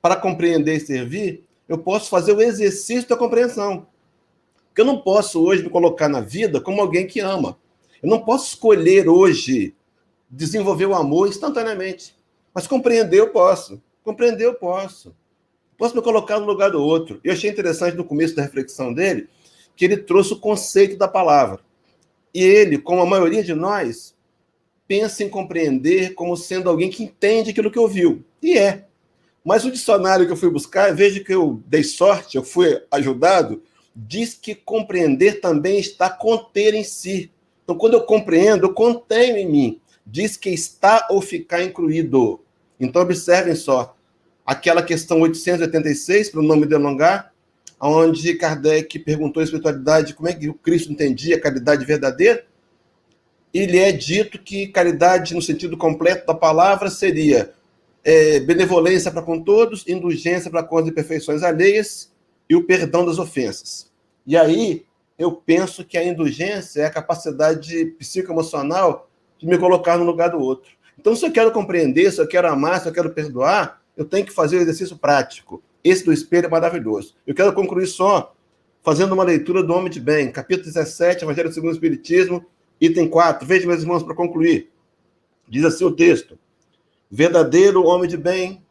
para 0.00 0.16
compreender 0.16 0.76
e 0.76 0.80
servir, 0.80 1.44
eu 1.68 1.78
posso 1.78 2.08
fazer 2.08 2.32
o 2.32 2.40
exercício 2.40 3.08
da 3.08 3.16
compreensão. 3.16 3.86
Porque 4.68 4.80
eu 4.80 4.84
não 4.84 5.00
posso 5.00 5.42
hoje 5.42 5.62
me 5.62 5.70
colocar 5.70 6.08
na 6.08 6.20
vida 6.20 6.60
como 6.60 6.80
alguém 6.80 7.06
que 7.06 7.20
ama. 7.20 7.58
Eu 8.02 8.08
não 8.08 8.20
posso 8.20 8.48
escolher 8.48 9.08
hoje 9.08 9.74
desenvolver 10.30 10.86
o 10.86 10.94
amor 10.94 11.28
instantaneamente. 11.28 12.16
Mas 12.54 12.66
compreender 12.66 13.18
eu 13.18 13.30
posso. 13.30 13.82
Compreender 14.04 14.44
eu 14.44 14.54
posso. 14.54 15.14
Posso 15.76 15.94
me 15.94 16.02
colocar 16.02 16.38
no 16.38 16.46
lugar 16.46 16.70
do 16.70 16.82
outro. 16.82 17.20
Eu 17.22 17.32
achei 17.32 17.50
interessante 17.50 17.96
no 17.96 18.04
começo 18.04 18.34
da 18.34 18.42
reflexão 18.42 18.92
dele 18.92 19.28
que 19.76 19.84
ele 19.84 19.96
trouxe 19.96 20.32
o 20.32 20.40
conceito 20.40 20.96
da 20.96 21.06
palavra. 21.06 21.60
E 22.34 22.42
ele, 22.42 22.78
como 22.78 23.00
a 23.00 23.06
maioria 23.06 23.44
de 23.44 23.54
nós, 23.54 24.14
pensa 24.88 25.22
em 25.22 25.28
compreender 25.28 26.14
como 26.14 26.34
sendo 26.34 26.70
alguém 26.70 26.88
que 26.88 27.04
entende 27.04 27.50
aquilo 27.50 27.70
que 27.70 27.78
ouviu. 27.78 28.24
E 28.42 28.56
é. 28.56 28.86
Mas 29.44 29.64
o 29.64 29.70
dicionário 29.70 30.26
que 30.26 30.32
eu 30.32 30.36
fui 30.36 30.50
buscar, 30.50 30.94
veja 30.94 31.22
que 31.22 31.32
eu 31.32 31.62
dei 31.66 31.84
sorte, 31.84 32.36
eu 32.36 32.42
fui 32.42 32.82
ajudado, 32.90 33.62
diz 33.94 34.34
que 34.34 34.54
compreender 34.54 35.40
também 35.40 35.78
está 35.78 36.08
conter 36.08 36.74
em 36.74 36.82
si. 36.82 37.30
Então, 37.62 37.76
quando 37.76 37.94
eu 37.94 38.02
compreendo, 38.02 38.66
eu 38.66 38.72
contenho 38.72 39.36
em 39.36 39.48
mim. 39.48 39.80
Diz 40.06 40.36
que 40.36 40.48
está 40.48 41.06
ou 41.10 41.20
ficar 41.20 41.62
incluído. 41.62 42.40
Então, 42.80 43.02
observem 43.02 43.54
só. 43.54 43.94
Aquela 44.44 44.82
questão 44.82 45.20
886, 45.20 46.30
para 46.30 46.40
o 46.40 46.42
nome 46.42 46.64
delongar, 46.64 47.32
onde 47.78 48.34
Kardec 48.34 48.98
perguntou 49.00 49.40
à 49.40 49.44
espiritualidade 49.44 50.14
como 50.14 50.28
é 50.28 50.32
que 50.32 50.48
o 50.48 50.54
Cristo 50.54 50.90
entendia 50.90 51.36
a 51.36 51.40
caridade 51.40 51.84
verdadeira 51.84 52.44
ele 53.52 53.78
é 53.78 53.92
dito 53.92 54.38
que 54.38 54.68
caridade, 54.68 55.34
no 55.34 55.42
sentido 55.42 55.76
completo 55.76 56.26
da 56.26 56.34
palavra, 56.34 56.90
seria 56.90 57.52
é, 58.04 58.40
benevolência 58.40 59.10
para 59.10 59.22
com 59.22 59.42
todos, 59.42 59.86
indulgência 59.86 60.50
para 60.50 60.62
com 60.62 60.78
as 60.78 60.86
imperfeições 60.86 61.42
alheias 61.42 62.12
e 62.48 62.54
o 62.54 62.64
perdão 62.64 63.04
das 63.04 63.18
ofensas. 63.18 63.90
E 64.26 64.36
aí, 64.36 64.84
eu 65.18 65.32
penso 65.32 65.84
que 65.84 65.98
a 65.98 66.04
indulgência 66.04 66.82
é 66.82 66.86
a 66.86 66.90
capacidade 66.90 67.86
psicoemocional 67.98 69.08
de 69.38 69.46
me 69.46 69.58
colocar 69.58 69.98
no 69.98 70.04
lugar 70.04 70.30
do 70.30 70.38
outro. 70.38 70.70
Então, 70.98 71.14
se 71.14 71.24
eu 71.24 71.32
quero 71.32 71.52
compreender, 71.52 72.12
se 72.12 72.20
eu 72.20 72.26
quero 72.26 72.48
amar, 72.48 72.80
se 72.80 72.88
eu 72.88 72.92
quero 72.92 73.10
perdoar, 73.10 73.80
eu 73.96 74.04
tenho 74.04 74.26
que 74.26 74.32
fazer 74.32 74.58
o 74.58 74.60
exercício 74.60 74.96
prático. 74.96 75.62
Esse 75.82 76.04
do 76.04 76.12
espelho 76.12 76.46
é 76.46 76.50
maravilhoso. 76.50 77.14
Eu 77.26 77.34
quero 77.34 77.52
concluir 77.52 77.86
só 77.86 78.34
fazendo 78.82 79.12
uma 79.12 79.24
leitura 79.24 79.62
do 79.62 79.72
Homem 79.72 79.90
de 79.90 80.00
Bem, 80.00 80.30
capítulo 80.30 80.66
17, 80.66 81.24
Evangelho 81.24 81.52
segundo 81.52 81.70
o 81.70 81.74
Espiritismo, 81.74 82.44
item 82.80 83.08
4. 83.08 83.46
Veja, 83.46 83.66
meus 83.66 83.82
irmãos, 83.82 84.02
para 84.02 84.14
concluir. 84.14 84.70
Diz 85.48 85.64
assim 85.64 85.84
o 85.84 85.94
texto: 85.94 86.38
Verdadeiro 87.10 87.84
homem 87.84 88.08
de 88.08 88.16
bem 88.16 88.62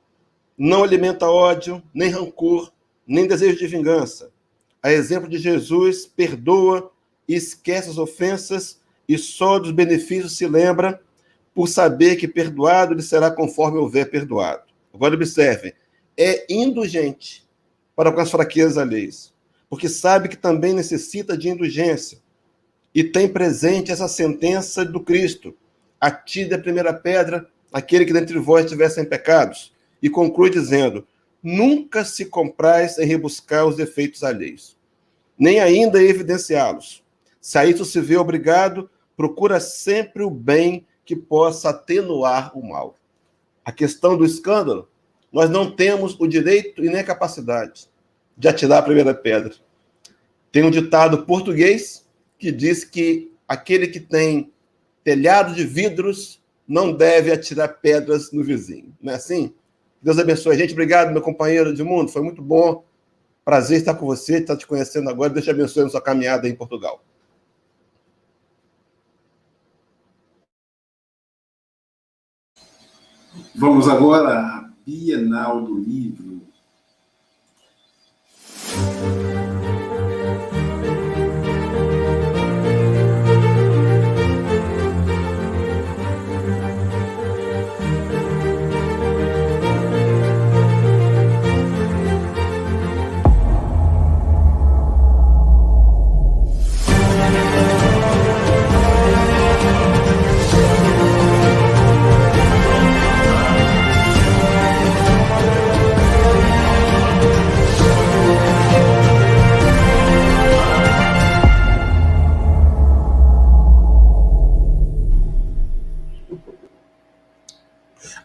não 0.58 0.84
alimenta 0.84 1.28
ódio, 1.28 1.82
nem 1.94 2.10
rancor, 2.10 2.72
nem 3.06 3.28
desejo 3.28 3.58
de 3.58 3.68
vingança. 3.68 4.32
A 4.82 4.92
exemplo 4.92 5.30
de 5.30 5.38
Jesus, 5.38 6.06
perdoa 6.06 6.92
esquece 7.28 7.90
as 7.90 7.98
ofensas 7.98 8.80
e 9.08 9.18
só 9.18 9.60
dos 9.60 9.72
benefícios 9.72 10.38
se 10.38 10.48
lembra 10.48 11.02
por 11.54 11.68
saber 11.68 12.16
que 12.16 12.28
perdoado 12.28 12.94
lhe 12.94 13.02
será 13.02 13.32
conforme 13.32 13.80
houver 13.80 14.10
perdoado. 14.10 14.64
Agora 14.94 15.16
observem, 15.16 15.74
é 16.16 16.46
indulgente 16.52 17.48
para 17.96 18.12
com 18.12 18.22
as 18.22 18.32
fraquezas 18.32 18.78
alheias, 18.78 19.34
porque 19.70 19.90
sabe 19.90 20.30
que 20.30 20.38
também 20.38 20.74
necessita 20.74 21.38
de 21.38 21.50
indulgência 21.50 22.20
e 22.98 23.04
tem 23.04 23.30
presente 23.30 23.92
essa 23.92 24.08
sentença 24.08 24.84
do 24.84 25.00
Cristo: 25.00 25.56
atire 26.02 26.56
a 26.56 26.58
primeira 26.58 26.92
pedra 26.92 27.48
aquele 27.72 28.04
que 28.04 28.12
dentre 28.12 28.40
vós 28.40 28.66
tivessem 28.66 29.06
pecados. 29.06 29.72
E 30.02 30.10
conclui 30.10 30.50
dizendo: 30.50 31.06
nunca 31.44 32.04
se 32.04 32.26
comprais 32.26 32.98
em 32.98 33.06
rebuscar 33.06 33.68
os 33.68 33.76
defeitos 33.76 34.24
alheios, 34.24 34.76
nem 35.38 35.60
ainda 35.60 36.02
evidenciá-los. 36.02 37.04
Se 37.40 37.60
a 37.60 37.68
isso 37.68 37.86
se 37.86 38.02
vê 38.02 38.18
obrigado, 38.18 38.90
procura 39.16 39.60
sempre 39.60 40.24
o 40.24 40.32
bem 40.32 40.84
que 41.06 41.16
possa 41.16 41.70
atenuar 41.70 42.58
o 42.58 42.68
mal. 42.68 42.98
A 43.64 43.72
questão 43.72 44.18
do 44.18 44.26
escândalo, 44.26 44.90
nós 45.32 45.52
não 45.52 45.70
temos 45.70 46.20
o 46.20 46.26
direito 46.26 46.84
e 46.84 46.90
nem 46.90 47.02
a 47.02 47.04
capacidade 47.04 47.92
de 48.36 48.48
atirar 48.48 48.80
a 48.80 48.86
primeira 48.86 49.14
pedra. 49.14 49.54
Tem 50.52 50.64
um 50.64 50.72
ditado 50.72 51.28
português 51.28 52.07
que 52.38 52.52
diz 52.52 52.84
que 52.84 53.32
aquele 53.48 53.88
que 53.88 54.00
tem 54.00 54.52
telhado 55.04 55.54
de 55.54 55.66
vidros 55.66 56.42
não 56.68 56.92
deve 56.92 57.32
atirar 57.32 57.80
pedras 57.80 58.32
no 58.32 58.44
vizinho. 58.44 58.94
Não 59.02 59.14
é 59.14 59.16
assim? 59.16 59.54
Deus 60.02 60.20
abençoe 60.20 60.56
a 60.56 60.58
gente. 60.58 60.74
Obrigado, 60.74 61.12
meu 61.12 61.22
companheiro 61.22 61.74
de 61.74 61.84
mundo. 61.84 62.12
Foi 62.12 62.22
muito 62.22 62.42
bom. 62.42 62.84
Prazer 63.44 63.80
estar 63.80 63.96
com 63.96 64.06
você, 64.06 64.40
estar 64.40 64.58
te 64.58 64.68
conhecendo 64.68 65.10
agora. 65.10 65.30
Deus 65.30 65.46
te 65.46 65.52
abençoe 65.52 65.84
na 65.84 65.90
sua 65.90 66.02
caminhada 66.02 66.48
em 66.48 66.56
Portugal. 66.56 67.02
Vamos 73.56 73.88
agora 73.88 74.38
à 74.38 74.70
Bienal 74.86 75.62
do 75.62 75.80
Livro. 75.80 76.42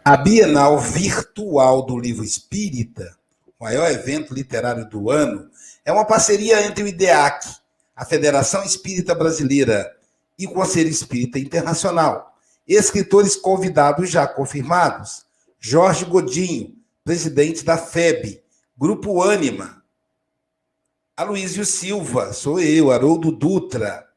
A 0.04 0.16
Bienal 0.16 0.80
Virtual 0.80 1.86
do 1.86 1.96
Livro 1.96 2.24
Espírita, 2.24 3.16
o 3.46 3.62
maior 3.62 3.88
evento 3.88 4.34
literário 4.34 4.84
do 4.88 5.08
ano, 5.08 5.48
é 5.84 5.92
uma 5.92 6.04
parceria 6.04 6.60
entre 6.66 6.82
o 6.82 6.88
IDEAC, 6.88 7.46
a 7.94 8.04
Federação 8.04 8.64
Espírita 8.64 9.14
Brasileira, 9.14 9.96
e 10.36 10.44
o 10.44 10.52
Conselho 10.52 10.88
Espírita 10.88 11.38
Internacional. 11.38 12.36
Escritores 12.66 13.36
convidados 13.36 14.10
já 14.10 14.26
confirmados: 14.26 15.24
Jorge 15.60 16.04
Godinho, 16.04 16.76
presidente 17.04 17.64
da 17.64 17.78
FEB, 17.78 18.42
Grupo 18.76 19.22
Ânima. 19.22 19.84
Aloísio 21.16 21.64
Silva, 21.64 22.32
sou 22.32 22.58
eu, 22.58 22.90
Haroldo 22.90 23.30
Dutra. 23.30 24.08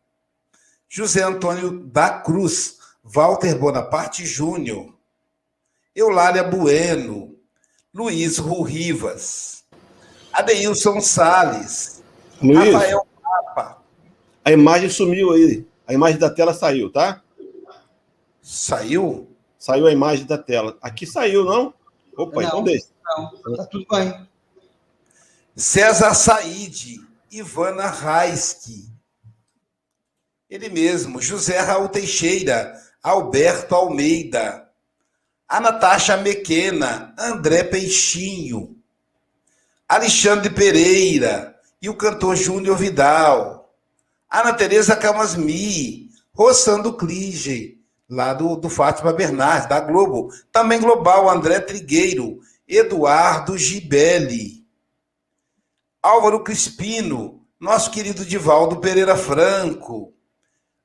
José 0.89 1.21
Antônio 1.21 1.85
da 1.85 2.09
Cruz, 2.09 2.79
Walter 3.03 3.55
Bonaparte 3.55 4.25
Júnior. 4.25 4.94
Eulália 5.95 6.43
Bueno, 6.43 7.33
Luiz 7.93 8.37
Rivas, 8.37 9.63
Adeilson 10.33 10.99
Sales, 10.99 12.03
Luiz, 12.41 12.73
Rafael 12.73 13.07
Papa. 13.21 13.81
A 14.43 14.51
imagem 14.51 14.89
sumiu 14.89 15.31
aí. 15.31 15.65
A 15.87 15.93
imagem 15.93 16.19
da 16.19 16.29
tela 16.29 16.53
saiu, 16.53 16.91
tá? 16.91 17.23
Saiu? 18.41 19.29
Saiu 19.57 19.87
a 19.87 19.91
imagem 19.91 20.25
da 20.25 20.37
tela. 20.37 20.77
Aqui 20.81 21.05
saiu, 21.05 21.45
não? 21.45 21.73
Opa, 22.17 22.41
não, 22.41 22.47
então 22.47 22.63
deixa. 22.63 22.87
Não, 23.05 23.55
tá 23.55 23.65
tudo 23.65 23.85
bem. 23.89 24.27
César 25.55 26.13
Said, 26.13 26.99
Ivana 27.31 27.87
Raiski. 27.87 28.91
Ele 30.49 30.67
mesmo, 30.67 31.21
José 31.21 31.59
Raul 31.59 31.87
Teixeira, 31.87 32.77
Alberto 33.01 33.73
Almeida, 33.73 34.64
a 35.47 35.59
Natasha 35.59 36.17
Mequena, 36.17 37.13
André 37.17 37.63
Peixinho, 37.63 38.75
Alexandre 39.87 40.49
Pereira 40.49 41.55
e 41.81 41.87
o 41.87 41.95
cantor 41.95 42.35
Júnior 42.35 42.77
Vidal, 42.77 43.73
Ana 44.29 44.53
Tereza 44.53 44.95
Camasmi, 44.95 46.09
Rossando 46.33 46.97
Clige, 46.97 47.79
lá 48.09 48.33
do, 48.33 48.55
do 48.55 48.69
Fátima 48.69 49.13
Bernardes, 49.13 49.69
da 49.69 49.79
Globo, 49.79 50.29
também 50.51 50.79
Global, 50.79 51.29
André 51.29 51.59
Trigueiro, 51.59 52.39
Eduardo 52.67 53.57
Gibelli, 53.57 54.65
Álvaro 56.01 56.43
Crispino, 56.43 57.45
nosso 57.59 57.91
querido 57.91 58.25
Divaldo 58.25 58.77
Pereira 58.77 59.15
Franco, 59.15 60.13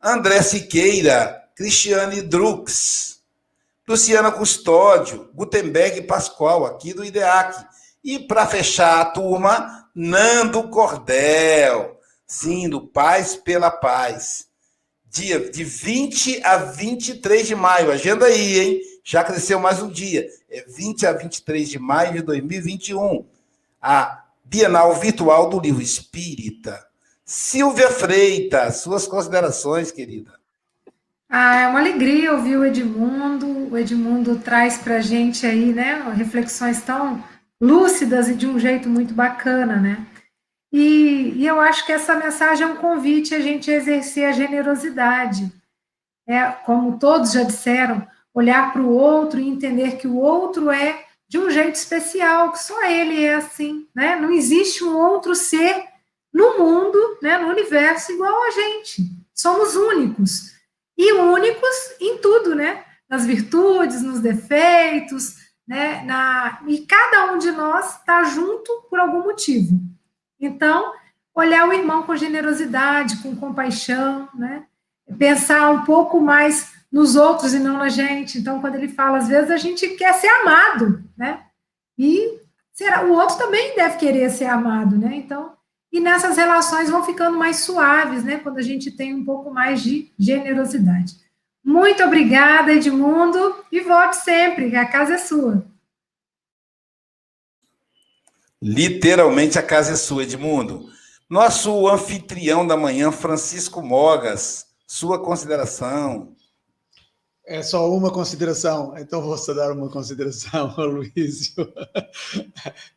André 0.02 0.42
Siqueira, 0.42 1.48
Cristiane 1.56 2.22
Drux, 2.22 3.19
Luciana 3.90 4.30
Custódio, 4.30 5.28
Gutenberg 5.34 6.02
Pascoal, 6.02 6.64
aqui 6.64 6.94
do 6.94 7.04
IDEAC. 7.04 7.66
E 8.04 8.20
para 8.20 8.46
fechar 8.46 9.00
a 9.00 9.04
turma, 9.04 9.88
Nando 9.92 10.68
Cordel, 10.68 11.98
sim, 12.24 12.68
do 12.68 12.86
Paz 12.86 13.34
pela 13.34 13.68
Paz. 13.68 14.46
Dia 15.06 15.50
de 15.50 15.64
20 15.64 16.40
a 16.44 16.56
23 16.58 17.48
de 17.48 17.56
maio. 17.56 17.90
Agenda 17.90 18.26
aí, 18.26 18.60
hein? 18.60 18.80
Já 19.02 19.24
cresceu 19.24 19.58
mais 19.58 19.82
um 19.82 19.88
dia. 19.88 20.24
É 20.48 20.64
20 20.68 21.06
a 21.08 21.12
23 21.12 21.68
de 21.68 21.80
maio 21.80 22.12
de 22.12 22.22
2021. 22.22 23.26
A 23.82 24.24
Bienal 24.44 24.94
Virtual 25.00 25.50
do 25.50 25.58
Livro 25.58 25.82
Espírita. 25.82 26.80
Silvia 27.24 27.90
Freitas, 27.90 28.82
suas 28.82 29.08
considerações, 29.08 29.90
querida. 29.90 30.39
Ah, 31.32 31.60
é 31.60 31.68
uma 31.68 31.78
alegria 31.78 32.32
ouvir 32.32 32.56
o 32.56 32.64
Edmundo. 32.64 33.72
O 33.72 33.78
Edmundo 33.78 34.40
traz 34.40 34.78
para 34.78 34.96
a 34.96 35.00
gente 35.00 35.46
aí, 35.46 35.72
né, 35.72 36.02
reflexões 36.16 36.82
tão 36.82 37.22
lúcidas 37.60 38.28
e 38.28 38.34
de 38.34 38.48
um 38.48 38.58
jeito 38.58 38.88
muito 38.88 39.14
bacana, 39.14 39.76
né? 39.76 40.04
E, 40.72 41.34
e 41.36 41.46
eu 41.46 41.60
acho 41.60 41.86
que 41.86 41.92
essa 41.92 42.16
mensagem 42.16 42.66
é 42.66 42.70
um 42.70 42.76
convite 42.76 43.32
a 43.32 43.40
gente 43.40 43.70
exercer 43.70 44.26
a 44.26 44.32
generosidade. 44.32 45.52
É, 46.26 46.46
como 46.46 46.98
todos 46.98 47.32
já 47.32 47.44
disseram, 47.44 48.04
olhar 48.34 48.72
para 48.72 48.82
o 48.82 48.92
outro 48.92 49.38
e 49.38 49.48
entender 49.48 49.98
que 49.98 50.08
o 50.08 50.16
outro 50.16 50.68
é 50.68 51.04
de 51.28 51.38
um 51.38 51.48
jeito 51.48 51.76
especial, 51.76 52.50
que 52.50 52.58
só 52.58 52.84
ele 52.84 53.24
é 53.24 53.34
assim, 53.34 53.86
né? 53.94 54.16
Não 54.16 54.32
existe 54.32 54.82
um 54.82 54.96
outro 54.96 55.36
ser 55.36 55.84
no 56.32 56.58
mundo, 56.58 57.18
né, 57.22 57.38
no 57.38 57.48
universo 57.48 58.10
igual 58.10 58.44
a 58.44 58.50
gente. 58.50 59.04
Somos 59.32 59.76
únicos 59.76 60.59
e 61.00 61.14
únicos 61.14 61.96
em 61.98 62.18
tudo, 62.18 62.54
né? 62.54 62.84
Nas 63.08 63.24
virtudes, 63.24 64.02
nos 64.02 64.20
defeitos, 64.20 65.34
né? 65.66 66.04
Na, 66.04 66.60
e 66.66 66.80
cada 66.80 67.32
um 67.32 67.38
de 67.38 67.50
nós 67.50 67.96
está 67.96 68.22
junto 68.24 68.86
por 68.90 69.00
algum 69.00 69.22
motivo. 69.22 69.80
Então, 70.38 70.92
olhar 71.34 71.66
o 71.66 71.72
irmão 71.72 72.02
com 72.02 72.14
generosidade, 72.14 73.16
com 73.22 73.34
compaixão, 73.34 74.28
né? 74.34 74.66
Pensar 75.18 75.70
um 75.70 75.84
pouco 75.86 76.20
mais 76.20 76.70
nos 76.92 77.16
outros 77.16 77.54
e 77.54 77.58
não 77.58 77.78
na 77.78 77.88
gente. 77.88 78.36
Então, 78.36 78.60
quando 78.60 78.74
ele 78.74 78.88
fala, 78.88 79.16
às 79.16 79.28
vezes 79.28 79.50
a 79.50 79.56
gente 79.56 79.88
quer 79.96 80.12
ser 80.12 80.28
amado, 80.28 81.02
né? 81.16 81.44
E 81.96 82.38
será, 82.74 83.06
o 83.06 83.12
outro 83.12 83.38
também 83.38 83.74
deve 83.74 83.96
querer 83.96 84.28
ser 84.28 84.46
amado, 84.46 84.98
né? 84.98 85.14
Então, 85.14 85.56
e 85.92 86.00
nessas 86.00 86.36
relações 86.36 86.88
vão 86.88 87.04
ficando 87.04 87.36
mais 87.36 87.60
suaves, 87.60 88.22
né? 88.22 88.38
Quando 88.38 88.58
a 88.58 88.62
gente 88.62 88.90
tem 88.90 89.14
um 89.14 89.24
pouco 89.24 89.50
mais 89.50 89.82
de 89.82 90.10
generosidade. 90.18 91.16
Muito 91.64 92.02
obrigada, 92.02 92.72
Edmundo, 92.72 93.64
e 93.70 93.80
volte 93.80 94.16
sempre, 94.16 94.74
a 94.76 94.86
casa 94.86 95.14
é 95.14 95.18
sua. 95.18 95.64
Literalmente 98.62 99.58
a 99.58 99.62
casa 99.62 99.92
é 99.92 99.96
sua, 99.96 100.22
Edmundo. 100.22 100.90
Nosso 101.28 101.88
anfitrião 101.88 102.66
da 102.66 102.76
manhã, 102.76 103.10
Francisco 103.12 103.82
Mogas, 103.82 104.66
sua 104.86 105.22
consideração. 105.22 106.34
É 107.46 107.62
só 107.62 107.90
uma 107.90 108.12
consideração, 108.12 108.96
então 108.96 109.22
vou 109.22 109.36
só 109.36 109.52
dar 109.52 109.72
uma 109.72 109.88
consideração 109.88 110.72
ao 110.76 110.86
Luísio. 110.90 111.72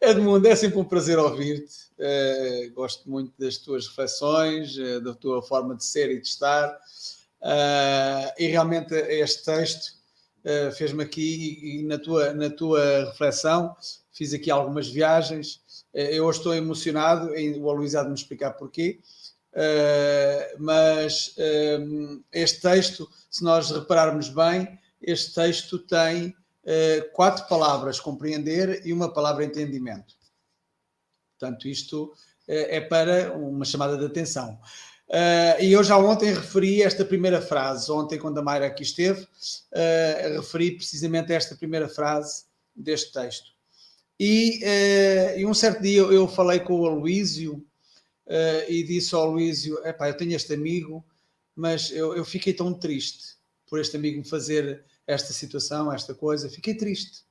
Edmundo, 0.02 0.48
é 0.48 0.56
sempre 0.56 0.80
um 0.80 0.84
prazer 0.84 1.18
ouvir-te. 1.18 1.83
É, 2.00 2.70
gosto 2.74 3.10
muito 3.10 3.34
das 3.38 3.58
tuas 3.58 3.88
reflexões, 3.88 4.78
é, 4.78 5.00
da 5.00 5.14
tua 5.14 5.41
forma 5.41 5.76
de 5.76 5.86
ser 5.86 6.10
e 6.12 6.20
de 6.20 6.28
estar. 6.28 6.78
É, 7.41 8.36
e 8.39 8.48
realmente 8.48 8.94
este 8.94 9.44
texto 9.44 10.04
fez-me 10.76 11.02
aqui, 11.04 11.80
e 11.80 11.84
na 11.84 11.98
tua, 11.98 12.34
na 12.34 12.50
tua 12.50 13.06
reflexão, 13.06 13.74
fiz 14.12 14.34
aqui 14.34 14.52
algumas 14.52 14.89
viagens. 14.89 15.62
Eu 15.94 16.30
estou 16.30 16.54
emocionado, 16.54 17.30
o 17.32 17.72
Luís 17.72 17.96
há 17.96 18.04
de 18.04 18.10
me 18.10 18.16
explicar 18.16 18.52
porquê, 18.52 19.00
mas 20.60 21.34
este 22.34 22.60
texto 22.60 23.08
se 23.34 23.44
nós 23.44 23.72
repararmos 23.72 24.30
bem, 24.30 24.80
este 25.02 25.34
texto 25.34 25.80
tem 25.80 26.28
uh, 26.28 27.12
quatro 27.14 27.48
palavras: 27.48 28.00
compreender 28.00 28.86
e 28.86 28.94
uma 28.94 29.12
palavra 29.12 29.44
entendimento. 29.44 30.14
Portanto, 31.44 31.68
isto 31.68 32.04
uh, 32.06 32.14
é 32.48 32.80
para 32.80 33.36
uma 33.36 33.66
chamada 33.66 33.98
de 33.98 34.06
atenção. 34.06 34.58
Uh, 35.10 35.62
e 35.62 35.74
eu 35.74 35.84
já 35.84 35.98
ontem 35.98 36.34
referi 36.34 36.82
esta 36.82 37.04
primeira 37.04 37.41
frase, 37.41 37.91
ontem, 37.91 38.18
quando 38.18 38.38
a 38.38 38.41
Mayra 38.41 38.68
aqui 38.68 38.84
esteve, 38.84 39.28
referi 40.36 40.72
precisamente 40.72 41.34
esta 41.34 41.56
primeira 41.56 41.89
frase 41.89 42.46
deste 42.74 43.12
texto. 43.12 43.52
E, 44.20 44.62
e 45.36 45.46
um 45.46 45.54
certo 45.54 45.82
dia 45.82 46.00
eu, 46.00 46.14
eu 46.14 46.28
falei 46.28 46.60
com 46.62 46.80
o 46.80 46.86
Aloísio 46.86 47.64
e 48.70 48.84
disse 48.84 49.14
ao 49.14 49.24
Aloísio: 49.24 49.78
eu 49.84 50.18
tenho 50.18 50.36
este 50.36 50.54
amigo 50.54 51.04
mas 51.56 51.91
eu, 51.91 52.16
eu 52.16 52.26
fiquei 52.26 52.54
tão 52.54 52.74
triste 52.74 53.36
por 53.68 53.80
este 53.80 53.96
amigo 53.96 54.18
me 54.18 54.28
fazer 54.28 54.84
esta 55.06 55.34
situação, 55.34 55.91
esta 55.91 56.14
coisa, 56.14 56.50
fiquei 56.50 56.76
triste. 56.76 57.24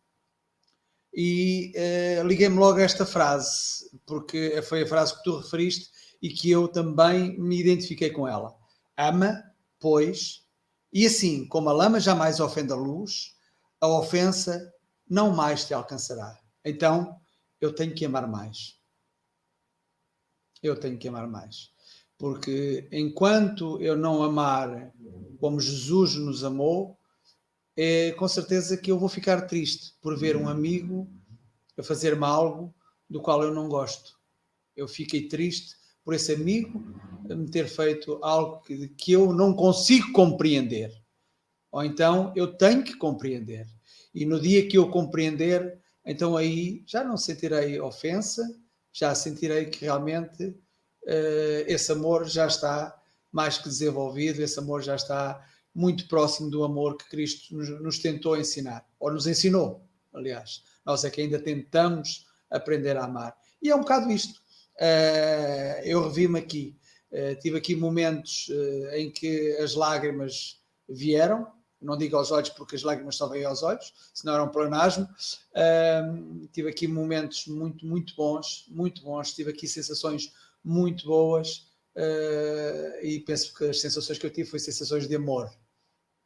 E 1.15 1.73
uh, 1.77 2.27
liguei-me 2.27 2.57
logo 2.57 2.79
a 2.79 2.83
esta 2.83 3.05
frase, 3.05 3.91
porque 4.07 4.63
foi 4.63 4.83
a 4.83 4.87
frase 4.87 5.17
que 5.17 5.23
tu 5.23 5.37
referiste 5.37 5.91
e 6.23 6.31
que 6.31 6.51
eu 6.51 6.69
também 6.69 7.39
me 7.39 7.61
identifiquei 7.61 8.11
com 8.11 8.27
ela. 8.27 8.55
Ama, 8.97 9.43
pois, 9.79 10.47
e 10.93 11.07
assim 11.07 11.47
como 11.47 11.69
a 11.69 11.73
lama 11.73 12.01
jamais 12.01 12.41
ofende 12.41 12.73
a 12.73 12.77
luz, 12.77 13.35
a 13.81 13.89
ofensa 13.89 14.73
não 15.09 15.35
mais 15.35 15.65
te 15.65 15.75
alcançará. 15.75 16.39
Então, 16.65 17.17
eu 17.61 17.75
tenho 17.75 17.95
que 17.95 18.05
amar 18.05 18.27
mais. 18.27 18.79
Eu 20.63 20.79
tenho 20.79 20.97
que 20.97 21.09
amar 21.09 21.27
mais 21.27 21.73
porque 22.23 22.87
enquanto 22.93 23.81
eu 23.81 23.97
não 23.97 24.23
amar 24.23 24.95
como 25.41 25.59
Jesus 25.59 26.15
nos 26.15 26.45
amou, 26.45 26.97
é 27.77 28.13
com 28.13 28.29
certeza 28.29 28.77
que 28.77 28.91
eu 28.91 28.99
vou 28.99 29.09
ficar 29.09 29.43
triste 29.43 29.95
por 30.01 30.19
ver 30.19 30.37
um 30.37 30.49
amigo 30.49 31.09
a 31.79 31.83
fazer-me 31.83 32.25
algo 32.25 32.75
do 33.09 33.21
qual 33.21 33.43
eu 33.43 33.53
não 33.53 33.69
gosto. 33.69 34.19
Eu 34.77 34.87
fiquei 34.89 35.29
triste 35.29 35.77
por 36.05 36.15
esse 36.15 36.33
amigo 36.33 36.83
me 37.29 37.51
ter 37.51 37.69
feito 37.69 38.19
algo 38.23 38.61
que, 38.63 38.89
que 38.89 39.13
eu 39.13 39.33
não 39.33 39.55
consigo 39.55 40.13
compreender. 40.13 40.93
Ou 41.71 41.83
então 41.83 42.33
eu 42.37 42.53
tenho 42.57 42.83
que 42.83 42.95
compreender. 42.95 43.67
E 44.15 44.27
no 44.27 44.41
dia 44.41 44.67
que 44.69 44.77
eu 44.77 44.91
compreender, 44.91 45.79
então 46.05 46.37
aí 46.37 46.83
já 46.87 47.03
não 47.03 47.17
sentirei 47.17 47.81
ofensa, 47.81 48.43
já 48.93 49.15
sentirei 49.15 49.67
que 49.67 49.85
realmente 49.85 50.45
uh, 50.45 51.65
esse 51.67 51.91
amor 51.93 52.27
já 52.27 52.47
está 52.47 52.95
mais 53.31 53.57
que 53.57 53.69
desenvolvido, 53.69 54.43
esse 54.43 54.59
amor 54.59 54.83
já 54.83 54.95
está 54.95 55.43
muito 55.75 56.07
próximo 56.09 56.51
do 56.51 56.65
amor 56.65 56.97
que 56.97 57.09
Cristo 57.09 57.55
nos, 57.57 57.69
nos 57.81 57.99
tentou 57.99 58.37
ensinar, 58.37 58.87
ou 59.01 59.13
nos 59.13 59.27
ensinou, 59.27 59.83
aliás. 60.13 60.63
Nós 60.85 61.05
é 61.05 61.11
que 61.11 61.21
ainda 61.21 61.39
tentamos 61.39 62.27
aprender 62.51 62.97
a 62.97 63.05
amar. 63.05 63.37
E 63.63 63.71
é 63.71 63.77
um 63.77 63.81
bocado 63.81 64.11
isto. 64.11 64.41
Uh, 64.77 65.85
eu 65.85 66.03
revi-me 66.03 66.39
aqui, 66.39 66.77
uh, 67.13 67.39
tive 67.41 67.59
aqui 67.59 67.77
momentos 67.77 68.49
uh, 68.49 68.95
em 68.95 69.11
que 69.11 69.57
as 69.59 69.75
lágrimas 69.75 70.61
vieram, 70.89 71.47
não 71.81 71.97
digo 71.97 72.17
aos 72.17 72.31
olhos 72.31 72.49
porque 72.51 72.77
as 72.77 72.83
lágrimas 72.83 73.17
só 73.17 73.29
vêm 73.29 73.45
aos 73.45 73.63
olhos, 73.63 73.93
senão 74.15 74.35
era 74.35 74.43
um 74.43 74.49
planasmo. 74.49 75.09
tive 76.53 76.69
aqui 76.69 76.87
momentos 76.87 77.47
muito, 77.49 77.85
muito 77.85 78.15
bons, 78.15 78.67
muito 78.69 79.03
bons, 79.03 79.35
tive 79.35 79.51
aqui 79.51 79.67
sensações 79.67 80.33
muito 80.63 81.07
boas 81.07 81.67
e 83.03 83.19
penso 83.27 83.53
que 83.53 83.65
as 83.65 83.81
sensações 83.81 84.17
que 84.17 84.25
eu 84.25 84.31
tive 84.31 84.49
foram 84.49 84.63
sensações 84.63 85.09
de 85.09 85.17
amor. 85.17 85.51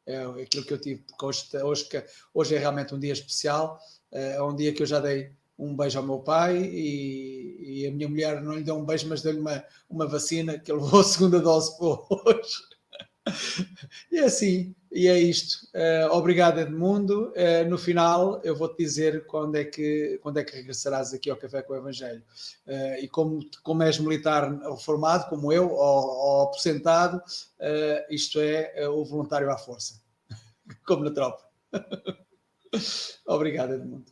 É 0.07 0.23
aquilo 0.41 0.63
que 0.63 0.73
eu 0.73 0.79
tive, 0.79 1.01
porque 1.01 1.25
hoje, 1.25 1.45
hoje, 1.61 2.05
hoje 2.33 2.55
é 2.55 2.57
realmente 2.57 2.95
um 2.95 2.99
dia 2.99 3.11
especial, 3.11 3.77
uh, 4.11 4.17
é 4.17 4.41
um 4.41 4.55
dia 4.55 4.73
que 4.73 4.81
eu 4.81 4.87
já 4.87 5.01
dei 5.01 5.33
um 5.59 5.75
beijo 5.75 5.99
ao 5.99 6.05
meu 6.05 6.19
pai 6.19 6.57
e, 6.57 7.81
e 7.81 7.87
a 7.87 7.91
minha 7.91 8.07
mulher 8.07 8.41
não 8.41 8.53
lhe 8.53 8.63
deu 8.63 8.77
um 8.77 8.85
beijo, 8.85 9.07
mas 9.09 9.21
deu-lhe 9.21 9.39
uma, 9.39 9.63
uma 9.89 10.07
vacina 10.07 10.57
que 10.57 10.71
ele 10.71 10.79
levou 10.81 11.01
a 11.01 11.03
segunda 11.03 11.41
dose 11.41 11.75
hoje. 11.81 12.63
e 14.09 14.19
é 14.19 14.23
assim, 14.23 14.73
e 14.91 15.07
é 15.07 15.19
isto. 15.19 15.67
Uh, 15.73 16.13
obrigado, 16.13 16.59
Edmundo. 16.59 17.31
Uh, 17.31 17.69
no 17.69 17.77
final, 17.77 18.41
eu 18.43 18.55
vou-te 18.55 18.77
dizer 18.77 19.25
quando 19.25 19.55
é, 19.55 19.65
que, 19.65 20.19
quando 20.21 20.37
é 20.37 20.43
que 20.43 20.55
regressarás 20.55 21.13
aqui 21.13 21.29
ao 21.29 21.37
Café 21.37 21.61
com 21.61 21.73
o 21.73 21.77
Evangelho. 21.77 22.23
Uh, 22.65 23.03
e 23.03 23.07
como, 23.07 23.39
como 23.63 23.83
és 23.83 23.99
militar 23.99 24.49
reformado, 24.63 25.29
como 25.29 25.51
eu, 25.51 25.69
ou, 25.69 26.07
ou 26.07 26.43
aposentado, 26.43 27.21
isto 28.09 28.39
é 28.39 28.87
o 28.87 29.03
voluntário 29.03 29.51
à 29.51 29.57
força, 29.57 30.01
como 30.85 31.03
na 31.03 31.11
tropa. 31.11 31.43
obrigado, 33.27 33.73
Edmundo. 33.73 34.11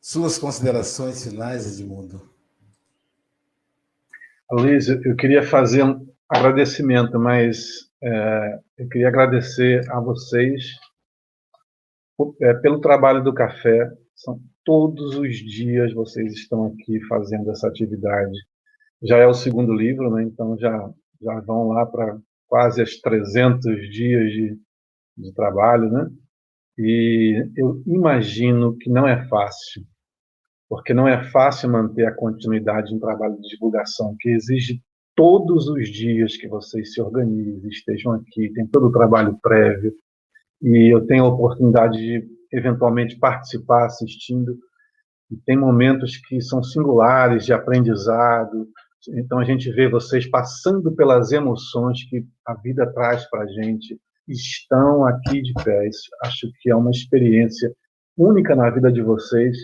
Suas 0.00 0.38
considerações 0.38 1.24
finais, 1.24 1.66
Edmundo. 1.66 2.28
Luiz, 4.50 4.88
eu 4.88 5.14
queria 5.16 5.42
fazer 5.42 5.82
um 5.82 6.08
agradecimento, 6.28 7.18
mas 7.18 7.87
é, 8.02 8.58
eu 8.78 8.88
queria 8.88 9.08
agradecer 9.08 9.90
a 9.90 10.00
vocês 10.00 10.64
é, 12.40 12.54
pelo 12.54 12.80
trabalho 12.80 13.22
do 13.22 13.34
café. 13.34 13.90
São 14.14 14.40
todos 14.64 15.16
os 15.16 15.36
dias 15.36 15.92
vocês 15.94 16.34
estão 16.34 16.66
aqui 16.66 17.00
fazendo 17.06 17.50
essa 17.50 17.68
atividade. 17.68 18.38
Já 19.02 19.18
é 19.18 19.26
o 19.26 19.34
segundo 19.34 19.72
livro, 19.72 20.10
né? 20.10 20.24
então 20.24 20.56
já, 20.58 20.90
já 21.20 21.40
vão 21.40 21.68
lá 21.68 21.86
para 21.86 22.18
quase 22.46 22.82
as 22.82 22.96
300 22.96 23.62
dias 23.90 24.32
de, 24.32 24.58
de 25.16 25.34
trabalho, 25.34 25.90
né? 25.90 26.10
E 26.78 27.50
eu 27.56 27.82
imagino 27.86 28.76
que 28.78 28.88
não 28.88 29.06
é 29.06 29.26
fácil, 29.28 29.82
porque 30.68 30.94
não 30.94 31.08
é 31.08 31.24
fácil 31.30 31.68
manter 31.70 32.06
a 32.06 32.14
continuidade 32.14 32.88
de 32.88 32.94
um 32.94 33.00
trabalho 33.00 33.36
de 33.40 33.48
divulgação 33.48 34.16
que 34.18 34.30
exige 34.30 34.80
todos 35.18 35.66
os 35.66 35.88
dias 35.88 36.36
que 36.36 36.46
vocês 36.46 36.92
se 36.92 37.02
organizem, 37.02 37.68
estejam 37.68 38.12
aqui, 38.12 38.52
tem 38.54 38.64
todo 38.68 38.86
o 38.86 38.92
trabalho 38.92 39.36
prévio, 39.42 39.92
e 40.62 40.94
eu 40.94 41.04
tenho 41.06 41.24
a 41.24 41.28
oportunidade 41.28 41.98
de 41.98 42.24
eventualmente 42.52 43.18
participar 43.18 43.86
assistindo, 43.86 44.56
e 45.28 45.36
tem 45.44 45.56
momentos 45.56 46.16
que 46.18 46.40
são 46.40 46.62
singulares 46.62 47.44
de 47.44 47.52
aprendizado, 47.52 48.68
então 49.08 49.40
a 49.40 49.44
gente 49.44 49.68
vê 49.72 49.88
vocês 49.88 50.24
passando 50.30 50.94
pelas 50.94 51.32
emoções 51.32 52.08
que 52.08 52.24
a 52.46 52.54
vida 52.54 52.86
traz 52.92 53.28
para 53.28 53.42
a 53.42 53.46
gente, 53.48 53.98
estão 54.28 55.04
aqui 55.04 55.42
de 55.42 55.52
pé. 55.64 55.88
Acho 56.22 56.46
que 56.60 56.70
é 56.70 56.76
uma 56.76 56.90
experiência 56.92 57.74
única 58.16 58.54
na 58.54 58.70
vida 58.70 58.92
de 58.92 59.02
vocês. 59.02 59.56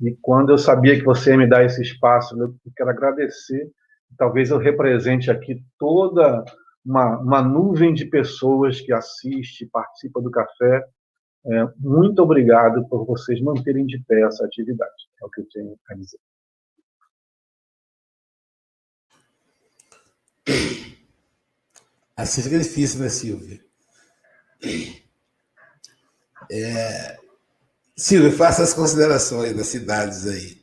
E 0.00 0.16
quando 0.20 0.50
eu 0.50 0.58
sabia 0.58 0.96
que 0.96 1.04
você 1.04 1.30
ia 1.30 1.38
me 1.38 1.48
dar 1.48 1.64
esse 1.64 1.82
espaço, 1.82 2.38
eu 2.40 2.54
quero 2.76 2.90
agradecer 2.90 3.68
talvez 4.16 4.50
eu 4.50 4.58
represente 4.58 5.30
aqui 5.30 5.62
toda 5.78 6.44
uma, 6.84 7.18
uma 7.18 7.42
nuvem 7.42 7.94
de 7.94 8.06
pessoas 8.06 8.80
que 8.80 8.92
assiste, 8.92 9.66
participa 9.66 10.20
do 10.20 10.30
café. 10.30 10.84
É, 11.44 11.68
muito 11.78 12.22
obrigado 12.22 12.86
por 12.88 13.04
vocês 13.04 13.40
manterem 13.40 13.86
de 13.86 13.98
pé 14.04 14.22
essa 14.22 14.44
atividade. 14.44 14.92
É 15.20 15.26
o 15.26 15.30
que 15.30 15.40
eu 15.40 15.48
tenho 15.52 15.78
a 15.88 15.94
dizer. 15.94 16.18
Assim 22.16 22.42
fica 22.42 22.58
difícil, 22.58 23.00
né, 23.00 23.08
Silvia? 23.08 23.60
É... 26.50 27.18
Silvio, 27.96 28.32
faça 28.32 28.62
as 28.62 28.74
considerações 28.74 29.56
das 29.56 29.66
cidades 29.66 30.26
aí. 30.26 30.61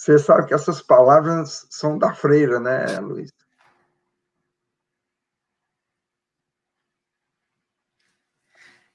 Você 0.00 0.18
sabe 0.18 0.46
que 0.46 0.54
essas 0.54 0.80
palavras 0.80 1.66
são 1.68 1.98
da 1.98 2.14
freira, 2.14 2.58
né, 2.58 2.98
Luiz? 3.00 3.30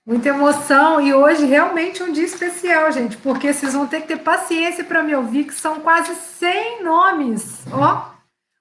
Muita 0.03 0.29
emoção 0.29 0.99
e 0.99 1.13
hoje 1.13 1.45
realmente 1.45 2.01
um 2.01 2.11
dia 2.11 2.25
especial, 2.25 2.91
gente, 2.91 3.17
porque 3.17 3.53
vocês 3.53 3.73
vão 3.73 3.85
ter 3.85 4.01
que 4.01 4.07
ter 4.07 4.23
paciência 4.23 4.83
para 4.83 5.03
me 5.03 5.15
ouvir, 5.15 5.45
que 5.45 5.53
são 5.53 5.79
quase 5.79 6.15
100 6.15 6.83
nomes. 6.83 7.63
Ó, 7.71 8.11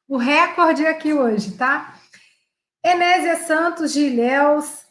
o 0.07 0.18
recorde 0.18 0.86
aqui 0.86 1.14
hoje, 1.14 1.57
tá? 1.57 1.95
Enésia 2.84 3.47
Santos 3.47 3.90
de 3.90 4.01
Ilhéus, 4.01 4.84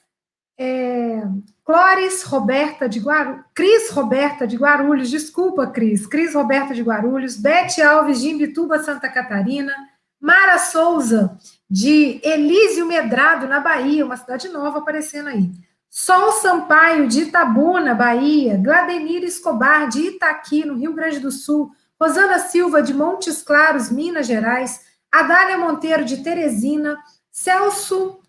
é, 0.58 1.22
Clóris 1.66 2.24
Roberta 2.24 2.89
de 2.89 2.99
Guarulhos, 2.99 3.45
Cris 3.53 3.89
Roberta 3.89 4.45
de 4.45 4.57
Guarulhos, 4.57 5.09
desculpa, 5.09 5.68
Cris, 5.68 6.05
Cris 6.05 6.34
Roberta 6.34 6.74
de 6.74 6.82
Guarulhos, 6.82 7.38
Bete 7.38 7.82
Alves 7.82 8.20
de 8.20 8.30
Imbituba, 8.30 8.84
Santa 8.84 9.07
Catarina, 9.07 9.74
Mara 10.20 10.57
Souza 10.57 11.38
de 11.70 12.20
Elísio 12.24 12.86
Medrado, 12.86 13.47
na 13.47 13.59
Bahia, 13.59 14.05
uma 14.05 14.18
cidade 14.18 14.49
nova 14.49 14.80
aparecendo 14.80 15.30
aí. 15.30 15.51
Sol 15.95 16.32
Sampaio, 16.32 17.07
de 17.07 17.22
Itabuna, 17.22 17.93
Bahia. 17.93 18.57
Gladenir 18.57 19.24
Escobar, 19.24 19.88
de 19.88 19.99
Itaqui, 20.07 20.66
no 20.66 20.74
Rio 20.74 20.91
Grande 20.93 21.20
do 21.20 21.30
Sul. 21.30 21.72
Rosana 22.01 22.39
Silva, 22.39 22.82
de 22.82 22.95
Montes 22.95 23.43
Claros, 23.43 23.91
Minas 23.91 24.26
Gerais. 24.26 24.82
Adália 25.11 25.55
Monteiro, 25.55 26.03
de 26.03 26.24
Teresina. 26.24 26.97
Celso 27.32 28.23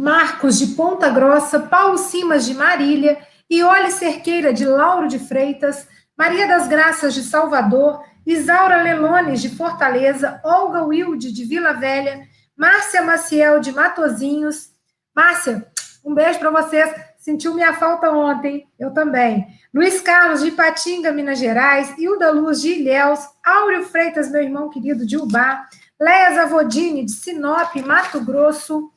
Marcos, 0.00 0.58
de 0.58 0.68
Ponta 0.68 1.10
Grossa. 1.10 1.60
Paulo 1.60 1.98
Simas, 1.98 2.46
de 2.46 2.54
Marília. 2.54 3.18
Iole 3.50 3.90
Cerqueira, 3.90 4.50
de 4.50 4.64
Lauro 4.64 5.06
de 5.06 5.18
Freitas. 5.18 5.86
Maria 6.16 6.48
das 6.48 6.66
Graças, 6.66 7.12
de 7.12 7.22
Salvador. 7.22 8.02
Isaura 8.24 8.82
Lelones, 8.82 9.42
de 9.42 9.50
Fortaleza. 9.50 10.40
Olga 10.42 10.82
Wilde, 10.84 11.30
de 11.30 11.44
Vila 11.44 11.74
Velha. 11.74 12.26
Márcia 12.56 13.02
Maciel, 13.02 13.60
de 13.60 13.72
Matozinhos. 13.72 14.70
Márcia, 15.14 15.66
um 16.02 16.14
beijo 16.14 16.38
para 16.38 16.50
vocês. 16.50 16.90
Sentiu 17.18 17.54
minha 17.54 17.74
falta 17.74 18.10
ontem, 18.10 18.66
eu 18.78 18.94
também. 18.94 19.46
Luiz 19.74 20.00
Carlos, 20.00 20.42
de 20.42 20.52
Patinga, 20.52 21.12
Minas 21.12 21.38
Gerais. 21.38 21.94
Hilda 21.98 22.30
Luz, 22.30 22.62
de 22.62 22.70
Ilhéus. 22.70 23.20
Áureo 23.44 23.84
Freitas, 23.84 24.30
meu 24.30 24.42
irmão 24.42 24.70
querido, 24.70 25.04
de 25.04 25.18
Ubá. 25.18 25.66
Leia 26.00 26.34
Zavodini, 26.36 27.04
de 27.04 27.12
Sinop, 27.12 27.76
Mato 27.84 28.24
Grosso. 28.24 28.90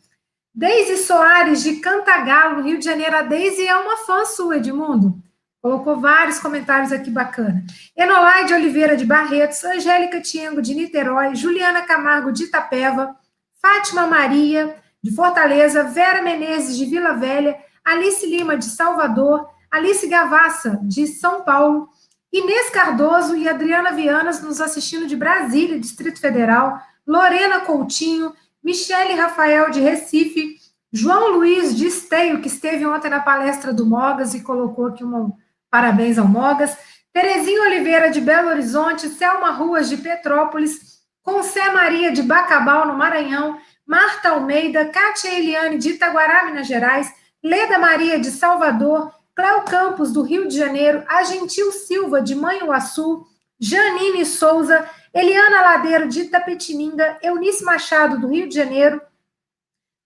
Deise 0.55 0.97
Soares, 0.97 1.63
de 1.63 1.77
Cantagalo, 1.77 2.61
Rio 2.61 2.77
de 2.77 2.85
Janeiro. 2.85 3.15
A 3.15 3.21
Deise 3.23 3.65
é 3.65 3.75
uma 3.75 3.97
fã 3.97 4.23
sua, 4.25 4.57
Edmundo. 4.57 5.17
Colocou 5.61 5.99
vários 5.99 6.39
comentários 6.39 6.91
aqui 6.91 7.09
bacana. 7.09 7.63
Enolaide 7.97 8.53
Oliveira, 8.53 8.95
de 8.95 9.05
Barretos. 9.05 9.63
Angélica 9.63 10.21
Tiengo, 10.21 10.61
de 10.61 10.75
Niterói. 10.75 11.35
Juliana 11.35 11.81
Camargo, 11.81 12.31
de 12.31 12.43
Itapeva. 12.43 13.15
Fátima 13.61 14.05
Maria, 14.05 14.75
de 15.01 15.09
Fortaleza, 15.15 15.83
Vera 15.83 16.21
Menezes, 16.21 16.77
de 16.77 16.85
Vila 16.85 17.13
Velha, 17.13 17.57
Alice 17.83 18.25
Lima, 18.25 18.57
de 18.57 18.65
Salvador, 18.65 19.49
Alice 19.71 20.05
Gavassa, 20.05 20.79
de 20.83 21.07
São 21.07 21.43
Paulo, 21.43 21.89
Inês 22.31 22.69
Cardoso 22.69 23.35
e 23.37 23.47
Adriana 23.47 23.91
Vianas 23.91 24.41
nos 24.41 24.59
assistindo 24.59 25.07
de 25.07 25.15
Brasília, 25.15 25.79
Distrito 25.79 26.19
Federal, 26.19 26.77
Lorena 27.07 27.61
Coutinho, 27.61 28.33
Michele 28.63 29.15
Rafael, 29.15 29.69
de 29.69 29.81
Recife, 29.81 30.57
João 30.91 31.31
Luiz 31.31 31.75
de 31.75 31.87
Esteio, 31.87 32.39
que 32.39 32.47
esteve 32.47 32.85
ontem 32.85 33.09
na 33.09 33.19
palestra 33.19 33.73
do 33.73 33.85
Mogas 33.85 34.33
e 34.33 34.41
colocou 34.41 34.87
aqui 34.87 35.03
um 35.03 35.33
parabéns 35.69 36.19
ao 36.19 36.27
Mogas, 36.27 36.77
Terezinha 37.11 37.63
Oliveira, 37.63 38.09
de 38.09 38.21
Belo 38.21 38.49
Horizonte, 38.49 39.09
Selma 39.09 39.51
Ruas, 39.51 39.89
de 39.89 39.97
Petrópolis, 39.97 40.99
Concé 41.23 41.71
Maria, 41.71 42.11
de 42.11 42.21
Bacabal, 42.21 42.87
no 42.87 42.93
Maranhão, 42.93 43.57
Marta 43.85 44.29
Almeida, 44.29 44.85
Kátia 44.85 45.33
Eliane, 45.33 45.77
de 45.77 45.89
Itaguará, 45.89 46.45
Minas 46.45 46.67
Gerais, 46.67 47.11
Leda 47.43 47.77
Maria, 47.77 48.19
de 48.19 48.31
Salvador, 48.31 49.11
Cléo 49.35 49.63
Campos, 49.63 50.11
do 50.11 50.21
Rio 50.21 50.47
de 50.47 50.55
Janeiro, 50.55 51.03
Agentil 51.07 51.71
Silva, 51.71 52.21
de 52.21 52.35
Manhuaçu, 52.35 53.25
Janine 53.59 54.25
Souza, 54.25 54.87
Eliana 55.13 55.61
Ladeiro, 55.61 56.07
de 56.09 56.21
Itapetininga, 56.21 57.19
Eunice 57.21 57.63
Machado, 57.63 58.19
do 58.19 58.27
Rio 58.27 58.49
de 58.49 58.55
Janeiro, 58.55 58.99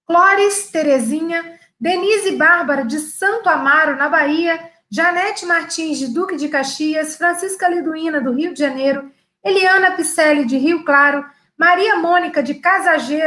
Clóris 0.06 0.70
Terezinha, 0.70 1.58
Denise 1.80 2.34
Bárbara, 2.34 2.84
de 2.84 3.00
Santo 3.00 3.48
Amaro, 3.48 3.96
na 3.96 4.10
Bahia, 4.10 4.60
Janete 4.90 5.46
Martins, 5.46 6.00
de 6.00 6.08
Duque 6.08 6.36
de 6.36 6.50
Caxias, 6.50 7.16
Francisca 7.16 7.70
Liduína, 7.70 8.20
do 8.20 8.34
Rio 8.34 8.54
de 8.54 8.60
Janeiro, 8.60 9.10
Eliana 9.44 9.92
Picelli, 9.92 10.44
de 10.46 10.58
Rio 10.58 10.84
Claro, 10.84 11.26
Maria 11.58 11.96
Mônica 11.96 12.44
de 12.44 12.56
Casaje... 12.56 13.22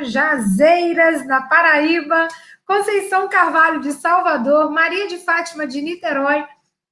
Cajazeiras, 0.00 1.26
na 1.26 1.42
Paraíba, 1.42 2.28
Conceição 2.64 3.28
Carvalho 3.28 3.80
de 3.80 3.92
Salvador, 3.92 4.70
Maria 4.70 5.08
de 5.08 5.18
Fátima 5.18 5.66
de 5.66 5.80
Niterói, 5.80 6.46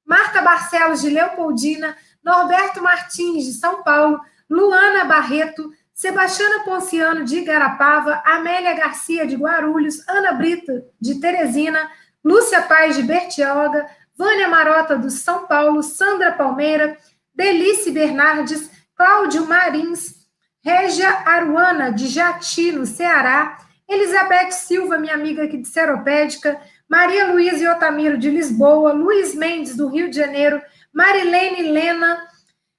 Marta 0.05 0.43
Barcelos 0.43 1.03
de 1.03 1.11
Leopoldina, 1.11 1.97
Norberto 2.27 2.83
Martins 2.83 3.45
de 3.45 3.53
São 3.53 3.85
Paulo, 3.85 4.21
Luana 4.51 5.05
Barreto, 5.05 5.71
Sebastiana 5.95 6.65
Ponciano 6.65 7.25
de 7.25 7.37
Igarapava, 7.37 8.21
Amélia 8.27 8.75
Garcia 8.75 9.25
de 9.25 9.37
Guarulhos, 9.37 10.07
Ana 10.09 10.33
Brita 10.33 10.85
de 11.01 11.21
Teresina, 11.21 11.89
Lúcia 12.25 12.63
Paz 12.63 12.97
de 12.97 13.05
Bertioga, 13.05 13.87
Vânia 14.19 14.49
Marota 14.49 14.99
do 14.99 15.09
São 15.09 15.47
Paulo, 15.47 15.85
Sandra 15.85 16.33
Palmeira, 16.33 16.99
Delice 17.33 17.93
Bernardes, 17.93 18.73
Cláudio 18.97 19.47
Marins, 19.47 20.17
Régia 20.65 21.09
Aruana, 21.25 21.93
de 21.93 22.09
Jati, 22.09 22.73
no 22.73 22.87
Ceará, 22.87 23.57
Elizabeth 23.89 24.51
Silva, 24.51 24.99
minha 24.99 25.15
amiga 25.15 25.45
aqui 25.45 25.59
de 25.59 25.69
Seropédica, 25.69 26.61
Maria 26.89 27.29
Luísa 27.29 27.63
e 27.63 27.69
Otamiro, 27.69 28.19
de 28.19 28.31
Lisboa, 28.31 28.93
Luiz 28.93 29.33
Mendes, 29.33 29.77
do 29.77 29.87
Rio 29.87 30.11
de 30.11 30.17
Janeiro, 30.17 30.61
Marilene 30.97 31.61
Lena, 31.61 32.27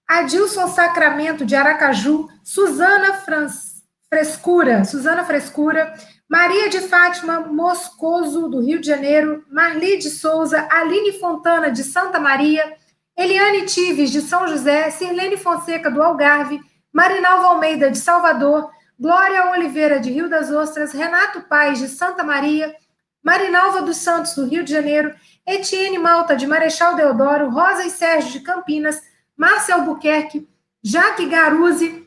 Adilson 0.07 0.68
Sacramento, 0.70 1.45
de 1.45 1.55
Aracaju, 1.55 2.28
Suzana 2.43 3.13
Franz, 3.13 3.84
Frescura, 4.09 4.84
Suzana 4.84 5.24
Frescura, 5.24 5.93
Maria 6.28 6.68
de 6.68 6.82
Fátima 6.82 7.41
Moscoso, 7.41 8.49
do 8.49 8.59
Rio 8.59 8.82
de 8.82 8.88
Janeiro, 8.88 9.45
Marli 9.51 9.97
de 9.97 10.09
Souza, 10.09 10.68
Aline 10.72 11.20
Fontana, 11.20 11.70
de 11.70 11.84
Santa 11.84 12.20
Maria, 12.20 12.76
Eliane 13.15 13.68
Tives, 13.68 14.09
de 14.09 14.24
São 14.24 14.47
José, 14.47 14.89
Sirlene 14.89 15.38
Fonseca, 15.38 15.91
do 15.91 16.01
Algarve, 16.01 16.59
Marinalva 16.91 17.49
Almeida, 17.49 17.91
de 17.91 17.99
Salvador, 17.99 18.72
Glória 18.99 19.51
Oliveira, 19.51 19.99
de 19.99 20.11
Rio 20.11 20.28
das 20.28 20.49
Ostras, 20.49 20.91
Renato 20.91 21.41
Paz, 21.41 21.78
de 21.78 21.88
Santa 21.88 22.24
Maria, 22.24 22.76
Marinalva 23.22 23.84
dos 23.84 23.97
Santos, 23.97 24.34
do 24.34 24.47
Rio 24.47 24.63
de 24.63 24.72
Janeiro, 24.72 25.13
Etienne 25.48 25.98
Malta, 25.98 26.36
de 26.36 26.45
Marechal 26.45 26.95
Deodoro, 26.95 27.50
Rosa 27.50 27.86
e 27.86 27.89
Sérgio, 27.89 28.34
de 28.34 28.41
Campinas, 28.41 29.02
Márcia 29.38 29.76
Albuquerque, 29.76 30.45
Jaque 30.84 31.26
Garuzzi, 31.26 32.06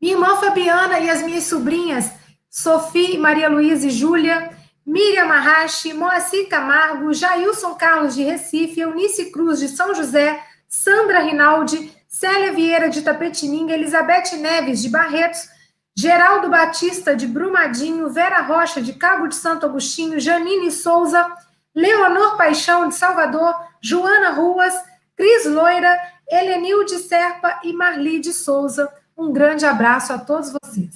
minha 0.00 0.14
irmã 0.14 0.36
Fabiana 0.36 1.00
e 1.00 1.10
as 1.10 1.22
minhas 1.22 1.44
sobrinhas, 1.44 2.12
Sofia, 2.48 3.18
Maria 3.18 3.48
Luísa 3.48 3.88
e 3.88 3.90
Júlia, 3.90 4.50
Miriam 4.86 5.26
Marrache, 5.26 5.92
Moacir 5.92 6.48
Camargo, 6.48 7.12
Jailson 7.12 7.74
Carlos, 7.74 8.14
de 8.14 8.22
Recife, 8.22 8.80
Eunice 8.80 9.32
Cruz, 9.32 9.58
de 9.58 9.66
São 9.66 9.92
José, 9.92 10.38
Sandra 10.68 11.20
Rinaldi, 11.20 11.90
Célia 12.06 12.52
Vieira 12.52 12.88
de 12.88 13.02
Tapetininga, 13.02 13.74
Elizabeth 13.74 14.36
Neves 14.36 14.80
de 14.80 14.88
Barretos, 14.90 15.48
Geraldo 15.96 16.48
Batista 16.48 17.16
de 17.16 17.26
Brumadinho, 17.26 18.10
Vera 18.10 18.42
Rocha 18.42 18.80
de 18.80 18.92
Cabo 18.92 19.26
de 19.26 19.34
Santo 19.34 19.66
Agostinho, 19.66 20.20
Janine 20.20 20.70
Souza, 20.70 21.26
Leonor 21.74 22.36
Paixão 22.36 22.88
de 22.88 22.94
Salvador, 22.94 23.54
Joana 23.80 24.30
Ruas, 24.30 24.74
Cris 25.16 25.46
Loira, 25.46 25.98
Helenilde 26.30 26.98
Serpa 26.98 27.60
e 27.64 27.72
Marli 27.72 28.20
de 28.20 28.32
Souza. 28.32 28.88
Um 29.16 29.32
grande 29.32 29.64
abraço 29.64 30.12
a 30.12 30.18
todos 30.18 30.52
vocês. 30.52 30.94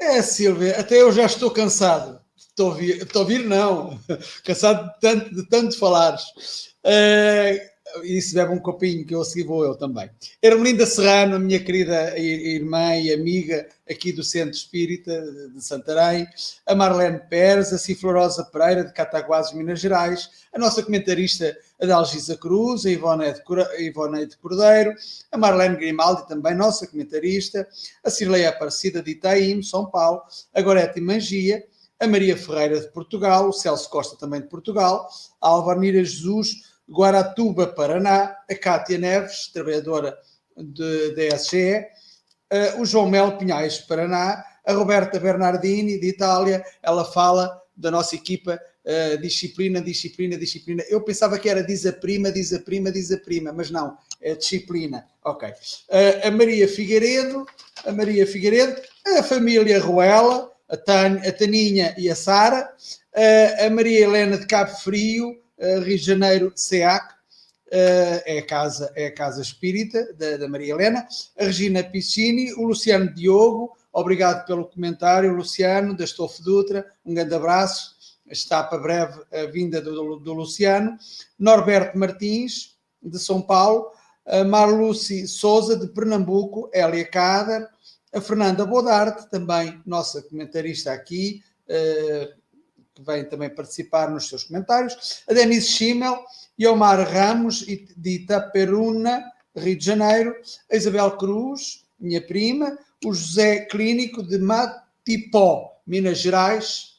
É, 0.00 0.20
Silvia, 0.20 0.78
até 0.78 1.00
eu 1.00 1.12
já 1.12 1.24
estou 1.24 1.50
cansado. 1.50 2.20
Estou 2.36 2.72
a 2.72 3.18
ouvir, 3.20 3.44
não. 3.46 3.98
Cansado 4.44 4.84
de 4.84 5.00
tanto, 5.00 5.34
de 5.34 5.48
tanto 5.48 5.78
falares. 5.78 6.22
Uh, 6.84 7.71
e 8.04 8.20
se 8.20 8.34
bebe 8.34 8.52
um 8.52 8.58
copinho, 8.58 9.04
que 9.04 9.14
eu 9.14 9.20
a 9.20 9.24
seguir 9.24 9.44
vou 9.44 9.64
eu 9.64 9.74
também. 9.74 10.08
Ermelinda 10.40 10.86
Serrano, 10.86 11.38
minha 11.38 11.62
querida 11.62 12.18
irmã 12.18 12.96
e 12.96 13.12
amiga 13.12 13.68
aqui 13.90 14.12
do 14.12 14.22
Centro 14.22 14.54
Espírita 14.54 15.20
de 15.54 15.62
Santarém, 15.62 16.26
a 16.66 16.74
Marlene 16.74 17.20
Pérez, 17.28 17.72
a 17.72 17.78
Ciflorosa 17.78 18.44
Pereira, 18.44 18.84
de 18.84 18.92
Cataguases, 18.92 19.52
Minas 19.52 19.80
Gerais, 19.80 20.30
a 20.52 20.58
nossa 20.58 20.82
comentarista 20.82 21.56
Adalgisa 21.80 22.36
Cruz, 22.36 22.86
a 22.86 22.90
Ivone 22.90 24.26
de 24.26 24.36
Cordeiro, 24.38 24.94
a 25.30 25.36
Marlene 25.36 25.76
Grimaldi, 25.76 26.26
também 26.26 26.54
nossa 26.54 26.86
comentarista, 26.86 27.66
a 28.04 28.10
Cirleia 28.10 28.50
Aparecida 28.50 29.02
de 29.02 29.10
Itaim, 29.10 29.62
São 29.62 29.86
Paulo, 29.86 30.22
a 30.54 30.62
Gorete 30.62 31.00
Mangia, 31.00 31.62
a 32.00 32.06
Maria 32.06 32.36
Ferreira 32.36 32.80
de 32.80 32.88
Portugal, 32.88 33.48
o 33.48 33.52
Celso 33.52 33.88
Costa 33.88 34.16
também 34.16 34.40
de 34.40 34.48
Portugal, 34.48 35.08
a 35.40 35.48
Alvanira 35.48 36.02
Jesus, 36.02 36.71
Guaratuba, 36.88 37.66
Paraná, 37.68 38.36
a 38.50 38.54
Cátia 38.54 38.98
Neves, 38.98 39.50
trabalhadora 39.52 40.16
da 40.56 41.36
SGE, 41.36 41.86
o 42.78 42.84
João 42.84 43.08
Mel 43.08 43.38
Pinhais, 43.38 43.78
Paraná, 43.78 44.44
a 44.64 44.72
Roberta 44.72 45.18
Bernardini, 45.18 45.98
de 45.98 46.08
Itália, 46.08 46.64
ela 46.82 47.04
fala 47.04 47.60
da 47.76 47.90
nossa 47.90 48.14
equipa 48.14 48.60
uh, 48.84 49.18
disciplina, 49.20 49.80
disciplina, 49.80 50.36
disciplina. 50.36 50.84
Eu 50.88 51.02
pensava 51.02 51.38
que 51.38 51.48
era 51.48 51.62
diz 51.62 51.86
a 51.86 51.92
prima, 51.92 52.30
diz 52.30 52.52
a 52.52 52.60
prima, 52.60 52.90
diz 52.90 53.10
a 53.10 53.18
prima, 53.18 53.52
mas 53.52 53.70
não, 53.70 53.96
é 54.20 54.34
disciplina. 54.34 55.06
Ok. 55.24 55.48
Uh, 55.48 56.28
a 56.28 56.30
Maria 56.30 56.68
Figueiredo, 56.68 57.46
a 57.84 57.92
Maria 57.92 58.26
Figueiredo, 58.26 58.80
a 59.18 59.22
família 59.22 59.80
Ruela, 59.80 60.50
a, 60.68 60.76
Tan, 60.76 61.20
a 61.26 61.32
Taninha 61.32 61.94
e 61.98 62.10
a 62.10 62.14
Sara, 62.14 62.72
uh, 63.16 63.66
a 63.66 63.70
Maria 63.70 64.04
Helena 64.04 64.38
de 64.38 64.46
Cabo 64.46 64.70
Frio, 64.76 65.41
Rio 65.80 65.98
de 65.98 66.04
Janeiro, 66.04 66.52
SEAC, 66.54 67.14
é, 67.70 68.38
a 68.38 68.42
casa, 68.46 68.92
é 68.94 69.06
a 69.06 69.14
casa 69.14 69.40
espírita 69.40 70.12
da, 70.14 70.36
da 70.36 70.48
Maria 70.48 70.74
Helena, 70.74 71.06
a 71.38 71.44
Regina 71.44 71.82
Piscini, 71.82 72.52
o 72.54 72.66
Luciano 72.66 73.12
Diogo, 73.14 73.76
obrigado 73.92 74.44
pelo 74.46 74.66
comentário, 74.66 75.34
Luciano, 75.34 75.96
da 75.96 76.04
Estofo 76.04 76.42
Dutra, 76.42 76.86
um 77.04 77.14
grande 77.14 77.34
abraço, 77.34 77.96
está 78.26 78.62
para 78.62 78.78
breve 78.78 79.22
a 79.32 79.46
vinda 79.46 79.80
do, 79.80 80.16
do 80.16 80.32
Luciano, 80.34 80.96
Norberto 81.38 81.98
Martins, 81.98 82.76
de 83.02 83.18
São 83.18 83.40
Paulo, 83.40 83.90
a 84.26 84.44
Marluce 84.44 85.26
Souza, 85.26 85.76
de 85.76 85.88
Pernambuco, 85.88 86.70
Hélia 86.72 87.04
Cader, 87.06 87.68
a 88.12 88.20
Fernanda 88.20 88.66
Bodarte, 88.66 89.30
também 89.30 89.80
nossa 89.86 90.22
comentarista 90.22 90.92
aqui, 90.92 91.42
uh, 91.68 92.41
que 92.94 93.02
vem 93.02 93.24
também 93.24 93.50
participar 93.50 94.10
nos 94.10 94.28
seus 94.28 94.44
comentários, 94.44 95.22
a 95.28 95.32
Denise 95.32 95.68
Schimmel 95.68 96.24
Omar 96.70 97.00
Ramos, 97.10 97.60
de 97.60 98.10
Itaperuna, 98.10 99.24
Rio 99.56 99.76
de 99.76 99.84
Janeiro, 99.84 100.36
a 100.70 100.76
Isabel 100.76 101.16
Cruz, 101.16 101.84
minha 101.98 102.20
prima, 102.20 102.78
o 103.04 103.12
José 103.12 103.64
Clínico 103.66 104.22
de 104.22 104.38
Matipó, 104.38 105.80
Minas 105.86 106.18
Gerais, 106.18 106.92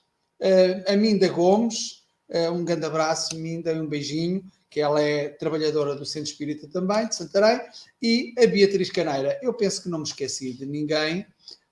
Uh, 0.44 0.92
a 0.92 0.98
Minda 0.98 1.30
Gomes, 1.30 2.04
uh, 2.28 2.52
um 2.52 2.66
grande 2.66 2.86
abraço, 2.86 3.34
Minda, 3.38 3.72
e 3.72 3.80
um 3.80 3.88
beijinho, 3.88 4.44
que 4.70 4.82
ela 4.82 5.02
é 5.02 5.30
trabalhadora 5.30 5.96
do 5.96 6.06
Centro 6.06 6.32
Espírita 6.32 6.68
também, 6.68 7.08
de 7.08 7.16
Santarém, 7.16 7.62
e 8.02 8.34
a 8.38 8.46
Beatriz 8.46 8.92
Caneira. 8.92 9.40
Eu 9.42 9.54
penso 9.54 9.82
que 9.82 9.88
não 9.88 10.00
me 10.00 10.04
esqueci 10.04 10.52
de 10.52 10.66
ninguém, 10.66 11.22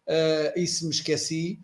uh, 0.07 0.53
e 0.57 0.65
se 0.65 0.85
me 0.85 0.91
esqueci, 0.91 1.59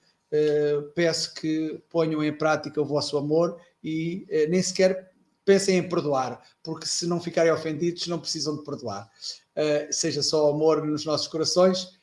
peço 0.93 1.33
que 1.33 1.81
ponham 1.89 2.23
em 2.23 2.35
prática 2.35 2.81
o 2.81 2.85
vosso 2.85 3.17
amor 3.17 3.59
e 3.83 4.25
nem 4.49 4.61
sequer 4.61 5.11
pensem 5.45 5.77
em 5.77 5.87
perdoar, 5.87 6.41
porque 6.61 6.85
se 6.85 7.07
não 7.07 7.21
ficarem 7.21 7.51
ofendidos, 7.51 8.07
não 8.07 8.19
precisam 8.19 8.57
de 8.57 8.63
perdoar. 8.63 9.09
seja 9.89 10.21
só 10.21 10.49
amor 10.49 10.85
nos 10.85 11.05
nossos 11.05 11.27
corações, 11.27 11.97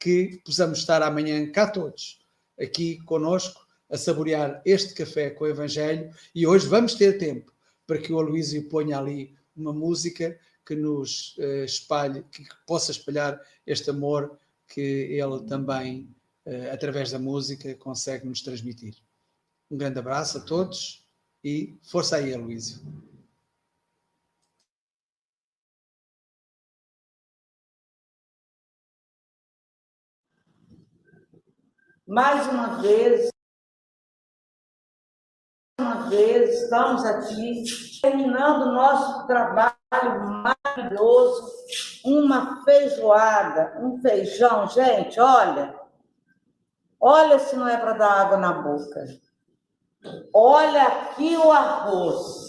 que 0.00 0.40
possamos 0.44 0.78
estar 0.78 1.02
amanhã 1.02 1.50
cá 1.50 1.68
todos, 1.70 2.20
aqui 2.60 2.98
conosco, 3.04 3.66
a 3.90 3.96
saborear 3.96 4.60
este 4.64 4.94
café 4.94 5.30
com 5.30 5.44
o 5.44 5.48
Evangelho 5.48 6.10
e 6.34 6.46
hoje 6.46 6.66
vamos 6.66 6.94
ter 6.94 7.18
tempo 7.18 7.52
para 7.86 7.98
que 7.98 8.12
o 8.12 8.18
Aloísio 8.18 8.68
ponha 8.68 8.98
ali 8.98 9.34
uma 9.56 9.72
música 9.72 10.38
que 10.66 10.74
nos 10.74 11.34
espalhe, 11.64 12.22
que 12.30 12.46
possa 12.66 12.90
espalhar 12.90 13.40
este 13.66 13.90
amor 13.90 14.38
que 14.66 14.80
ele 14.80 15.42
também, 15.46 16.14
através 16.72 17.10
da 17.10 17.18
música, 17.18 17.74
consegue 17.76 18.26
nos 18.26 18.42
transmitir. 18.42 18.96
Um 19.70 19.76
grande 19.76 19.98
abraço 19.98 20.38
a 20.38 20.40
todos 20.40 21.06
e 21.44 21.78
força 21.90 22.16
aí, 22.16 22.34
Aloísio. 22.34 22.80
Mais 32.06 32.46
uma 32.48 32.80
vez, 32.80 33.28
uma 35.78 36.08
vez, 36.08 36.62
estamos 36.62 37.04
aqui 37.04 37.62
terminando 38.00 38.62
o 38.62 38.72
nosso 38.72 39.26
trabalho 39.26 39.76
maravilhoso, 40.42 41.52
uma 42.06 42.64
feijoada, 42.64 43.78
um 43.84 44.00
feijão, 44.00 44.66
gente, 44.68 45.20
olha, 45.20 45.77
olha 47.00 47.38
se 47.38 47.56
não 47.56 47.68
é 47.68 47.76
para 47.76 47.92
dar 47.94 48.10
água 48.10 48.36
na 48.36 48.52
boca. 48.52 49.06
Olha 50.32 50.82
aqui 50.82 51.36
o 51.36 51.50
arroz. 51.50 52.48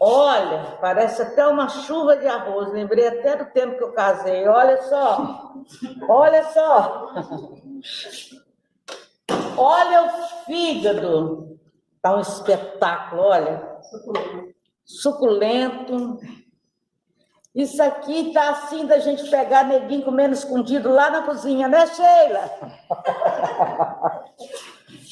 Olha, 0.00 0.78
parece 0.80 1.22
até 1.22 1.46
uma 1.46 1.68
chuva 1.68 2.16
de 2.16 2.26
arroz. 2.26 2.72
Lembrei 2.72 3.08
até 3.08 3.36
do 3.36 3.46
tempo 3.52 3.76
que 3.76 3.84
eu 3.84 3.92
casei. 3.92 4.46
Olha 4.46 4.80
só. 4.82 5.54
Olha 6.08 6.44
só. 6.44 7.14
Olha 9.56 10.04
o 10.04 10.44
fígado. 10.44 11.58
Está 11.96 12.16
um 12.16 12.20
espetáculo, 12.20 13.22
olha. 13.22 13.78
Suculento. 13.82 14.54
Suculento. 14.84 16.18
Isso 17.54 17.82
aqui 17.82 18.32
tá 18.32 18.50
assim 18.50 18.86
da 18.86 18.98
gente 18.98 19.28
pegar 19.30 19.64
neguinho 19.64 20.04
comendo 20.04 20.34
escondido 20.34 20.90
lá 20.90 21.10
na 21.10 21.22
cozinha, 21.22 21.66
né, 21.66 21.86
Sheila? 21.86 22.50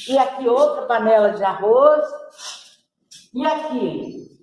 e 0.08 0.18
aqui 0.18 0.48
outra 0.48 0.86
panela 0.86 1.30
de 1.30 1.42
arroz. 1.42 2.04
E 3.34 3.44
aqui, 3.44 4.40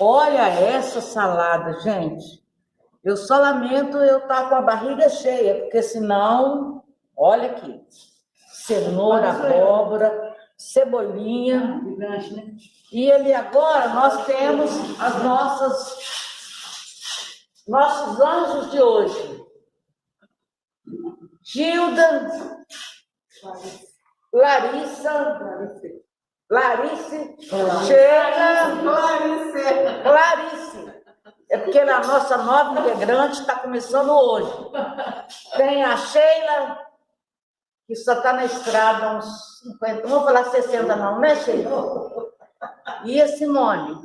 olha 0.00 0.48
essa 0.48 1.00
salada, 1.00 1.80
gente. 1.80 2.44
Eu 3.02 3.16
só 3.16 3.38
lamento 3.38 3.98
eu 3.98 4.18
estar 4.18 4.44
tá 4.44 4.48
com 4.48 4.54
a 4.54 4.62
barriga 4.62 5.08
cheia, 5.08 5.62
porque 5.62 5.82
senão, 5.82 6.84
olha 7.16 7.50
aqui, 7.50 7.82
cenoura, 8.48 9.30
abóbora, 9.30 10.34
cebolinha. 10.56 11.82
E 12.92 13.10
ali 13.10 13.34
agora 13.34 13.88
nós 13.88 14.24
temos 14.24 14.70
as 15.00 15.22
nossas 15.22 16.23
nossos 17.66 18.20
anjos 18.20 18.70
de 18.70 18.82
hoje. 18.82 19.44
Gilda, 21.42 22.64
Larissa, 24.32 25.38
Clarice, 26.48 27.36
Sheila, 27.86 28.80
Clarice. 28.82 30.02
Clarice. 30.02 30.94
É 31.50 31.58
porque 31.58 31.78
a 31.78 32.00
nossa 32.00 32.38
nova 32.38 32.80
integrante 32.80 33.40
está 33.40 33.56
começando 33.56 34.10
hoje. 34.10 34.52
Tem 35.56 35.84
a 35.84 35.96
Sheila, 35.96 36.78
que 37.86 37.94
só 37.94 38.14
está 38.14 38.32
na 38.32 38.44
estrada 38.44 39.18
uns 39.18 39.60
50, 39.62 40.02
não 40.02 40.08
vou 40.08 40.24
falar 40.24 40.44
60 40.44 40.96
não, 40.96 41.20
né, 41.20 41.36
Sheila? 41.36 42.32
E 43.04 43.20
a 43.20 43.28
Simone. 43.28 44.00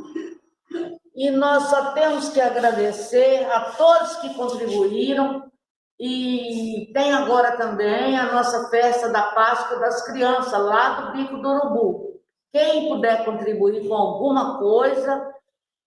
E 1.20 1.30
nós 1.32 1.63
só 1.63 1.91
temos 1.91 2.30
que 2.30 2.39
agradecer 2.39 3.43
a 3.51 3.72
todos 3.72 4.15
que 4.22 4.34
contribuíram. 4.36 5.51
E 5.99 6.89
tem 6.93 7.11
agora 7.11 7.57
também 7.57 8.17
a 8.17 8.32
nossa 8.32 8.70
festa 8.70 9.09
da 9.09 9.24
Páscoa 9.34 9.80
das 9.80 10.01
crianças, 10.05 10.53
lá 10.53 11.01
do 11.01 11.11
Pico 11.11 11.36
do 11.41 11.49
Urubu. 11.49 12.22
Quem 12.53 12.88
puder 12.88 13.26
contribuir 13.26 13.86
com 13.86 13.95
alguma 13.95 14.59
coisa, 14.59 15.30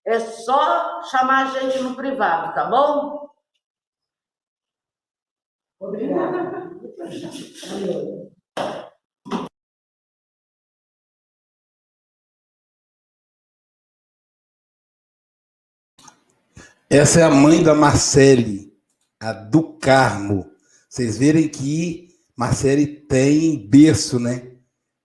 é 0.05 0.20
só 0.20 1.03
chamar 1.05 1.47
a 1.47 1.61
gente 1.61 1.78
no 1.78 1.97
privado, 1.97 2.55
tá 2.55 2.66
bom? 2.66 3.30
Obrigada. 5.80 6.70
Essa 16.95 17.20
é 17.20 17.22
a 17.22 17.30
mãe 17.30 17.62
da 17.62 17.74
Marcele, 17.74 18.70
a 19.18 19.32
do 19.32 19.78
Carmo. 19.78 20.45
Vocês 20.90 21.16
verem 21.16 21.49
que 21.49 22.09
Marcele 22.36 22.86
tem 22.86 23.66
berço, 23.66 24.20
né? 24.20 24.51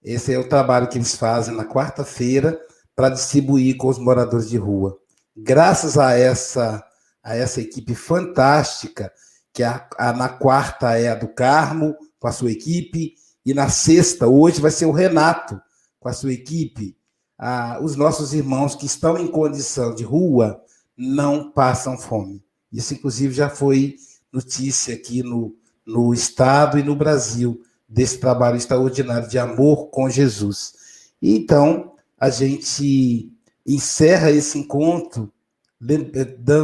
Esse 0.04 0.34
é 0.34 0.38
o 0.38 0.50
trabalho 0.50 0.90
que 0.90 0.98
eles 0.98 1.16
fazem 1.16 1.56
na 1.56 1.64
quarta-feira 1.64 2.60
para 2.94 3.08
distribuir 3.08 3.78
com 3.78 3.88
os 3.88 3.98
moradores 3.98 4.50
de 4.50 4.58
rua. 4.58 4.98
Graças 5.34 5.98
a 5.98 6.12
essa 6.12 6.84
a 7.24 7.38
essa 7.38 7.62
equipe 7.62 7.96
fantástica, 7.96 9.10
que 9.54 9.64
a, 9.64 9.88
a, 9.98 10.12
na 10.12 10.28
quarta 10.28 10.98
é 10.98 11.08
a 11.08 11.16
do 11.16 11.30
Carmo, 11.30 11.96
com 12.20 12.28
a 12.28 12.34
sua 12.34 12.52
equipe, 12.52 13.14
e 13.46 13.54
na 13.54 13.70
sexta, 13.70 14.28
hoje, 14.28 14.60
vai 14.60 14.72
ser 14.72 14.88
o 14.88 14.92
Renato, 14.92 15.58
com 16.02 16.10
a 16.10 16.14
sua 16.14 16.34
equipe. 16.34 16.98
Ah, 17.40 17.80
os 17.82 17.96
nossos 17.96 18.34
irmãos 18.34 18.76
que 18.76 18.86
estão 18.86 19.18
em 19.18 19.28
condição 19.28 19.96
de 19.96 20.04
rua, 20.04 20.62
não 20.98 21.52
passam 21.52 21.98
fome. 21.98 22.44
Isso, 22.72 22.94
inclusive, 22.94 23.34
já 23.34 23.50
foi 23.50 23.96
notícia 24.32 24.96
aqui 24.96 25.22
no, 25.22 25.56
no 25.86 26.14
Estado 26.14 26.80
e 26.80 26.84
no 26.84 26.96
Brasil, 26.96 27.62
desse 27.88 28.18
trabalho 28.18 28.58
extraordinário 28.58 29.30
de 29.30 29.40
amor 29.40 29.88
com 29.88 30.10
Jesus. 30.10 30.74
E 31.22 31.38
então, 31.38 31.94
a 32.20 32.30
gente 32.30 33.32
encerra 33.66 34.32
esse 34.32 34.58
encontro 34.58 35.32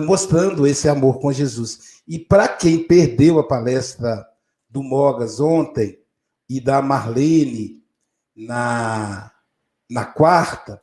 mostrando 0.06 0.66
esse 0.66 0.90
amor 0.90 1.20
com 1.20 1.32
Jesus. 1.32 2.02
E 2.08 2.18
para 2.18 2.48
quem 2.48 2.84
perdeu 2.84 3.40
a 3.40 3.48
palestra 3.48 4.26
do 4.70 4.82
Mogas 4.84 5.40
ontem 5.40 6.00
e 6.50 6.60
da 6.60 6.82
Marlene 6.82 7.82
na, 8.36 9.32
na 9.90 10.06
quarta, 10.06 10.82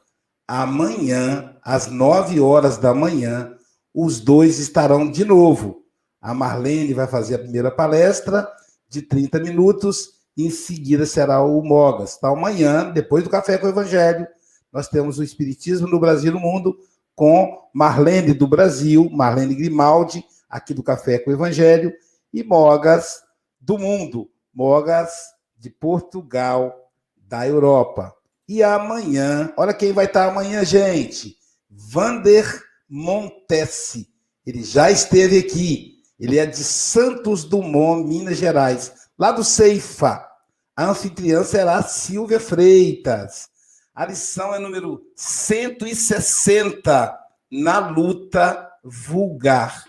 amanhã, 0.51 1.55
às 1.63 1.87
nove 1.87 2.41
horas 2.41 2.77
da 2.77 2.93
manhã, 2.93 3.55
os 3.95 4.19
dois 4.19 4.59
estarão 4.59 5.09
de 5.09 5.25
novo. 5.25 5.85
A 6.21 6.35
Marlene 6.35 6.93
vai 6.93 7.07
fazer 7.07 7.37
a 7.37 7.39
primeira 7.39 7.71
palestra 7.71 8.51
de 8.89 9.01
30 9.01 9.39
minutos, 9.39 10.15
em 10.37 10.51
seguida 10.51 11.07
será 11.07 11.41
o 11.41 11.63
Mogas. 11.63 12.17
Então, 12.19 12.37
amanhã, 12.37 12.91
depois 12.91 13.23
do 13.23 13.31
Café 13.31 13.59
com 13.59 13.67
o 13.67 13.71
Evangelho, 13.71 14.27
nós 14.73 14.89
temos 14.89 15.21
o 15.21 15.23
Espiritismo 15.23 15.87
no 15.87 16.01
Brasil 16.01 16.33
e 16.33 16.35
no 16.35 16.41
Mundo 16.41 16.77
com 17.15 17.69
Marlene 17.73 18.35
do 18.35 18.49
Brasil, 18.49 19.09
Marlene 19.09 19.55
Grimaldi, 19.55 20.25
aqui 20.49 20.75
do 20.75 20.83
Café 20.83 21.21
com 21.21 21.31
o 21.31 21.35
Evangelho, 21.35 21.93
e 22.35 22.43
Mogas 22.43 23.23
do 23.61 23.79
Mundo, 23.79 24.29
Mogas 24.53 25.33
de 25.57 25.71
Portugal, 25.71 26.91
da 27.17 27.47
Europa. 27.47 28.13
E 28.51 28.65
amanhã, 28.65 29.55
olha 29.57 29.73
quem 29.73 29.93
vai 29.93 30.07
estar 30.07 30.29
amanhã, 30.29 30.65
gente. 30.65 31.37
Vander 31.71 32.61
Montesse. 32.89 34.09
Ele 34.45 34.65
já 34.65 34.91
esteve 34.91 35.39
aqui. 35.39 35.99
Ele 36.19 36.37
é 36.37 36.45
de 36.45 36.57
Santos 36.57 37.45
Dumont, 37.45 38.09
Minas 38.09 38.39
Gerais, 38.39 38.93
lá 39.17 39.31
do 39.31 39.45
Ceifa. 39.45 40.27
A 40.75 40.91
anfitriã 40.91 41.45
será 41.45 41.81
Silvia 41.85 42.41
Freitas. 42.41 43.49
A 43.95 44.05
lição 44.05 44.53
é 44.53 44.59
número 44.59 45.01
160 45.15 47.17
na 47.53 47.79
luta 47.79 48.69
vulgar. 48.83 49.85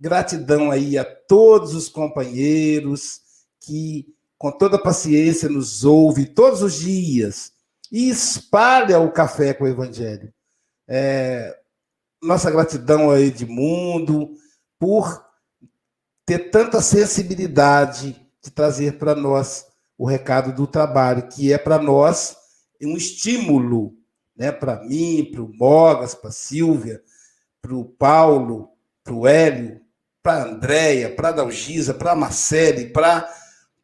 Gratidão 0.00 0.72
aí 0.72 0.98
a 0.98 1.04
todos 1.04 1.76
os 1.76 1.88
companheiros 1.88 3.20
que 3.60 4.12
com 4.36 4.50
toda 4.50 4.82
paciência 4.82 5.48
nos 5.48 5.84
ouve 5.84 6.26
todos 6.26 6.60
os 6.60 6.74
dias 6.74 7.52
e 7.90 8.08
espalha 8.08 9.00
o 9.00 9.10
café 9.10 9.52
com 9.52 9.64
o 9.64 9.68
evangelho. 9.68 10.32
É, 10.88 11.58
nossa 12.22 12.50
gratidão 12.50 13.10
a 13.10 13.20
Edmundo 13.20 14.30
por 14.78 15.24
ter 16.24 16.50
tanta 16.50 16.80
sensibilidade 16.80 18.14
de 18.42 18.50
trazer 18.50 18.98
para 18.98 19.14
nós 19.14 19.66
o 19.98 20.06
recado 20.06 20.54
do 20.54 20.66
trabalho, 20.66 21.28
que 21.28 21.52
é 21.52 21.58
para 21.58 21.78
nós 21.78 22.36
um 22.82 22.96
estímulo, 22.96 23.94
né, 24.36 24.50
para 24.50 24.82
mim, 24.82 25.28
para 25.30 25.42
o 25.42 25.52
Mogas, 25.52 26.14
para 26.14 26.30
a 26.30 26.32
Silvia, 26.32 27.02
para 27.60 27.74
o 27.74 27.84
Paulo, 27.84 28.70
para 29.04 29.12
o 29.12 29.26
Hélio, 29.26 29.80
para 30.22 30.42
a 30.42 30.46
Andréia, 30.46 31.14
para 31.14 31.28
a 31.28 31.32
Dalgisa, 31.32 31.92
para 31.92 32.12
a 32.12 32.16
Marcele, 32.16 32.86
para 32.86 33.28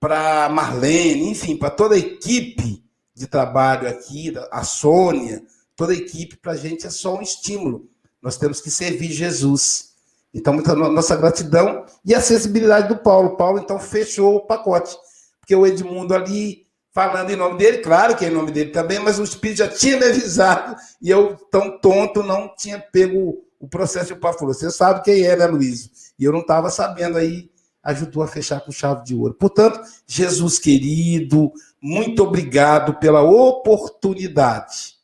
a 0.02 0.48
Marlene, 0.48 1.30
enfim, 1.30 1.56
para 1.56 1.70
toda 1.70 1.94
a 1.94 1.98
equipe 1.98 2.85
de 3.16 3.26
trabalho 3.26 3.88
aqui, 3.88 4.34
a 4.50 4.62
Sônia, 4.62 5.42
toda 5.74 5.92
a 5.92 5.96
equipe, 5.96 6.36
para 6.36 6.52
a 6.52 6.56
gente 6.56 6.86
é 6.86 6.90
só 6.90 7.16
um 7.16 7.22
estímulo. 7.22 7.88
Nós 8.20 8.36
temos 8.36 8.60
que 8.60 8.70
servir 8.70 9.10
Jesus. 9.10 9.94
Então, 10.34 10.52
muita 10.52 10.74
nossa 10.74 11.16
gratidão 11.16 11.86
e 12.04 12.14
a 12.14 12.20
sensibilidade 12.20 12.88
do 12.88 12.96
Paulo. 12.98 13.36
Paulo, 13.38 13.58
então, 13.58 13.80
fechou 13.80 14.36
o 14.36 14.46
pacote. 14.46 14.94
Porque 15.40 15.56
o 15.56 15.66
Edmundo 15.66 16.14
ali, 16.14 16.66
falando 16.92 17.30
em 17.30 17.36
nome 17.36 17.56
dele, 17.56 17.78
claro 17.78 18.14
que 18.14 18.26
é 18.26 18.28
em 18.28 18.34
nome 18.34 18.50
dele 18.50 18.70
também, 18.70 18.98
mas 18.98 19.18
o 19.18 19.24
Espírito 19.24 19.58
já 19.58 19.68
tinha 19.68 19.96
me 19.96 20.04
avisado 20.04 20.76
e 21.00 21.08
eu, 21.08 21.36
tão 21.50 21.80
tonto, 21.80 22.22
não 22.22 22.52
tinha 22.54 22.78
pego 22.78 23.42
o 23.58 23.66
processo. 23.66 24.12
O 24.12 24.18
Paulo 24.18 24.38
falou: 24.38 24.52
Você 24.52 24.70
sabe 24.70 25.02
quem 25.02 25.22
é, 25.22 25.34
né, 25.36 25.46
Luiz? 25.46 26.12
E 26.18 26.24
eu 26.24 26.32
não 26.32 26.40
estava 26.40 26.68
sabendo 26.68 27.16
aí, 27.16 27.50
ajudou 27.82 28.22
a 28.22 28.28
fechar 28.28 28.60
com 28.60 28.70
chave 28.70 29.04
de 29.04 29.14
ouro. 29.14 29.32
Portanto, 29.34 29.80
Jesus 30.06 30.58
querido, 30.58 31.50
muito 31.88 32.24
obrigado 32.24 32.94
pela 32.94 33.22
oportunidade 33.22 34.96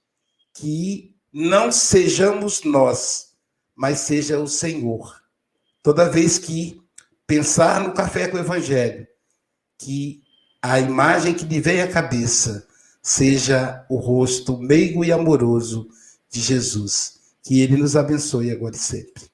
que 0.52 1.14
não 1.32 1.70
sejamos 1.70 2.64
nós, 2.64 3.34
mas 3.72 4.00
seja 4.00 4.40
o 4.40 4.48
Senhor. 4.48 5.22
Toda 5.80 6.10
vez 6.10 6.40
que 6.40 6.82
pensar 7.24 7.80
no 7.80 7.94
café 7.94 8.26
com 8.26 8.36
o 8.36 8.40
Evangelho, 8.40 9.06
que 9.78 10.24
a 10.60 10.80
imagem 10.80 11.32
que 11.34 11.44
lhe 11.44 11.60
vem 11.60 11.82
à 11.82 11.86
cabeça 11.86 12.66
seja 13.00 13.86
o 13.88 13.94
rosto 13.98 14.58
meigo 14.58 15.04
e 15.04 15.12
amoroso 15.12 15.88
de 16.28 16.40
Jesus. 16.40 17.20
Que 17.44 17.60
ele 17.60 17.76
nos 17.76 17.94
abençoe 17.94 18.50
agora 18.50 18.74
e 18.74 18.80
sempre. 18.80 19.30